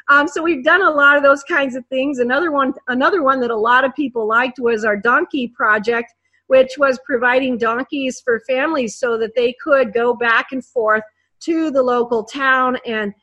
um, 0.08 0.28
so 0.28 0.44
we've 0.44 0.64
done 0.64 0.82
a 0.82 0.90
lot 0.90 1.18
of 1.18 1.24
those 1.24 1.44
kinds 1.44 1.76
of 1.76 1.86
things. 1.88 2.20
Another 2.20 2.52
one, 2.52 2.74
another 2.88 3.24
one 3.24 3.40
that 3.40 3.50
a 3.50 3.56
lot 3.56 3.84
of 3.84 3.96
people 3.96 4.28
liked 4.28 4.60
was 4.60 4.86
our 4.86 4.96
donkey 4.96 5.48
project, 5.48 6.14
which 6.48 6.78
was 6.78 7.00
providing 7.06 7.58
donkeys 7.58 8.22
for 8.24 8.42
families 8.48 8.98
so 8.98 9.18
that 9.18 9.36
they 9.36 9.56
could 9.64 9.94
go 9.94 10.16
back 10.16 10.48
and 10.52 10.64
forth 10.64 11.04
to 11.42 11.72
the 11.72 11.84
local 11.84 12.24
town 12.24 12.78
and 12.86 13.14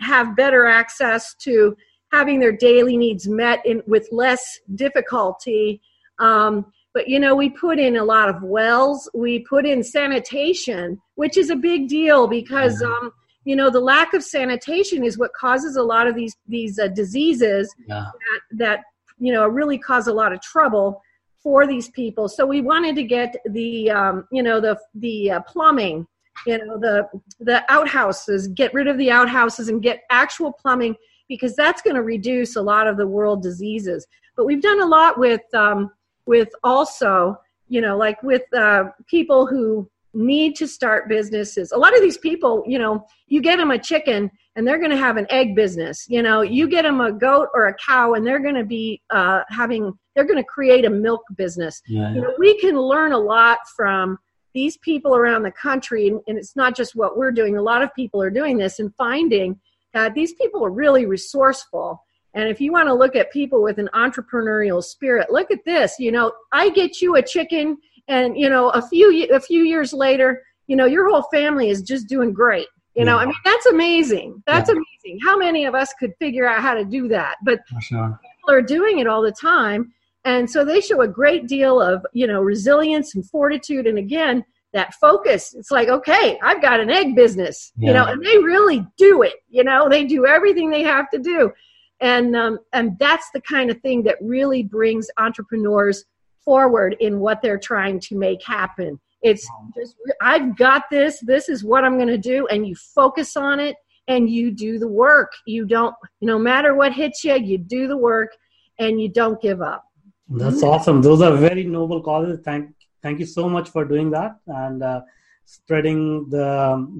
have 0.00 0.36
better 0.36 0.66
access 0.66 1.34
to 1.34 1.76
having 2.12 2.38
their 2.38 2.52
daily 2.52 2.96
needs 2.96 3.26
met 3.28 3.64
in, 3.66 3.82
with 3.86 4.08
less 4.12 4.60
difficulty. 4.74 5.80
Um, 6.18 6.66
but 6.92 7.08
you 7.08 7.18
know, 7.18 7.34
we 7.34 7.50
put 7.50 7.78
in 7.80 7.96
a 7.96 8.04
lot 8.04 8.28
of 8.28 8.42
wells. 8.42 9.10
We 9.14 9.40
put 9.40 9.66
in 9.66 9.82
sanitation, 9.82 11.00
which 11.16 11.36
is 11.36 11.50
a 11.50 11.56
big 11.56 11.88
deal 11.88 12.28
because 12.28 12.80
um, 12.82 13.10
you 13.44 13.56
know 13.56 13.68
the 13.68 13.80
lack 13.80 14.14
of 14.14 14.22
sanitation 14.22 15.04
is 15.04 15.18
what 15.18 15.32
causes 15.32 15.76
a 15.76 15.82
lot 15.82 16.06
of 16.06 16.14
these 16.14 16.36
these 16.46 16.78
uh, 16.78 16.88
diseases 16.88 17.74
yeah. 17.88 18.06
that, 18.12 18.58
that 18.58 18.80
you 19.18 19.32
know 19.32 19.46
really 19.46 19.78
cause 19.78 20.06
a 20.06 20.12
lot 20.12 20.32
of 20.32 20.40
trouble 20.40 21.02
for 21.44 21.66
these 21.66 21.90
people. 21.90 22.26
So 22.26 22.44
we 22.44 22.62
wanted 22.62 22.96
to 22.96 23.04
get 23.04 23.36
the 23.44 23.90
um, 23.90 24.26
you 24.32 24.42
know 24.42 24.60
the 24.60 24.76
the 24.96 25.30
uh, 25.30 25.40
plumbing, 25.42 26.08
you 26.46 26.58
know 26.58 26.78
the 26.78 27.06
the 27.38 27.62
outhouses, 27.72 28.48
get 28.48 28.74
rid 28.74 28.88
of 28.88 28.98
the 28.98 29.12
outhouses 29.12 29.68
and 29.68 29.80
get 29.80 30.02
actual 30.10 30.52
plumbing 30.52 30.96
because 31.28 31.54
that's 31.54 31.82
going 31.82 31.96
to 31.96 32.02
reduce 32.02 32.56
a 32.56 32.62
lot 32.62 32.88
of 32.88 32.96
the 32.96 33.06
world 33.06 33.42
diseases. 33.42 34.06
But 34.36 34.46
we've 34.46 34.62
done 34.62 34.80
a 34.80 34.86
lot 34.86 35.18
with 35.18 35.42
um, 35.54 35.92
with 36.26 36.48
also 36.64 37.38
you 37.68 37.80
know 37.80 37.96
like 37.96 38.20
with 38.22 38.42
uh, 38.54 38.84
people 39.06 39.46
who 39.46 39.88
need 40.14 40.56
to 40.56 40.68
start 40.68 41.08
businesses. 41.08 41.72
A 41.72 41.78
lot 41.78 41.94
of 41.94 42.02
these 42.02 42.18
people 42.18 42.62
you 42.66 42.78
know 42.78 43.06
you 43.26 43.40
get 43.40 43.56
them 43.56 43.70
a 43.70 43.78
chicken 43.78 44.30
and 44.56 44.66
they're 44.66 44.78
going 44.78 44.90
to 44.90 44.96
have 44.96 45.16
an 45.16 45.26
egg 45.30 45.54
business. 45.54 46.06
You 46.08 46.22
know 46.22 46.42
you 46.42 46.68
get 46.68 46.82
them 46.82 47.00
a 47.00 47.12
goat 47.12 47.48
or 47.54 47.66
a 47.66 47.74
cow 47.74 48.14
and 48.14 48.26
they're 48.26 48.42
going 48.42 48.54
to 48.54 48.64
be 48.64 49.02
uh, 49.10 49.42
having 49.48 49.92
they're 50.14 50.24
going 50.24 50.38
to 50.38 50.44
create 50.44 50.84
a 50.84 50.90
milk 50.90 51.22
business. 51.36 51.82
Yeah, 51.86 52.02
yeah. 52.02 52.14
you 52.14 52.20
know 52.20 52.32
we 52.38 52.58
can 52.58 52.78
learn 52.78 53.12
a 53.12 53.18
lot 53.18 53.58
from 53.76 54.18
these 54.54 54.76
people 54.78 55.16
around 55.16 55.42
the 55.42 55.50
country 55.50 56.06
and, 56.06 56.20
and 56.28 56.38
it's 56.38 56.54
not 56.54 56.76
just 56.76 56.94
what 56.94 57.18
we're 57.18 57.32
doing. 57.32 57.56
A 57.56 57.62
lot 57.62 57.82
of 57.82 57.92
people 57.94 58.22
are 58.22 58.30
doing 58.30 58.56
this 58.56 58.78
and 58.78 58.94
finding 58.96 59.60
that 59.94 60.14
these 60.14 60.34
people 60.34 60.64
are 60.64 60.70
really 60.70 61.06
resourceful. 61.06 62.04
And 62.34 62.48
if 62.48 62.60
you 62.60 62.72
want 62.72 62.88
to 62.88 62.94
look 62.94 63.14
at 63.14 63.32
people 63.32 63.62
with 63.62 63.78
an 63.78 63.88
entrepreneurial 63.94 64.82
spirit, 64.82 65.30
look 65.30 65.50
at 65.50 65.64
this. 65.64 65.94
You 65.98 66.12
know, 66.12 66.32
I 66.52 66.70
get 66.70 67.00
you 67.00 67.16
a 67.16 67.22
chicken, 67.22 67.78
and 68.08 68.36
you 68.36 68.48
know, 68.48 68.70
a 68.70 68.82
few 68.82 69.28
a 69.32 69.40
few 69.40 69.62
years 69.62 69.92
later, 69.92 70.42
you 70.66 70.76
know, 70.76 70.86
your 70.86 71.08
whole 71.08 71.22
family 71.32 71.70
is 71.70 71.82
just 71.82 72.08
doing 72.08 72.32
great. 72.32 72.66
You 72.94 73.04
know, 73.04 73.18
I 73.18 73.24
mean, 73.24 73.34
that's 73.44 73.66
amazing. 73.66 74.40
That's 74.46 74.68
yeah. 74.68 74.76
amazing. 74.76 75.18
How 75.24 75.36
many 75.36 75.64
of 75.64 75.74
us 75.74 75.92
could 75.98 76.12
figure 76.20 76.46
out 76.46 76.62
how 76.62 76.74
to 76.74 76.84
do 76.84 77.08
that? 77.08 77.38
But 77.44 77.58
sure. 77.80 78.20
people 78.22 78.54
are 78.54 78.62
doing 78.62 79.00
it 79.00 79.08
all 79.08 79.20
the 79.20 79.32
time, 79.32 79.92
and 80.24 80.48
so 80.48 80.64
they 80.64 80.80
show 80.80 81.00
a 81.00 81.08
great 81.08 81.48
deal 81.48 81.80
of 81.80 82.06
you 82.12 82.26
know 82.26 82.40
resilience 82.40 83.16
and 83.16 83.28
fortitude. 83.28 83.88
And 83.88 83.98
again, 83.98 84.44
that 84.72 84.94
focus. 84.94 85.54
It's 85.54 85.72
like, 85.72 85.88
okay, 85.88 86.38
I've 86.40 86.62
got 86.62 86.78
an 86.78 86.88
egg 86.88 87.16
business, 87.16 87.72
yeah. 87.76 87.88
you 87.88 87.94
know, 87.94 88.04
and 88.04 88.24
they 88.24 88.38
really 88.38 88.86
do 88.96 89.22
it. 89.22 89.34
You 89.48 89.64
know, 89.64 89.88
they 89.88 90.04
do 90.04 90.24
everything 90.24 90.70
they 90.70 90.82
have 90.82 91.10
to 91.10 91.18
do 91.18 91.52
and 92.00 92.36
um, 92.36 92.58
and 92.72 92.98
that's 92.98 93.30
the 93.32 93.40
kind 93.40 93.70
of 93.70 93.80
thing 93.80 94.02
that 94.02 94.16
really 94.20 94.62
brings 94.62 95.08
entrepreneurs 95.16 96.04
forward 96.44 96.96
in 97.00 97.20
what 97.20 97.40
they're 97.42 97.58
trying 97.58 98.00
to 98.00 98.16
make 98.16 98.42
happen. 98.44 99.00
It's 99.22 99.48
just 99.74 99.96
i've 100.20 100.54
got 100.56 100.82
this 100.90 101.18
this 101.20 101.48
is 101.48 101.64
what 101.64 101.82
i'm 101.82 101.96
going 101.96 102.08
to 102.08 102.18
do 102.18 102.46
and 102.48 102.66
you 102.66 102.74
focus 102.74 103.38
on 103.38 103.58
it 103.58 103.74
and 104.08 104.28
you 104.28 104.50
do 104.50 104.78
the 104.78 104.88
work. 104.88 105.32
You 105.46 105.66
don't 105.66 105.94
no 106.20 106.38
matter 106.38 106.74
what 106.74 106.92
hits 106.92 107.24
you 107.24 107.36
you 107.36 107.58
do 107.58 107.88
the 107.88 107.96
work 107.96 108.30
and 108.78 109.00
you 109.00 109.08
don't 109.08 109.40
give 109.40 109.62
up. 109.62 109.84
That's 110.28 110.62
awesome. 110.62 111.02
Those 111.02 111.20
are 111.20 111.36
very 111.36 111.64
noble 111.64 112.02
causes. 112.02 112.40
Thank 112.44 112.74
thank 113.02 113.18
you 113.20 113.26
so 113.26 113.48
much 113.48 113.68
for 113.70 113.84
doing 113.84 114.10
that 114.10 114.36
and 114.46 114.82
uh, 114.82 115.00
spreading 115.44 116.28
the 116.30 116.48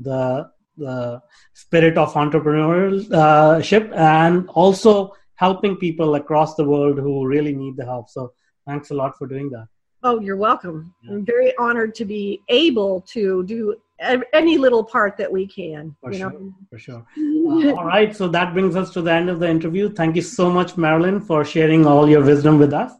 the 0.03 0.51
the 0.77 1.23
spirit 1.53 1.97
of 1.97 2.13
entrepreneurship 2.15 3.95
and 3.97 4.49
also 4.51 5.13
helping 5.37 5.77
people 5.77 6.15
across 6.15 6.55
the 6.55 6.65
world 6.65 6.99
who 6.99 7.27
really 7.27 7.55
need 7.55 7.77
the 7.77 7.85
help. 7.85 8.09
So 8.09 8.33
thanks 8.67 8.91
a 8.91 8.95
lot 8.95 9.17
for 9.19 9.27
doing 9.27 9.51
that. 9.51 9.69
Oh, 10.03 10.21
you're 10.21 10.37
welcome. 10.37 10.95
Yeah. 11.03 11.15
I'm 11.15 11.25
very 11.25 11.57
honored 11.57 11.95
to 11.95 12.05
be 12.05 12.43
able 12.49 13.01
to 13.13 13.43
do 13.45 13.75
any 14.33 14.59
little 14.59 14.85
part 14.85 15.17
that 15.17 15.33
we 15.33 15.47
can. 15.47 15.97
For 16.03 16.13
sure. 16.13 16.31
Know? 16.31 16.55
For 16.71 16.79
sure. 16.79 17.07
Uh, 17.45 17.75
all 17.75 17.85
right. 17.85 18.17
So 18.17 18.27
that 18.29 18.55
brings 18.55 18.75
us 18.75 18.91
to 18.95 19.03
the 19.03 19.13
end 19.13 19.29
of 19.29 19.39
the 19.39 19.47
interview. 19.47 19.93
Thank 19.93 20.17
you 20.17 20.23
so 20.23 20.51
much, 20.51 20.79
Marilyn, 20.79 21.21
for 21.21 21.45
sharing 21.45 21.87
all 21.87 22.09
your 22.09 22.23
wisdom 22.23 22.59
with 22.59 22.73
us. 22.73 22.91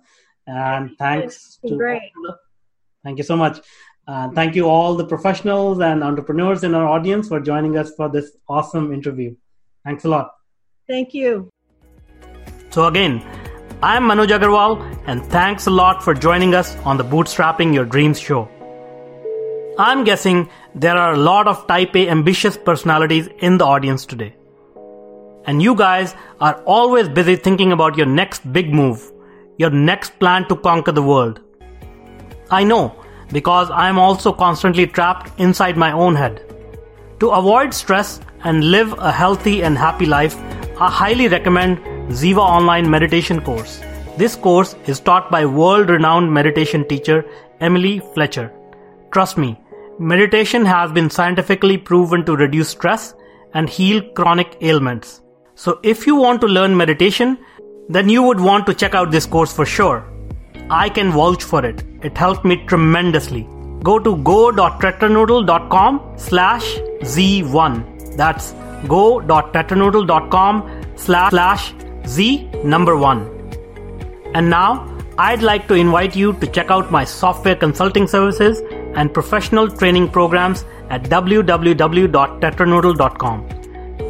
And 0.47 0.91
thanks. 0.99 1.59
To, 1.67 1.79
great. 1.79 2.13
Thank 3.03 3.17
you 3.17 3.25
so 3.25 3.37
much. 3.37 3.63
Uh, 4.07 4.29
thank 4.33 4.55
you 4.55 4.69
all 4.69 4.95
the 4.95 5.07
professionals 5.07 5.81
and 5.81 6.05
entrepreneurs 6.05 6.63
in 6.63 6.75
our 6.75 6.87
audience 6.87 7.29
for 7.29 7.41
joining 7.41 7.79
us 7.79 7.95
for 7.97 8.11
this 8.11 8.37
awesome 8.47 8.93
interview. 8.93 9.35
Thanks 9.83 10.05
a 10.05 10.09
lot. 10.09 10.33
Thank 10.87 11.15
you. 11.15 11.49
So 12.69 12.85
again, 12.87 13.23
I'm 13.83 14.05
Manoj 14.05 14.29
Agarwal 14.29 15.03
and 15.07 15.25
thanks 15.27 15.67
a 15.67 15.71
lot 15.71 16.03
for 16.03 16.15
joining 16.15 16.55
us 16.55 16.77
on 16.85 16.97
the 16.97 17.05
Bootstrapping 17.05 17.75
Your 17.75 17.85
Dreams 17.85 18.19
show. 18.19 18.49
I'm 19.79 20.05
guessing 20.05 20.49
there 20.75 20.97
are 20.97 21.13
a 21.13 21.19
lot 21.19 21.49
of 21.49 21.67
type 21.67 21.95
A 21.97 22.09
ambitious 22.09 22.57
personalities 22.57 23.29
in 23.41 23.59
the 23.59 23.65
audience 23.65 24.07
today. 24.07 24.37
And 25.47 25.61
you 25.61 25.75
guys 25.75 26.15
are 26.41 26.63
always 26.65 27.09
busy 27.09 27.37
thinking 27.37 27.73
about 27.73 27.97
your 27.97 28.07
next 28.07 28.51
big 28.53 28.73
move, 28.73 29.13
your 29.59 29.71
next 29.71 30.19
plan 30.19 30.49
to 30.49 30.57
conquer 30.57 30.93
the 30.93 31.03
world. 31.03 31.41
I 32.51 32.65
know 32.65 32.95
because 33.33 33.71
I 33.71 33.89
am 33.89 33.99
also 33.99 34.33
constantly 34.33 34.87
trapped 34.87 35.39
inside 35.39 35.77
my 35.77 35.93
own 35.93 36.15
head. 36.15 36.43
To 37.21 37.31
avoid 37.31 37.75
stress 37.75 38.21
and 38.45 38.71
live 38.71 38.93
a 38.99 39.13
healthy 39.13 39.63
and 39.63 39.77
happy 39.77 40.07
life, 40.07 40.37
I 40.81 40.91
highly 40.91 41.29
recommend 41.29 41.81
Ziva 42.11 42.39
Online 42.39 42.89
Meditation 42.89 43.41
course. 43.41 43.81
This 44.17 44.37
course 44.37 44.77
is 44.87 45.01
taught 45.01 45.31
by 45.31 45.45
world 45.47 45.91
renowned 45.91 46.33
meditation 46.33 46.87
teacher 46.89 47.25
Emily 47.61 48.01
Fletcher. 48.15 48.53
Trust 49.11 49.39
me, 49.39 49.59
meditation 49.99 50.65
has 50.65 50.93
been 50.93 51.11
scientifically 51.11 51.79
proven 51.79 52.25
to 52.25 52.37
reduce 52.37 52.69
stress 52.69 53.15
and 53.55 53.69
heal 53.69 54.03
chronic 54.13 54.57
ailments. 54.61 55.23
So 55.55 55.81
if 55.83 56.07
you 56.07 56.17
want 56.17 56.41
to 56.43 56.47
learn 56.47 56.77
meditation, 56.77 57.39
then 57.89 58.09
you 58.09 58.23
would 58.23 58.41
want 58.41 58.67
to 58.67 58.75
check 58.75 58.95
out 58.95 59.11
this 59.11 59.27
course 59.27 59.53
for 59.53 59.67
sure. 59.67 60.11
I 60.71 60.89
can 60.89 61.11
vouch 61.13 61.43
for 61.43 61.65
it. 61.65 61.83
It 62.03 62.17
helped 62.17 62.45
me 62.45 62.65
tremendously. 62.67 63.49
go 63.85 63.99
to 63.99 64.17
go.tetranoodle.com 64.29 66.01
slash 66.17 66.67
Z1. 67.15 68.17
That's 68.17 68.53
go.tetranoodle.com 68.89 70.83
slash 70.97 71.75
Z 72.07 72.51
number 72.65 72.97
one. 72.97 73.31
And 74.35 74.51
now, 74.51 74.91
I'd 75.17 75.43
like 75.43 75.69
to 75.69 75.75
invite 75.75 76.17
you 76.17 76.33
to 76.35 76.47
check 76.47 76.71
out 76.71 76.91
my 76.91 77.05
software 77.05 77.55
consulting 77.55 78.09
services 78.09 78.61
and 78.95 79.15
professional 79.15 79.71
training 79.71 80.11
programs 80.11 80.65
at 80.91 81.05
www.tetranoodle.com. 81.05 83.49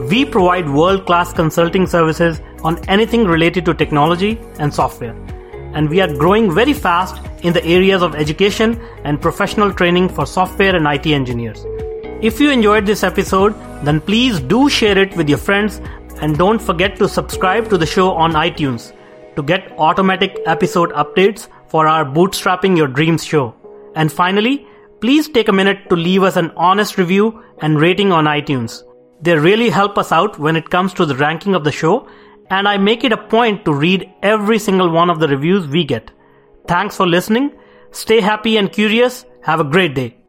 We 0.09 0.25
provide 0.25 0.69
world 0.69 1.07
class 1.07 1.33
consulting 1.33 1.87
services 1.87 2.41
on 2.63 2.79
anything 2.89 3.25
related 3.25 3.65
to 3.67 3.75
technology 3.75 4.41
and 4.59 4.73
software. 4.73 5.15
And 5.75 5.91
we 5.91 6.01
are 6.01 6.15
growing 6.15 6.55
very 6.55 6.73
fast 6.73 7.21
in 7.43 7.53
the 7.53 7.63
areas 7.65 8.01
of 8.03 8.15
education 8.15 8.81
and 9.05 9.21
professional 9.21 9.73
training 9.73 10.09
for 10.09 10.25
software 10.27 10.75
and 10.75 10.87
IT 10.87 11.07
engineers. 11.07 11.67
If 12.23 12.41
you 12.41 12.51
enjoyed 12.51 12.87
this 12.87 13.03
episode, 13.03 13.55
then 13.85 14.01
please 14.01 14.41
do 14.41 14.71
share 14.71 14.97
it 14.97 15.15
with 15.17 15.29
your 15.29 15.37
friends 15.37 15.83
and 16.21 16.39
don't 16.39 16.61
forget 16.61 16.97
to 16.97 17.09
subscribe 17.09 17.69
to 17.71 17.79
the 17.79 17.87
show 17.87 18.13
on 18.13 18.33
iTunes 18.33 18.93
to 19.37 19.43
get 19.43 19.73
automatic 19.79 20.39
episode 20.47 20.93
updates 20.93 21.49
for 21.69 21.87
our 21.87 22.05
Bootstrapping 22.05 22.77
Your 22.77 22.89
Dreams 22.89 23.25
show. 23.25 23.55
And 23.97 24.13
finally, 24.13 24.67
please 25.01 25.29
take 25.29 25.49
a 25.49 25.53
minute 25.53 25.89
to 25.91 25.97
leave 25.97 26.23
us 26.23 26.37
an 26.37 26.51
honest 26.57 26.99
review 26.99 27.43
and 27.61 27.81
rating 27.81 28.13
on 28.13 28.25
iTunes. 28.25 28.83
They 29.21 29.37
really 29.37 29.71
help 29.71 29.99
us 29.99 30.13
out 30.13 30.39
when 30.39 30.57
it 30.57 30.71
comes 30.71 30.95
to 30.95 31.07
the 31.07 31.17
ranking 31.17 31.55
of 31.55 31.65
the 31.65 31.73
show, 31.73 32.09
and 32.51 32.69
I 32.69 32.77
make 32.77 33.05
it 33.05 33.13
a 33.13 33.17
point 33.17 33.65
to 33.65 33.73
read 33.73 34.11
every 34.23 34.59
single 34.59 34.91
one 34.91 35.11
of 35.11 35.21
the 35.21 35.29
reviews 35.29 35.67
we 35.67 35.85
get. 35.85 36.11
Thanks 36.67 36.97
for 36.97 37.07
listening. 37.07 37.53
Stay 37.91 38.21
happy 38.21 38.57
and 38.57 38.71
curious. 38.71 39.25
Have 39.43 39.61
a 39.61 39.65
great 39.65 39.95
day. 39.95 40.24